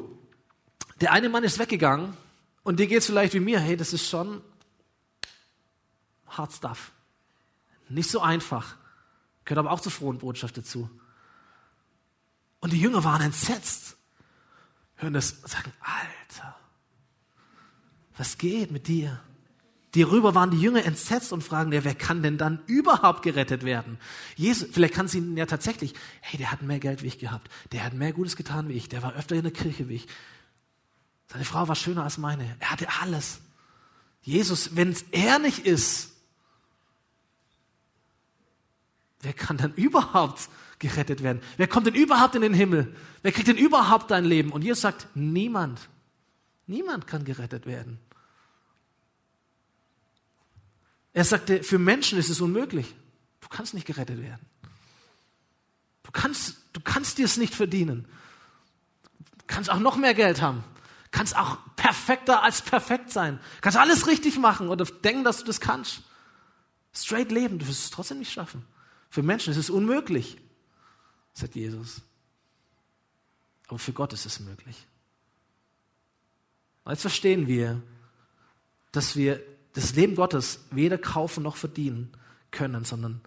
der 1.02 1.12
eine 1.12 1.30
Mann 1.30 1.44
ist 1.44 1.58
weggegangen 1.58 2.16
und 2.64 2.80
dir 2.80 2.88
geht 2.88 3.00
es 3.00 3.08
vielleicht 3.08 3.34
wie 3.34 3.40
mir, 3.40 3.60
hey, 3.60 3.76
das 3.76 3.94
ist 3.94 4.08
schon 4.08 4.42
hard 6.38 6.54
stuff. 6.54 6.92
Nicht 7.90 8.10
so 8.10 8.22
einfach. 8.22 8.76
Gehört 9.46 9.60
aber 9.60 9.72
auch 9.72 9.80
zur 9.80 9.92
frohen 9.92 10.20
Botschaft 10.20 10.58
dazu. 10.58 10.90
Und 12.60 12.74
die 12.74 12.80
Jünger 12.80 13.04
waren 13.04 13.22
entsetzt. 13.22 13.98
Hören 14.96 15.14
das 15.14 15.32
und 15.32 15.50
sagen, 15.50 15.72
Alter, 15.80 16.56
was 18.18 18.38
geht 18.38 18.72
mit 18.72 18.88
dir? 18.88 19.20
Darüber 19.94 20.36
waren 20.36 20.52
die 20.52 20.62
Jünger 20.62 20.86
entsetzt 20.86 21.34
und 21.34 21.44
fragen, 21.44 21.72
wer 21.72 21.96
kann 21.96 22.22
denn 22.22 22.38
dann 22.38 22.60
überhaupt 22.68 23.24
gerettet 23.24 23.64
werden? 23.64 23.98
Jesus, 24.36 24.68
vielleicht 24.72 24.94
kann 24.94 25.08
sie 25.08 25.18
ihnen 25.18 25.36
ja 25.36 25.48
tatsächlich, 25.48 25.96
hey, 26.22 26.38
der 26.38 26.52
hat 26.52 26.62
mehr 26.62 26.80
Geld 26.80 27.02
wie 27.02 27.08
ich 27.08 27.18
gehabt, 27.18 27.50
der 27.72 27.84
hat 27.84 27.94
mehr 27.94 28.14
Gutes 28.14 28.36
getan 28.36 28.70
wie 28.70 28.74
ich, 28.74 28.88
der 28.88 29.02
war 29.02 29.16
öfter 29.16 29.36
in 29.36 29.44
der 29.44 29.52
Kirche 29.52 29.90
wie 29.90 29.96
ich. 29.96 30.08
Seine 31.28 31.46
Frau 31.46 31.68
war 31.68 31.76
schöner 31.76 32.04
als 32.04 32.20
meine, 32.20 32.56
er 32.60 32.72
hatte 32.72 32.88
alles. 33.02 33.40
Jesus, 34.22 34.76
wenn 34.76 34.90
es 34.90 35.04
er 35.12 35.40
nicht 35.40 35.66
ist, 35.66 36.09
wer 39.22 39.34
kann 39.34 39.58
dann 39.58 39.74
überhaupt 39.74 40.50
gerettet 40.80 41.24
werden? 41.24 41.42
Wer 41.58 41.68
kommt 41.68 41.88
denn 41.88 41.96
überhaupt 41.96 42.36
in 42.36 42.42
den 42.42 42.54
Himmel? 42.54 42.96
Wer 43.22 43.32
kriegt 43.32 43.48
denn 43.48 43.58
überhaupt 43.58 44.12
dein 44.12 44.26
Leben? 44.26 44.52
Und 44.52 44.64
Jesus 44.64 44.82
sagt, 44.82 45.08
niemand. 45.14 45.90
Niemand 46.68 47.08
kann 47.08 47.26
gerettet 47.26 47.66
werden. 47.66 48.00
Er 51.14 51.26
sagte, 51.26 51.64
für 51.64 51.80
Menschen 51.80 52.18
ist 52.20 52.30
es 52.30 52.40
unmöglich. 52.40 52.96
Du 53.42 53.50
kannst 53.50 53.74
nicht 53.74 53.88
gerettet 53.88 54.22
werden. 54.22 54.46
Du 56.04 56.12
kannst, 56.12 56.58
du 56.74 56.80
kannst 56.80 57.18
dir 57.18 57.26
es 57.26 57.38
nicht 57.38 57.54
verdienen. 57.54 58.08
Du 59.40 59.46
kannst 59.48 59.70
auch 59.70 59.80
noch 59.80 59.98
mehr 59.98 60.14
Geld 60.14 60.42
haben. 60.42 60.64
Du 61.12 61.18
kannst 61.18 61.36
auch 61.36 61.58
perfekter 61.76 62.44
als 62.44 62.62
perfekt 62.62 63.12
sein. 63.12 63.40
Du 63.56 63.62
kannst 63.62 63.78
alles 63.78 64.08
richtig 64.08 64.38
machen 64.38 64.70
oder 64.70 64.86
denken, 64.86 65.24
dass 65.24 65.40
du 65.40 65.46
das 65.46 65.60
kannst. 65.60 66.04
Straight 66.94 67.32
leben, 67.32 67.60
du 67.60 67.68
wirst 67.68 67.84
es 67.86 67.90
trotzdem 67.90 68.20
nicht 68.20 68.32
schaffen. 68.32 68.66
Für 69.10 69.24
Menschen 69.24 69.52
ist 69.52 69.58
es 69.58 69.70
unmöglich, 69.70 70.38
sagt 71.34 71.56
Jesus. 71.56 72.02
Aber 73.68 73.80
für 73.80 73.94
Gott 73.94 74.14
ist 74.14 74.26
es 74.26 74.40
möglich. 74.40 74.88
Jetzt 76.88 77.02
verstehen 77.02 77.48
wir, 77.48 77.82
dass 78.92 79.16
wir 79.16 79.42
das 79.74 79.96
Leben 79.96 80.16
Gottes 80.16 80.60
weder 80.72 80.98
kaufen 80.98 81.44
noch 81.44 81.56
verdienen 81.56 82.12
können, 82.52 82.84
sondern 82.84 83.22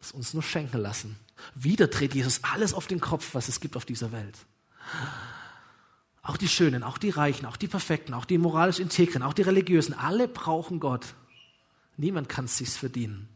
es 0.00 0.12
uns 0.12 0.34
nur 0.34 0.42
schenken 0.42 0.78
lassen. 0.78 1.16
Wieder 1.54 1.86
dreht 1.86 2.14
Jesus 2.14 2.42
alles 2.42 2.74
auf 2.74 2.86
den 2.86 3.00
Kopf, 3.00 3.34
was 3.34 3.48
es 3.48 3.60
gibt 3.60 3.76
auf 3.76 3.84
dieser 3.84 4.12
Welt. 4.12 4.36
Auch 6.22 6.36
die 6.36 6.48
Schönen, 6.48 6.82
auch 6.82 6.98
die 6.98 7.10
Reichen, 7.10 7.46
auch 7.46 7.56
die 7.56 7.68
Perfekten, 7.68 8.14
auch 8.14 8.24
die 8.24 8.38
moralisch 8.38 8.80
Integren, 8.80 9.22
auch 9.22 9.34
die 9.34 9.42
Religiösen, 9.42 9.94
alle 9.94 10.26
brauchen 10.26 10.80
Gott. 10.80 11.14
Niemand 11.96 12.28
kann 12.28 12.46
es 12.46 12.56
sich 12.56 12.70
verdienen. 12.70 13.28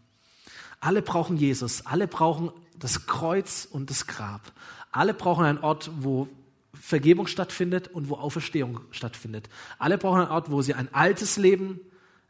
Alle 0.81 1.03
brauchen 1.03 1.37
Jesus, 1.37 1.87
alle 1.87 2.07
brauchen 2.07 2.53
das 2.79 3.07
Kreuz 3.07 3.67
und 3.71 3.91
das 3.91 4.07
Grab. 4.07 4.53
Alle 4.93 5.15
brauchen 5.15 5.45
einen 5.45 5.59
Ort, 5.59 5.91
wo 5.99 6.29
Vergebung 6.73 7.27
stattfindet 7.27 7.89
und 7.89 8.09
wo 8.09 8.17
Auferstehung 8.17 8.81
stattfindet. 8.91 9.49
Alle 9.79 9.99
brauchen 9.99 10.21
einen 10.21 10.31
Ort, 10.31 10.51
wo 10.51 10.63
sie 10.63 10.75
ein 10.75 10.93
altes 10.95 11.37
Leben 11.37 11.81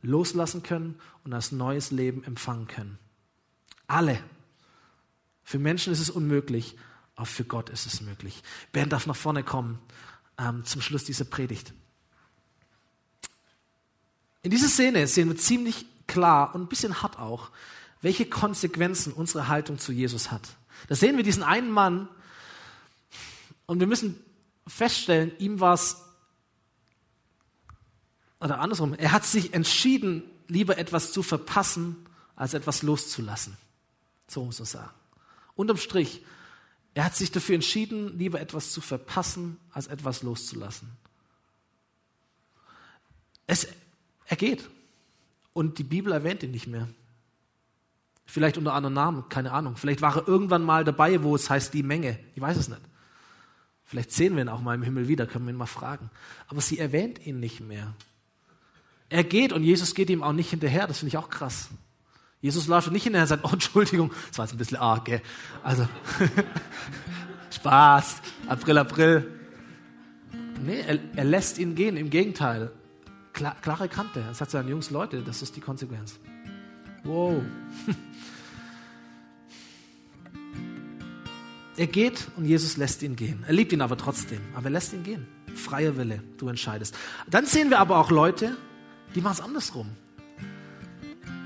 loslassen 0.02 0.62
können 0.62 0.98
und 1.24 1.34
ein 1.34 1.42
neues 1.52 1.90
Leben 1.90 2.24
empfangen 2.24 2.66
können. 2.66 2.98
Alle. 3.86 4.22
Für 5.44 5.58
Menschen 5.58 5.92
ist 5.92 6.00
es 6.00 6.10
unmöglich, 6.10 6.76
aber 7.16 7.26
für 7.26 7.44
Gott 7.44 7.70
ist 7.70 7.86
es 7.86 8.00
möglich. 8.00 8.42
Bernd 8.72 8.92
darf 8.92 9.06
nach 9.06 9.16
vorne 9.16 9.42
kommen 9.42 9.78
ähm, 10.38 10.64
zum 10.64 10.80
Schluss 10.80 11.04
dieser 11.04 11.24
Predigt. 11.24 11.72
In 14.42 14.50
dieser 14.50 14.68
Szene 14.68 15.06
sehen 15.06 15.28
wir 15.28 15.36
ziemlich 15.36 15.86
klar 16.06 16.54
und 16.54 16.62
ein 16.62 16.68
bisschen 16.68 17.02
hart 17.02 17.18
auch, 17.18 17.50
welche 18.00 18.26
Konsequenzen 18.26 19.12
unsere 19.12 19.48
Haltung 19.48 19.78
zu 19.78 19.92
Jesus 19.92 20.30
hat. 20.30 20.42
Da 20.88 20.94
sehen 20.94 21.16
wir 21.16 21.24
diesen 21.24 21.42
einen 21.42 21.70
Mann 21.70 22.08
und 23.66 23.80
wir 23.80 23.86
müssen 23.86 24.18
feststellen, 24.66 25.32
ihm 25.38 25.60
war 25.60 25.74
es, 25.74 25.96
oder 28.40 28.60
andersrum, 28.60 28.94
er 28.94 29.12
hat 29.12 29.24
sich 29.24 29.54
entschieden, 29.54 30.22
lieber 30.46 30.78
etwas 30.78 31.12
zu 31.12 31.22
verpassen, 31.22 31.96
als 32.36 32.54
etwas 32.54 32.82
loszulassen. 32.82 33.56
So 34.28 34.44
muss 34.44 34.58
man 34.60 34.66
sagen. 34.66 34.90
Unterm 35.56 35.76
Strich, 35.76 36.22
er 36.94 37.04
hat 37.04 37.16
sich 37.16 37.32
dafür 37.32 37.56
entschieden, 37.56 38.16
lieber 38.16 38.40
etwas 38.40 38.72
zu 38.72 38.80
verpassen, 38.80 39.58
als 39.72 39.88
etwas 39.88 40.22
loszulassen. 40.22 40.88
Es, 43.46 43.66
er 44.26 44.36
geht. 44.36 44.68
Und 45.52 45.78
die 45.78 45.84
Bibel 45.84 46.12
erwähnt 46.12 46.42
ihn 46.42 46.52
nicht 46.52 46.68
mehr. 46.68 46.88
Vielleicht 48.30 48.58
unter 48.58 48.74
anderem 48.74 48.92
Namen, 48.92 49.28
keine 49.30 49.52
Ahnung. 49.52 49.76
Vielleicht 49.76 50.02
war 50.02 50.14
er 50.16 50.28
irgendwann 50.28 50.62
mal 50.62 50.84
dabei, 50.84 51.22
wo 51.22 51.34
es 51.34 51.48
heißt 51.48 51.72
die 51.72 51.82
Menge. 51.82 52.18
Ich 52.34 52.42
weiß 52.42 52.58
es 52.58 52.68
nicht. 52.68 52.82
Vielleicht 53.86 54.12
sehen 54.12 54.36
wir 54.36 54.42
ihn 54.42 54.50
auch 54.50 54.60
mal 54.60 54.74
im 54.74 54.82
Himmel 54.82 55.08
wieder, 55.08 55.26
können 55.26 55.46
wir 55.46 55.54
ihn 55.54 55.56
mal 55.56 55.64
fragen. 55.64 56.10
Aber 56.46 56.60
sie 56.60 56.78
erwähnt 56.78 57.26
ihn 57.26 57.40
nicht 57.40 57.60
mehr. 57.60 57.94
Er 59.08 59.24
geht 59.24 59.54
und 59.54 59.62
Jesus 59.64 59.94
geht 59.94 60.10
ihm 60.10 60.22
auch 60.22 60.34
nicht 60.34 60.50
hinterher. 60.50 60.86
Das 60.86 60.98
finde 60.98 61.08
ich 61.08 61.16
auch 61.16 61.30
krass. 61.30 61.70
Jesus 62.42 62.66
läuft 62.66 62.92
nicht 62.92 63.04
hinterher 63.04 63.24
und 63.24 63.28
sagt, 63.28 63.44
oh, 63.46 63.50
Entschuldigung, 63.54 64.12
das 64.28 64.36
war 64.36 64.44
jetzt 64.44 64.54
ein 64.54 64.58
bisschen 64.58 64.76
arg, 64.76 65.06
gell? 65.06 65.22
Also, 65.62 65.88
Spaß, 67.50 68.20
April, 68.46 68.76
April. 68.76 69.40
Nee, 70.66 70.80
er, 70.86 70.98
er 71.16 71.24
lässt 71.24 71.56
ihn 71.56 71.74
gehen, 71.74 71.96
im 71.96 72.10
Gegenteil. 72.10 72.72
Klar, 73.32 73.56
klare 73.62 73.88
Kante. 73.88 74.20
Er 74.20 74.34
sagt 74.34 74.50
seinen 74.50 74.68
Jungs, 74.68 74.90
Leute, 74.90 75.22
das 75.22 75.40
ist 75.40 75.56
die 75.56 75.62
Konsequenz. 75.62 76.20
Wow. 77.04 77.42
Er 81.78 81.86
geht 81.86 82.26
und 82.36 82.44
Jesus 82.44 82.76
lässt 82.76 83.04
ihn 83.04 83.14
gehen. 83.14 83.44
Er 83.46 83.52
liebt 83.52 83.72
ihn 83.72 83.82
aber 83.82 83.96
trotzdem, 83.96 84.40
aber 84.56 84.64
er 84.64 84.72
lässt 84.72 84.92
ihn 84.92 85.04
gehen. 85.04 85.28
Freier 85.54 85.96
Wille, 85.96 86.24
du 86.36 86.48
entscheidest. 86.48 86.96
Dann 87.30 87.46
sehen 87.46 87.70
wir 87.70 87.78
aber 87.78 87.98
auch 87.98 88.10
Leute, 88.10 88.56
die 89.14 89.20
machen 89.20 89.34
es 89.34 89.40
andersrum. 89.40 89.88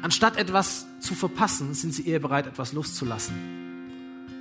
Anstatt 0.00 0.38
etwas 0.38 0.86
zu 1.00 1.14
verpassen, 1.14 1.74
sind 1.74 1.92
sie 1.92 2.08
eher 2.08 2.18
bereit, 2.18 2.46
etwas 2.46 2.72
loszulassen. 2.72 3.34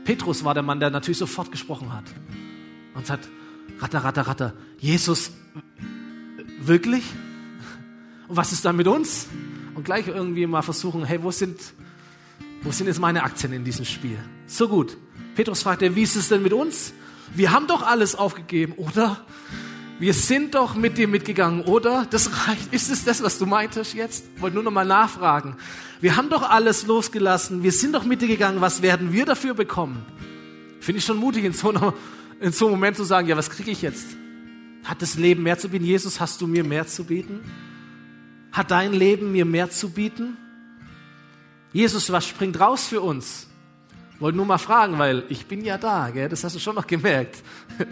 Petrus 0.05 0.45
war 0.45 0.53
der 0.53 0.63
Mann, 0.63 0.79
der 0.79 0.91
natürlich 0.91 1.17
sofort 1.17 1.51
gesprochen 1.51 1.91
hat 1.93 2.05
und 2.95 3.05
sagt, 3.05 3.27
ratter, 3.79 3.99
ratter, 4.03 4.27
ratter, 4.27 4.53
Jesus, 4.79 5.31
wirklich? 6.61 7.03
Und 8.29 8.37
was 8.37 8.53
ist 8.53 8.63
dann 8.63 8.77
mit 8.77 8.87
uns? 8.87 9.27
Und 9.75 9.85
gleich 9.85 10.07
irgendwie 10.07 10.45
mal 10.47 10.61
versuchen, 10.61 11.03
hey, 11.03 11.23
wo 11.23 11.31
sind, 11.31 11.59
wo 12.63 12.71
sind 12.71 12.87
jetzt 12.87 12.99
meine 12.99 13.23
Aktien 13.23 13.53
in 13.53 13.63
diesem 13.63 13.85
Spiel? 13.85 14.19
So 14.47 14.67
gut. 14.67 14.97
Petrus 15.35 15.63
fragte, 15.63 15.95
wie 15.95 16.03
ist 16.03 16.15
es 16.15 16.29
denn 16.29 16.43
mit 16.43 16.53
uns? 16.53 16.93
Wir 17.33 17.51
haben 17.51 17.67
doch 17.67 17.81
alles 17.83 18.15
aufgegeben, 18.15 18.73
oder? 18.73 19.25
Wir 19.99 20.13
sind 20.13 20.55
doch 20.55 20.75
mit 20.75 20.97
dir 20.97 21.07
mitgegangen, 21.07 21.61
oder? 21.61 22.07
Das 22.09 22.47
reicht. 22.47 22.73
Ist 22.73 22.91
es 22.91 23.05
das, 23.05 23.23
was 23.23 23.37
du 23.37 23.45
meintest 23.45 23.93
jetzt? 23.93 24.25
Wollte 24.41 24.55
nur 24.55 24.63
noch 24.63 24.71
mal 24.71 24.85
nachfragen. 24.85 25.55
Wir 26.01 26.17
haben 26.17 26.29
doch 26.29 26.41
alles 26.41 26.87
losgelassen. 26.87 27.61
Wir 27.61 27.71
sind 27.71 27.93
doch 27.93 28.03
mit 28.03 28.21
dir 28.21 28.27
gegangen. 28.27 28.59
Was 28.59 28.81
werden 28.81 29.13
wir 29.13 29.25
dafür 29.25 29.53
bekommen? 29.53 30.03
Finde 30.79 30.97
ich 30.97 31.05
schon 31.05 31.17
mutig, 31.17 31.45
in 31.45 31.53
so, 31.53 31.69
einer, 31.69 31.93
in 32.39 32.51
so 32.51 32.65
einem 32.65 32.75
Moment 32.75 32.97
zu 32.97 33.03
sagen, 33.03 33.27
ja, 33.27 33.37
was 33.37 33.51
kriege 33.51 33.69
ich 33.69 33.83
jetzt? 33.83 34.07
Hat 34.83 35.01
das 35.03 35.15
Leben 35.15 35.43
mehr 35.43 35.59
zu 35.59 35.69
bieten? 35.69 35.85
Jesus, 35.85 36.19
hast 36.19 36.41
du 36.41 36.47
mir 36.47 36.63
mehr 36.63 36.87
zu 36.87 37.03
bieten? 37.03 37.41
Hat 38.51 38.71
dein 38.71 38.93
Leben 38.93 39.31
mir 39.31 39.45
mehr 39.45 39.69
zu 39.69 39.89
bieten? 39.91 40.37
Jesus, 41.73 42.11
was 42.11 42.27
springt 42.27 42.59
raus 42.59 42.87
für 42.87 43.01
uns? 43.01 43.47
Wollte 44.19 44.37
nur 44.37 44.45
mal 44.45 44.57
fragen, 44.57 44.99
weil 44.99 45.23
ich 45.29 45.47
bin 45.47 45.63
ja 45.63 45.77
da, 45.77 46.09
gell? 46.09 46.29
das 46.29 46.43
hast 46.43 46.55
du 46.55 46.59
schon 46.59 46.75
noch 46.75 46.87
gemerkt. 46.87 47.43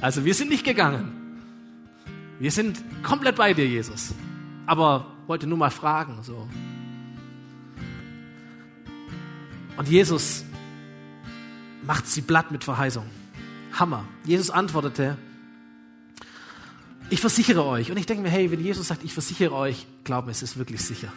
Also 0.00 0.24
wir 0.24 0.32
sind 0.32 0.48
nicht 0.50 0.64
gegangen. 0.64 1.40
Wir 2.38 2.52
sind 2.52 2.80
komplett 3.02 3.34
bei 3.34 3.52
dir, 3.52 3.66
Jesus. 3.66 4.14
Aber 4.64 5.06
wollte 5.26 5.48
nur 5.48 5.58
mal 5.58 5.70
fragen, 5.70 6.22
so. 6.22 6.48
Und 9.76 9.88
Jesus 9.88 10.44
macht 11.84 12.06
sie 12.06 12.20
blatt 12.20 12.52
mit 12.52 12.62
Verheißung. 12.62 13.06
Hammer. 13.72 14.04
Jesus 14.24 14.50
antwortete, 14.50 15.18
ich 17.10 17.20
versichere 17.20 17.64
euch. 17.64 17.90
Und 17.90 17.96
ich 17.96 18.06
denke 18.06 18.22
mir, 18.22 18.30
hey, 18.30 18.50
wenn 18.50 18.60
Jesus 18.60 18.88
sagt, 18.88 19.04
ich 19.04 19.12
versichere 19.12 19.54
euch, 19.54 19.86
glauben, 20.04 20.30
es 20.30 20.42
ist 20.42 20.58
wirklich 20.58 20.82
sicher. 20.82 21.12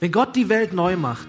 Wenn 0.00 0.12
Gott 0.12 0.36
die 0.36 0.48
Welt 0.48 0.72
neu 0.72 0.96
macht, 0.96 1.28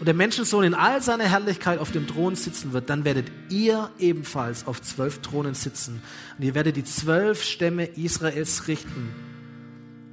und 0.00 0.06
der 0.06 0.14
Menschensohn 0.14 0.64
in 0.64 0.74
all 0.74 1.00
seiner 1.00 1.24
Herrlichkeit 1.24 1.78
auf 1.78 1.92
dem 1.92 2.06
Thron 2.06 2.34
sitzen 2.34 2.72
wird, 2.72 2.90
dann 2.90 3.04
werdet 3.04 3.30
ihr 3.48 3.90
ebenfalls 3.98 4.66
auf 4.66 4.82
zwölf 4.82 5.20
Thronen 5.20 5.54
sitzen. 5.54 6.02
Und 6.36 6.44
ihr 6.44 6.54
werdet 6.54 6.76
die 6.76 6.84
zwölf 6.84 7.42
Stämme 7.42 7.86
Israels 7.86 8.68
richten, 8.68 9.08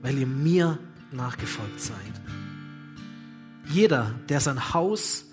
weil 0.02 0.18
ihr 0.18 0.28
mir 0.28 0.78
nachgefolgt 1.12 1.82
seid. 1.82 1.96
Jeder, 3.68 4.16
der 4.30 4.40
sein 4.40 4.74
Haus, 4.74 5.26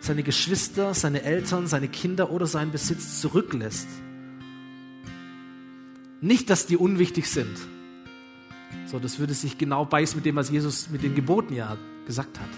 seine 0.00 0.22
Geschwister, 0.22 0.94
seine 0.94 1.22
Eltern, 1.22 1.66
seine 1.66 1.88
Kinder 1.88 2.30
oder 2.30 2.46
seinen 2.46 2.70
Besitz 2.70 3.20
zurücklässt, 3.20 3.88
nicht, 6.20 6.50
dass 6.50 6.66
die 6.66 6.76
unwichtig 6.76 7.28
sind. 7.28 7.56
So, 8.86 8.98
das 8.98 9.18
würde 9.18 9.34
sich 9.34 9.58
genau 9.58 9.84
beißen 9.84 10.16
mit 10.16 10.24
dem, 10.26 10.36
was 10.36 10.50
Jesus 10.50 10.88
mit 10.90 11.02
den 11.02 11.14
Geboten 11.14 11.54
ja 11.54 11.76
gesagt 12.06 12.38
hat. 12.38 12.48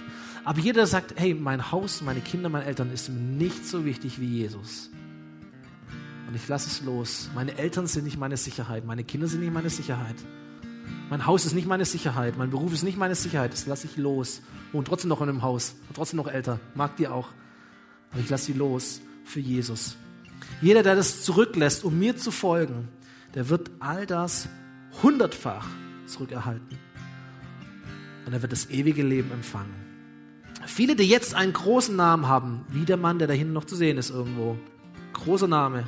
Aber 0.44 0.60
jeder 0.60 0.86
sagt, 0.86 1.14
hey, 1.16 1.34
mein 1.34 1.70
Haus, 1.70 2.02
meine 2.02 2.20
Kinder, 2.20 2.48
meine 2.48 2.64
Eltern 2.64 2.92
ist 2.92 3.08
nicht 3.08 3.66
so 3.66 3.84
wichtig 3.84 4.20
wie 4.20 4.26
Jesus. 4.26 4.90
Und 6.28 6.34
ich 6.34 6.46
lasse 6.48 6.68
es 6.68 6.82
los. 6.82 7.28
Meine 7.34 7.58
Eltern 7.58 7.86
sind 7.86 8.04
nicht 8.04 8.16
meine 8.16 8.36
Sicherheit, 8.36 8.86
meine 8.86 9.04
Kinder 9.04 9.26
sind 9.26 9.40
nicht 9.40 9.52
meine 9.52 9.70
Sicherheit. 9.70 10.16
Mein 11.10 11.26
Haus 11.26 11.44
ist 11.44 11.54
nicht 11.54 11.66
meine 11.66 11.84
Sicherheit, 11.84 12.38
mein 12.38 12.50
Beruf 12.50 12.72
ist 12.72 12.84
nicht 12.84 12.96
meine 12.96 13.16
Sicherheit, 13.16 13.52
das 13.52 13.66
lasse 13.66 13.88
ich 13.88 13.96
los. 13.96 14.40
Und 14.72 14.86
trotzdem 14.86 15.08
noch 15.08 15.20
in 15.20 15.28
einem 15.28 15.42
Haus, 15.42 15.74
trotzdem 15.92 16.18
noch 16.18 16.28
älter, 16.28 16.60
mag 16.76 16.96
die 16.96 17.08
auch. 17.08 17.28
Aber 18.12 18.20
ich 18.20 18.30
lasse 18.30 18.46
sie 18.46 18.52
los 18.52 19.00
für 19.24 19.40
Jesus. 19.40 19.96
Jeder, 20.62 20.84
der 20.84 20.94
das 20.94 21.22
zurücklässt, 21.22 21.84
um 21.84 21.98
mir 21.98 22.16
zu 22.16 22.30
folgen, 22.30 22.88
der 23.34 23.48
wird 23.48 23.70
all 23.80 24.06
das 24.06 24.48
hundertfach 25.02 25.66
zurückerhalten. 26.06 26.78
Und 28.26 28.32
er 28.32 28.42
wird 28.42 28.52
das 28.52 28.70
ewige 28.70 29.02
Leben 29.02 29.30
empfangen. 29.32 29.74
Viele, 30.66 30.94
die 30.94 31.04
jetzt 31.04 31.34
einen 31.34 31.52
großen 31.52 31.96
Namen 31.96 32.28
haben, 32.28 32.64
wie 32.68 32.84
der 32.84 32.96
Mann, 32.96 33.18
der 33.18 33.28
da 33.28 33.34
hinten 33.34 33.54
noch 33.54 33.64
zu 33.64 33.76
sehen 33.76 33.98
ist 33.98 34.10
irgendwo, 34.10 34.58
großer 35.14 35.48
Name, 35.48 35.84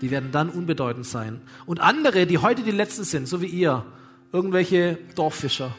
die 0.00 0.10
werden 0.10 0.32
dann 0.32 0.48
unbedeutend 0.48 1.06
sein. 1.06 1.40
Und 1.66 1.80
andere, 1.80 2.26
die 2.26 2.38
heute 2.38 2.62
die 2.62 2.70
Letzten 2.70 3.04
sind, 3.04 3.28
so 3.28 3.40
wie 3.42 3.46
ihr, 3.46 3.84
irgendwelche 4.32 4.98
Dorffischer, 5.14 5.74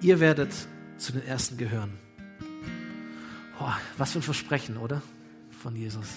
ihr 0.00 0.20
werdet 0.20 0.52
zu 0.96 1.12
den 1.12 1.26
Ersten 1.26 1.56
gehören. 1.56 1.92
Oh, 3.60 3.72
was 3.96 4.12
für 4.12 4.18
ein 4.18 4.22
Versprechen, 4.22 4.76
oder? 4.76 5.02
Von 5.62 5.76
Jesus. 5.76 6.08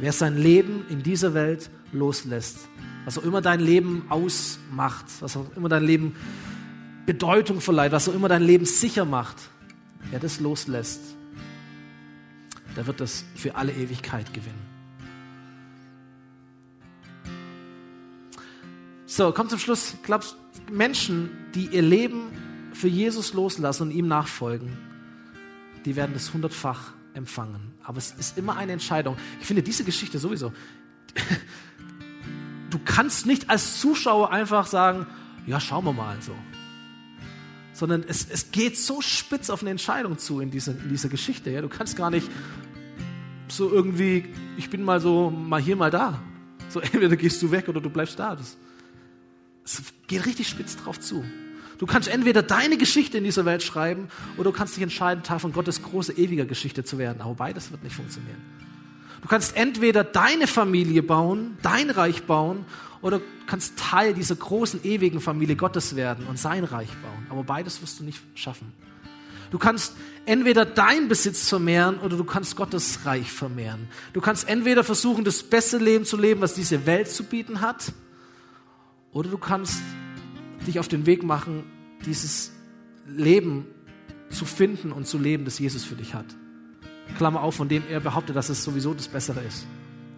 Wer 0.00 0.12
sein 0.12 0.36
Leben 0.36 0.84
in 0.88 1.02
dieser 1.02 1.34
Welt 1.34 1.70
loslässt, 1.92 2.68
was 3.04 3.18
auch 3.18 3.24
immer 3.24 3.40
dein 3.40 3.60
Leben 3.60 4.06
ausmacht, 4.08 5.06
was 5.20 5.36
auch 5.36 5.46
immer 5.56 5.68
dein 5.68 5.84
Leben 5.84 6.14
Bedeutung 7.06 7.60
verleiht, 7.60 7.92
was 7.92 8.08
auch 8.08 8.14
immer 8.14 8.28
dein 8.28 8.42
Leben 8.42 8.64
sicher 8.64 9.04
macht, 9.04 9.36
Wer 10.10 10.18
das 10.18 10.40
loslässt, 10.40 11.00
der 12.76 12.86
wird 12.86 13.00
das 13.00 13.24
für 13.34 13.54
alle 13.54 13.72
Ewigkeit 13.72 14.32
gewinnen. 14.34 14.60
So, 19.06 19.32
kommt 19.32 19.50
zum 19.50 19.58
Schluss. 19.58 19.94
Glaubst 20.02 20.36
Menschen, 20.70 21.30
die 21.54 21.66
ihr 21.66 21.82
Leben 21.82 22.30
für 22.72 22.88
Jesus 22.88 23.34
loslassen 23.34 23.84
und 23.84 23.90
ihm 23.90 24.08
nachfolgen, 24.08 24.76
die 25.84 25.96
werden 25.96 26.12
das 26.14 26.32
hundertfach 26.32 26.92
empfangen. 27.14 27.74
Aber 27.82 27.98
es 27.98 28.12
ist 28.12 28.38
immer 28.38 28.56
eine 28.56 28.72
Entscheidung. 28.72 29.16
Ich 29.40 29.46
finde 29.46 29.62
diese 29.62 29.84
Geschichte 29.84 30.18
sowieso. 30.18 30.52
Du 32.70 32.80
kannst 32.82 33.26
nicht 33.26 33.50
als 33.50 33.80
Zuschauer 33.80 34.32
einfach 34.32 34.66
sagen, 34.66 35.06
ja, 35.46 35.60
schauen 35.60 35.84
wir 35.84 35.92
mal 35.92 36.16
so 36.22 36.34
sondern 37.72 38.04
es, 38.06 38.28
es 38.30 38.52
geht 38.52 38.78
so 38.78 39.00
spitz 39.00 39.50
auf 39.50 39.62
eine 39.62 39.70
Entscheidung 39.70 40.18
zu 40.18 40.40
in 40.40 40.50
dieser, 40.50 40.72
in 40.72 40.88
dieser 40.88 41.08
Geschichte. 41.08 41.50
Ja? 41.50 41.62
Du 41.62 41.68
kannst 41.68 41.96
gar 41.96 42.10
nicht 42.10 42.28
so 43.48 43.70
irgendwie, 43.70 44.26
ich 44.56 44.70
bin 44.70 44.84
mal 44.84 45.00
so, 45.00 45.30
mal 45.30 45.60
hier, 45.60 45.76
mal 45.76 45.90
da. 45.90 46.22
So 46.68 46.80
entweder 46.80 47.16
gehst 47.16 47.42
du 47.42 47.50
weg 47.50 47.68
oder 47.68 47.80
du 47.80 47.90
bleibst 47.90 48.18
da. 48.18 48.36
Das, 48.36 48.56
es 49.64 49.82
geht 50.06 50.26
richtig 50.26 50.48
spitz 50.48 50.76
drauf 50.76 51.00
zu. 51.00 51.24
Du 51.78 51.86
kannst 51.86 52.08
entweder 52.08 52.42
deine 52.42 52.76
Geschichte 52.76 53.18
in 53.18 53.24
dieser 53.24 53.44
Welt 53.44 53.62
schreiben 53.62 54.08
oder 54.36 54.50
du 54.50 54.56
kannst 54.56 54.76
dich 54.76 54.82
entscheiden, 54.82 55.22
Teil 55.22 55.38
von 55.38 55.52
Gottes 55.52 55.82
große 55.82 56.12
ewige 56.12 56.46
Geschichte 56.46 56.84
zu 56.84 56.98
werden. 56.98 57.20
Aber 57.20 57.34
beides 57.34 57.70
wird 57.72 57.82
nicht 57.82 57.96
funktionieren. 57.96 58.40
Du 59.22 59.28
kannst 59.28 59.56
entweder 59.56 60.04
deine 60.04 60.46
Familie 60.46 61.02
bauen, 61.02 61.56
dein 61.62 61.90
Reich 61.90 62.24
bauen 62.24 62.64
oder 63.02 63.18
du 63.18 63.24
kannst 63.46 63.78
Teil 63.78 64.14
dieser 64.14 64.34
großen, 64.36 64.84
ewigen 64.84 65.20
Familie 65.20 65.56
Gottes 65.56 65.96
werden 65.96 66.26
und 66.26 66.38
sein 66.38 66.64
Reich 66.64 66.90
bauen. 67.02 67.26
Aber 67.30 67.44
beides 67.44 67.82
wirst 67.82 68.00
du 68.00 68.04
nicht 68.04 68.20
schaffen. 68.34 68.72
Du 69.52 69.58
kannst 69.58 69.94
entweder 70.24 70.64
deinen 70.64 71.08
Besitz 71.08 71.48
vermehren 71.48 71.98
oder 71.98 72.16
du 72.16 72.24
kannst 72.24 72.56
Gottes 72.56 73.04
Reich 73.04 73.30
vermehren. 73.30 73.88
Du 74.12 74.20
kannst 74.20 74.48
entweder 74.48 74.82
versuchen, 74.82 75.24
das 75.24 75.42
beste 75.42 75.76
Leben 75.76 76.04
zu 76.04 76.16
leben, 76.16 76.40
was 76.40 76.54
diese 76.54 76.86
Welt 76.86 77.08
zu 77.08 77.24
bieten 77.24 77.60
hat, 77.60 77.92
oder 79.12 79.28
du 79.28 79.36
kannst 79.36 79.82
dich 80.66 80.78
auf 80.78 80.88
den 80.88 81.06
Weg 81.06 81.22
machen, 81.22 81.64
dieses 82.04 82.52
Leben 83.06 83.66
zu 84.30 84.44
finden 84.44 84.92
und 84.92 85.06
zu 85.06 85.18
leben, 85.18 85.44
das 85.44 85.58
Jesus 85.58 85.84
für 85.84 85.94
dich 85.94 86.14
hat. 86.14 86.26
Klammer 87.16 87.42
auf, 87.42 87.56
von 87.56 87.68
dem 87.68 87.82
er 87.88 88.00
behauptet, 88.00 88.36
dass 88.36 88.48
es 88.48 88.64
sowieso 88.64 88.94
das 88.94 89.08
Bessere 89.08 89.40
ist. 89.40 89.66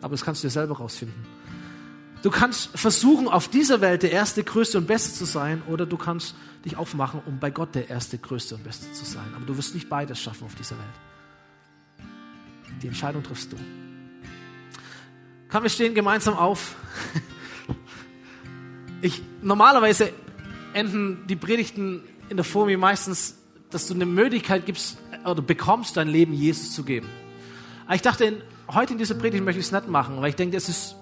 Aber 0.00 0.12
das 0.12 0.24
kannst 0.24 0.42
du 0.42 0.46
dir 0.46 0.52
selber 0.52 0.76
rausfinden. 0.76 1.26
Du 2.22 2.30
kannst 2.30 2.70
versuchen, 2.78 3.28
auf 3.28 3.48
dieser 3.48 3.80
Welt 3.80 4.02
der 4.02 4.12
Erste, 4.12 4.44
Größte 4.44 4.78
und 4.78 4.86
Beste 4.86 5.12
zu 5.12 5.24
sein, 5.26 5.62
oder 5.66 5.84
du 5.84 5.96
kannst 5.96 6.34
dich 6.64 6.76
aufmachen, 6.76 7.20
um 7.26 7.38
bei 7.38 7.50
Gott 7.50 7.74
der 7.74 7.90
Erste, 7.90 8.16
Größte 8.16 8.54
und 8.54 8.64
Beste 8.64 8.90
zu 8.92 9.04
sein. 9.04 9.26
Aber 9.36 9.44
du 9.44 9.56
wirst 9.56 9.74
nicht 9.74 9.88
beides 9.88 10.20
schaffen 10.20 10.44
auf 10.44 10.54
dieser 10.54 10.76
Welt. 10.78 10.88
Die 12.82 12.86
Entscheidung 12.86 13.22
triffst 13.22 13.52
du. 13.52 13.56
Kann 15.48 15.62
wir 15.62 15.70
stehen 15.70 15.94
gemeinsam 15.94 16.36
auf? 16.36 16.76
Ich, 19.02 19.20
normalerweise 19.42 20.14
enden 20.74 21.26
die 21.26 21.36
Predigten 21.36 22.02
in 22.28 22.36
der 22.36 22.44
Form 22.44 22.72
meistens, 22.78 23.38
dass 23.70 23.86
du 23.86 23.94
eine 23.94 24.06
Möglichkeit 24.06 24.66
gibst 24.66 24.98
oder 25.24 25.42
bekommst, 25.42 25.96
dein 25.96 26.08
Leben 26.08 26.32
Jesus 26.32 26.72
zu 26.72 26.84
geben. 26.84 27.08
Aber 27.86 27.94
ich 27.94 28.02
dachte, 28.02 28.42
heute 28.68 28.92
in 28.92 28.98
dieser 28.98 29.14
Predigt 29.14 29.44
möchte 29.44 29.60
ich 29.60 29.66
es 29.66 29.72
nicht 29.72 29.88
machen, 29.88 30.20
weil 30.20 30.30
ich 30.30 30.36
denke, 30.36 30.56
es 30.56 30.68
ist 30.68 30.96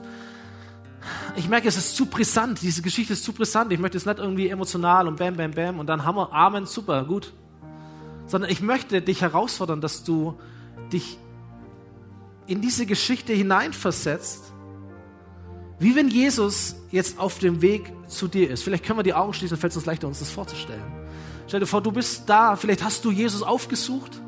ich 1.36 1.48
merke, 1.48 1.68
es 1.68 1.76
ist 1.76 1.96
zu 1.96 2.06
brisant. 2.06 2.62
Diese 2.62 2.82
Geschichte 2.82 3.12
ist 3.12 3.24
zu 3.24 3.32
brisant. 3.32 3.72
Ich 3.72 3.78
möchte 3.78 3.96
es 3.96 4.06
nicht 4.06 4.18
irgendwie 4.18 4.48
emotional 4.48 5.08
und 5.08 5.16
bam, 5.16 5.36
bam, 5.36 5.50
bam 5.50 5.78
und 5.80 5.86
dann 5.86 6.04
Hammer, 6.04 6.32
Amen, 6.32 6.66
super, 6.66 7.04
gut. 7.04 7.32
Sondern 8.26 8.50
ich 8.50 8.60
möchte 8.60 9.02
dich 9.02 9.22
herausfordern, 9.22 9.80
dass 9.80 10.04
du 10.04 10.38
dich 10.92 11.18
in 12.46 12.60
diese 12.60 12.86
Geschichte 12.86 13.32
hineinversetzt, 13.32 14.51
wie 15.82 15.96
wenn 15.96 16.08
Jesus 16.08 16.76
jetzt 16.92 17.18
auf 17.18 17.38
dem 17.38 17.60
Weg 17.60 17.92
zu 18.06 18.28
dir 18.28 18.50
ist. 18.50 18.62
Vielleicht 18.62 18.84
können 18.84 18.98
wir 18.98 19.02
die 19.02 19.14
Augen 19.14 19.32
schließen, 19.32 19.56
dann 19.56 19.60
fällt 19.60 19.72
es 19.72 19.76
uns 19.76 19.86
leichter, 19.86 20.06
uns 20.06 20.20
das 20.20 20.30
vorzustellen. 20.30 20.82
Stell 21.48 21.58
dir 21.58 21.66
vor, 21.66 21.80
du 21.80 21.90
bist 21.90 22.28
da, 22.28 22.54
vielleicht 22.54 22.84
hast 22.84 23.04
du 23.04 23.10
Jesus 23.10 23.42
aufgesucht, 23.42 24.20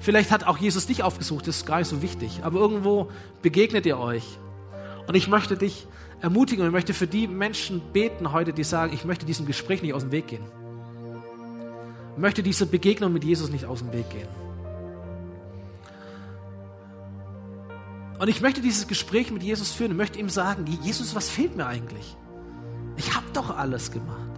vielleicht 0.00 0.30
hat 0.30 0.44
auch 0.44 0.56
Jesus 0.56 0.86
dich 0.86 1.02
aufgesucht, 1.02 1.46
das 1.46 1.58
ist 1.58 1.66
gar 1.66 1.78
nicht 1.78 1.88
so 1.88 2.00
wichtig, 2.00 2.40
aber 2.42 2.58
irgendwo 2.58 3.10
begegnet 3.42 3.84
ihr 3.84 3.98
euch. 3.98 4.24
Und 5.06 5.14
ich 5.14 5.28
möchte 5.28 5.56
dich 5.56 5.86
ermutigen 6.22 6.62
und 6.62 6.68
ich 6.68 6.72
möchte 6.72 6.94
für 6.94 7.06
die 7.06 7.28
Menschen 7.28 7.82
beten 7.92 8.32
heute, 8.32 8.54
die 8.54 8.64
sagen, 8.64 8.92
ich 8.94 9.04
möchte 9.04 9.26
diesem 9.26 9.44
Gespräch 9.44 9.82
nicht 9.82 9.92
aus 9.92 10.02
dem 10.02 10.12
Weg 10.12 10.28
gehen. 10.28 10.44
Ich 12.14 12.20
möchte 12.20 12.42
diese 12.42 12.64
Begegnung 12.64 13.12
mit 13.12 13.22
Jesus 13.22 13.50
nicht 13.50 13.66
aus 13.66 13.80
dem 13.80 13.92
Weg 13.92 14.08
gehen. 14.08 14.45
Und 18.18 18.28
ich 18.28 18.40
möchte 18.40 18.60
dieses 18.60 18.88
Gespräch 18.88 19.30
mit 19.30 19.42
Jesus 19.42 19.72
führen 19.72 19.92
und 19.92 19.96
möchte 19.96 20.18
ihm 20.18 20.28
sagen, 20.28 20.64
Jesus, 20.82 21.14
was 21.14 21.28
fehlt 21.28 21.56
mir 21.56 21.66
eigentlich? 21.66 22.16
Ich 22.96 23.14
habe 23.14 23.26
doch 23.32 23.56
alles 23.56 23.90
gemacht. 23.90 24.30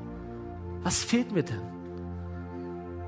Was 0.83 1.05
fehlt 1.05 1.33
mir 1.33 1.45
denn? 1.45 1.62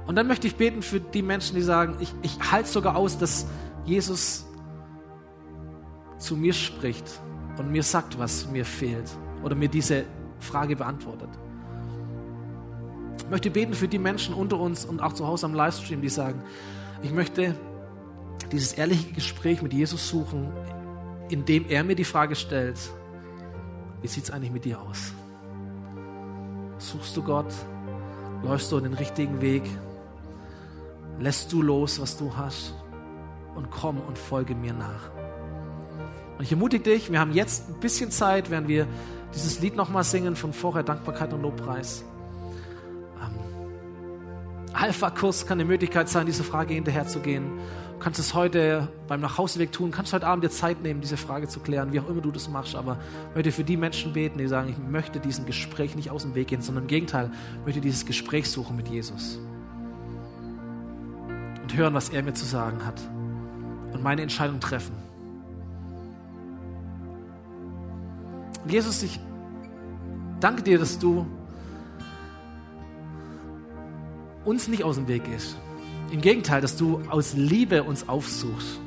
Und 0.07 0.17
dann 0.17 0.27
möchte 0.27 0.47
ich 0.47 0.57
beten 0.57 0.83
für 0.83 1.01
die 1.01 1.23
Menschen, 1.23 1.57
die 1.57 1.63
sagen, 1.63 1.97
ich, 2.01 2.13
ich 2.23 2.53
halte 2.53 2.69
sogar 2.69 2.97
aus, 2.97 3.19
dass 3.19 3.47
Jesus 3.85 4.47
zu 6.19 6.37
mir 6.37 6.53
spricht 6.53 7.05
und 7.59 7.71
mir 7.71 7.83
sagt, 7.83 8.19
was 8.19 8.49
mir 8.51 8.65
fehlt 8.65 9.11
oder 9.43 9.55
mir 9.55 9.69
diese 9.69 10.05
Frage 10.39 10.77
beantwortet. 10.77 11.29
Ich 13.19 13.31
möchte 13.31 13.51
beten 13.51 13.75
für 13.75 13.89
die 13.89 13.99
Menschen 13.99 14.35
unter 14.35 14.59
uns 14.59 14.85
und 14.85 15.01
auch 15.01 15.13
zu 15.13 15.27
Hause 15.27 15.47
am 15.47 15.55
Livestream, 15.55 16.01
die 16.01 16.09
sagen, 16.09 16.43
ich 17.03 17.13
möchte 17.13 17.55
dieses 18.53 18.73
ehrliche 18.73 19.13
Gespräch 19.13 19.63
mit 19.63 19.73
Jesus 19.73 20.09
suchen, 20.09 20.53
indem 21.29 21.67
er 21.69 21.85
mir 21.85 21.95
die 21.95 22.05
Frage 22.05 22.35
stellt, 22.35 22.79
wie 24.03 24.09
sieht 24.09 24.25
es 24.25 24.31
eigentlich 24.31 24.51
mit 24.51 24.65
dir 24.65 24.81
aus? 24.81 25.13
Suchst 26.79 27.17
du 27.17 27.23
Gott? 27.23 27.53
Läufst 28.43 28.73
du 28.73 28.81
den 28.81 28.95
richtigen 28.95 29.41
Weg? 29.41 29.63
Lässt 31.19 31.53
du 31.53 31.63
los, 31.63 32.01
was 32.01 32.17
du 32.17 32.35
hast? 32.37 32.75
Und 33.55 33.71
komm 33.71 34.01
und 34.01 34.17
folge 34.17 34.55
mir 34.55 34.73
nach. 34.73 35.11
Und 36.39 36.45
ich 36.45 36.53
ermutige 36.53 36.83
dich, 36.83 37.13
wir 37.13 37.21
haben 37.21 37.33
jetzt 37.33 37.69
ein 37.69 37.81
bisschen 37.81 38.11
Zeit, 38.11 38.51
während 38.51 38.67
wir 38.69 38.87
dieses 39.35 39.61
Lied 39.61 39.77
nochmal 39.77 40.05
singen 40.05 40.37
von 40.37 40.55
vorher 40.55 40.83
Dankbarkeit 40.83 41.33
und 41.35 41.43
Lobpreis. 41.43 42.03
Ähm, 43.21 44.73
Alpha-Kurs 44.73 45.47
kann 45.47 45.61
eine 45.61 45.69
Möglichkeit 45.69 46.09
sein, 46.09 46.25
diese 46.25 46.43
Frage 46.43 46.73
hinterherzugehen. 46.73 47.45
Du 48.01 48.05
kannst 48.05 48.19
es 48.19 48.33
heute 48.33 48.89
beim 49.09 49.21
Nachhauseweg 49.21 49.73
tun, 49.73 49.91
kannst 49.91 50.15
heute 50.15 50.27
Abend 50.27 50.43
dir 50.43 50.49
Zeit 50.49 50.81
nehmen, 50.81 51.03
diese 51.03 51.19
Frage 51.19 51.49
zu 51.49 51.61
klären, 51.61 51.93
wie 51.93 52.01
auch 52.01 52.09
immer 52.09 52.23
du 52.23 52.31
das 52.31 52.49
machst. 52.49 52.75
Aber 52.75 52.97
ich 53.29 53.35
möchte 53.35 53.53
für 53.53 53.63
die 53.63 53.77
Menschen 53.77 54.15
beten, 54.15 54.39
die 54.39 54.47
sagen, 54.47 54.71
ich 54.71 54.79
möchte 54.79 55.21
diesem 55.21 55.45
Gespräch 55.45 55.95
nicht 55.97 56.11
aus 56.11 56.23
dem 56.23 56.35
Weg 56.35 56.49
gehen, 56.49 56.63
sondern 56.63 56.85
im 56.85 56.89
Gegenteil, 56.89 57.31
möchte 57.67 57.83
dieses 57.83 58.07
Gespräch 58.07 58.51
suchen 58.51 58.75
mit 58.75 58.89
Jesus. 58.89 59.39
Und 61.61 61.77
hören, 61.77 61.93
was 61.93 62.09
er 62.09 62.23
mir 62.23 62.33
zu 62.33 62.47
sagen 62.47 62.87
hat. 62.87 62.99
Und 63.93 64.03
meine 64.03 64.23
Entscheidung 64.23 64.61
treffen. 64.61 64.95
Jesus, 68.67 69.03
ich 69.03 69.21
danke 70.41 70.63
dir, 70.63 70.79
dass 70.79 70.99
du 70.99 71.27
uns 74.47 74.69
nicht 74.69 74.85
aus 74.85 74.97
dem 74.97 75.07
Weg 75.07 75.25
gehst. 75.25 75.59
Im 76.11 76.21
Gegenteil, 76.21 76.61
dass 76.61 76.77
du 76.77 77.01
aus 77.09 77.35
Liebe 77.35 77.85
uns 77.85 78.09
aufsuchst. 78.09 78.81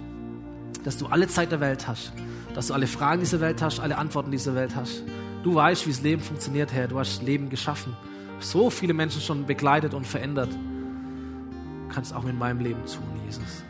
Dass 0.84 0.98
du 0.98 1.08
alle 1.08 1.28
Zeit 1.28 1.52
der 1.52 1.62
Welt 1.62 1.88
hast. 1.88 2.12
Dass 2.54 2.68
du 2.68 2.74
alle 2.74 2.88
Fragen 2.88 3.22
dieser 3.22 3.40
Welt 3.40 3.62
hast, 3.62 3.80
alle 3.80 3.98
Antworten 3.98 4.32
dieser 4.32 4.56
Welt 4.56 4.76
hast. 4.76 5.04
Du 5.44 5.56
weißt, 5.56 5.88
wie 5.88 5.92
das 5.92 6.02
Leben 6.02 6.22
funktioniert, 6.22 6.74
Herr. 6.74 6.88
Du 6.88 7.00
hast 7.00 7.24
Leben 7.24 7.50
geschaffen. 7.50 7.96
So 8.40 8.70
viele 8.70 8.94
Menschen 8.94 9.22
schon 9.22 9.46
begleitet 9.46 9.94
und 9.94 10.06
verändert. 10.06 10.50
Du 10.52 11.94
kannst 11.94 12.14
auch 12.14 12.26
in 12.26 12.38
meinem 12.38 12.60
Leben 12.60 12.82
tun, 12.86 13.04
Jesus. 13.26 13.64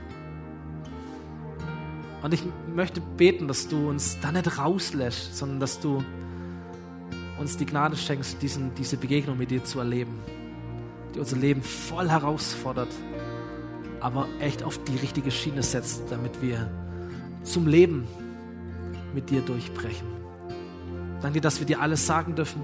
Und 2.24 2.34
ich 2.34 2.44
möchte 2.74 3.02
beten, 3.02 3.48
dass 3.48 3.68
du 3.68 3.90
uns 3.90 4.18
da 4.22 4.32
nicht 4.32 4.58
rauslässt, 4.58 5.38
sondern 5.38 5.60
dass 5.60 5.80
du 5.80 6.04
uns 7.40 7.58
die 7.58 7.66
Gnade 7.66 7.98
schenkst, 7.98 8.42
diesen, 8.42 8.74
diese 8.76 8.98
Begegnung 8.98 9.38
mit 9.38 9.52
dir 9.52 9.64
zu 9.64 9.80
erleben, 9.80 10.20
die 11.14 11.20
unser 11.20 11.36
Leben 11.36 11.62
voll 11.62 12.10
herausfordert, 12.10 12.90
aber 14.04 14.28
echt 14.40 14.64
auf 14.64 14.84
die 14.84 14.98
richtige 14.98 15.32
Schiene 15.32 15.64
setzt, 15.64 16.04
damit 16.12 16.42
wir 16.42 16.70
zum 17.44 17.68
Leben 17.68 18.08
mit 19.14 19.30
dir 19.30 19.42
durchbrechen. 19.42 20.08
Danke 21.22 21.40
dir, 21.40 21.42
dass 21.42 21.60
wir 21.60 21.66
dir 21.66 21.82
alles 21.82 22.06
sagen 22.06 22.36
dürfen. 22.36 22.62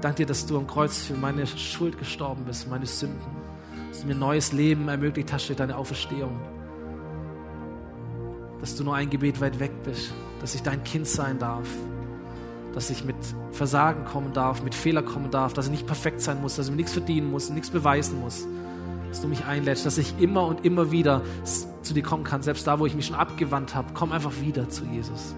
Danke 0.00 0.18
dir, 0.18 0.26
dass 0.26 0.46
du 0.46 0.58
am 0.58 0.66
Kreuz 0.66 0.98
für 1.04 1.14
meine 1.14 1.46
Schuld 1.46 1.98
gestorben 1.98 2.44
bist, 2.44 2.68
meine 2.68 2.86
Sünden, 2.86 3.18
dass 3.88 4.00
du 4.00 4.06
mir 4.06 4.16
neues 4.16 4.52
Leben 4.52 4.88
ermöglicht 4.88 5.32
hast 5.32 5.48
durch 5.48 5.56
deine 5.56 5.76
Auferstehung 5.76 6.40
dass 8.62 8.76
du 8.76 8.84
nur 8.84 8.94
ein 8.94 9.10
Gebet 9.10 9.40
weit 9.40 9.58
weg 9.58 9.72
bist, 9.82 10.14
dass 10.40 10.54
ich 10.54 10.62
dein 10.62 10.84
Kind 10.84 11.08
sein 11.08 11.36
darf, 11.40 11.68
dass 12.72 12.90
ich 12.90 13.04
mit 13.04 13.16
Versagen 13.50 14.04
kommen 14.04 14.32
darf, 14.32 14.62
mit 14.62 14.72
Fehler 14.72 15.02
kommen 15.02 15.32
darf, 15.32 15.52
dass 15.52 15.66
ich 15.66 15.72
nicht 15.72 15.86
perfekt 15.86 16.20
sein 16.20 16.40
muss, 16.40 16.54
dass 16.54 16.66
ich 16.66 16.70
mir 16.70 16.76
nichts 16.76 16.92
verdienen 16.92 17.28
muss, 17.28 17.50
nichts 17.50 17.70
beweisen 17.70 18.20
muss, 18.20 18.46
dass 19.12 19.20
du 19.20 19.28
mich 19.28 19.44
einlädst, 19.44 19.84
dass 19.84 19.98
ich 19.98 20.18
immer 20.18 20.46
und 20.46 20.64
immer 20.64 20.90
wieder 20.90 21.20
zu 21.82 21.92
dir 21.92 22.02
kommen 22.02 22.24
kann, 22.24 22.40
selbst 22.40 22.66
da, 22.66 22.78
wo 22.78 22.86
ich 22.86 22.94
mich 22.94 23.04
schon 23.04 23.16
abgewandt 23.16 23.74
habe, 23.74 23.88
komm 23.92 24.10
einfach 24.10 24.32
wieder 24.40 24.70
zu 24.70 24.86
Jesus. 24.86 25.34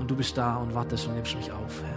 Und 0.00 0.10
du 0.10 0.16
bist 0.16 0.36
da 0.36 0.56
und 0.56 0.74
wartest 0.74 1.06
und 1.06 1.14
nimmst 1.14 1.36
mich 1.36 1.52
auf, 1.52 1.82
Herr. 1.84 1.95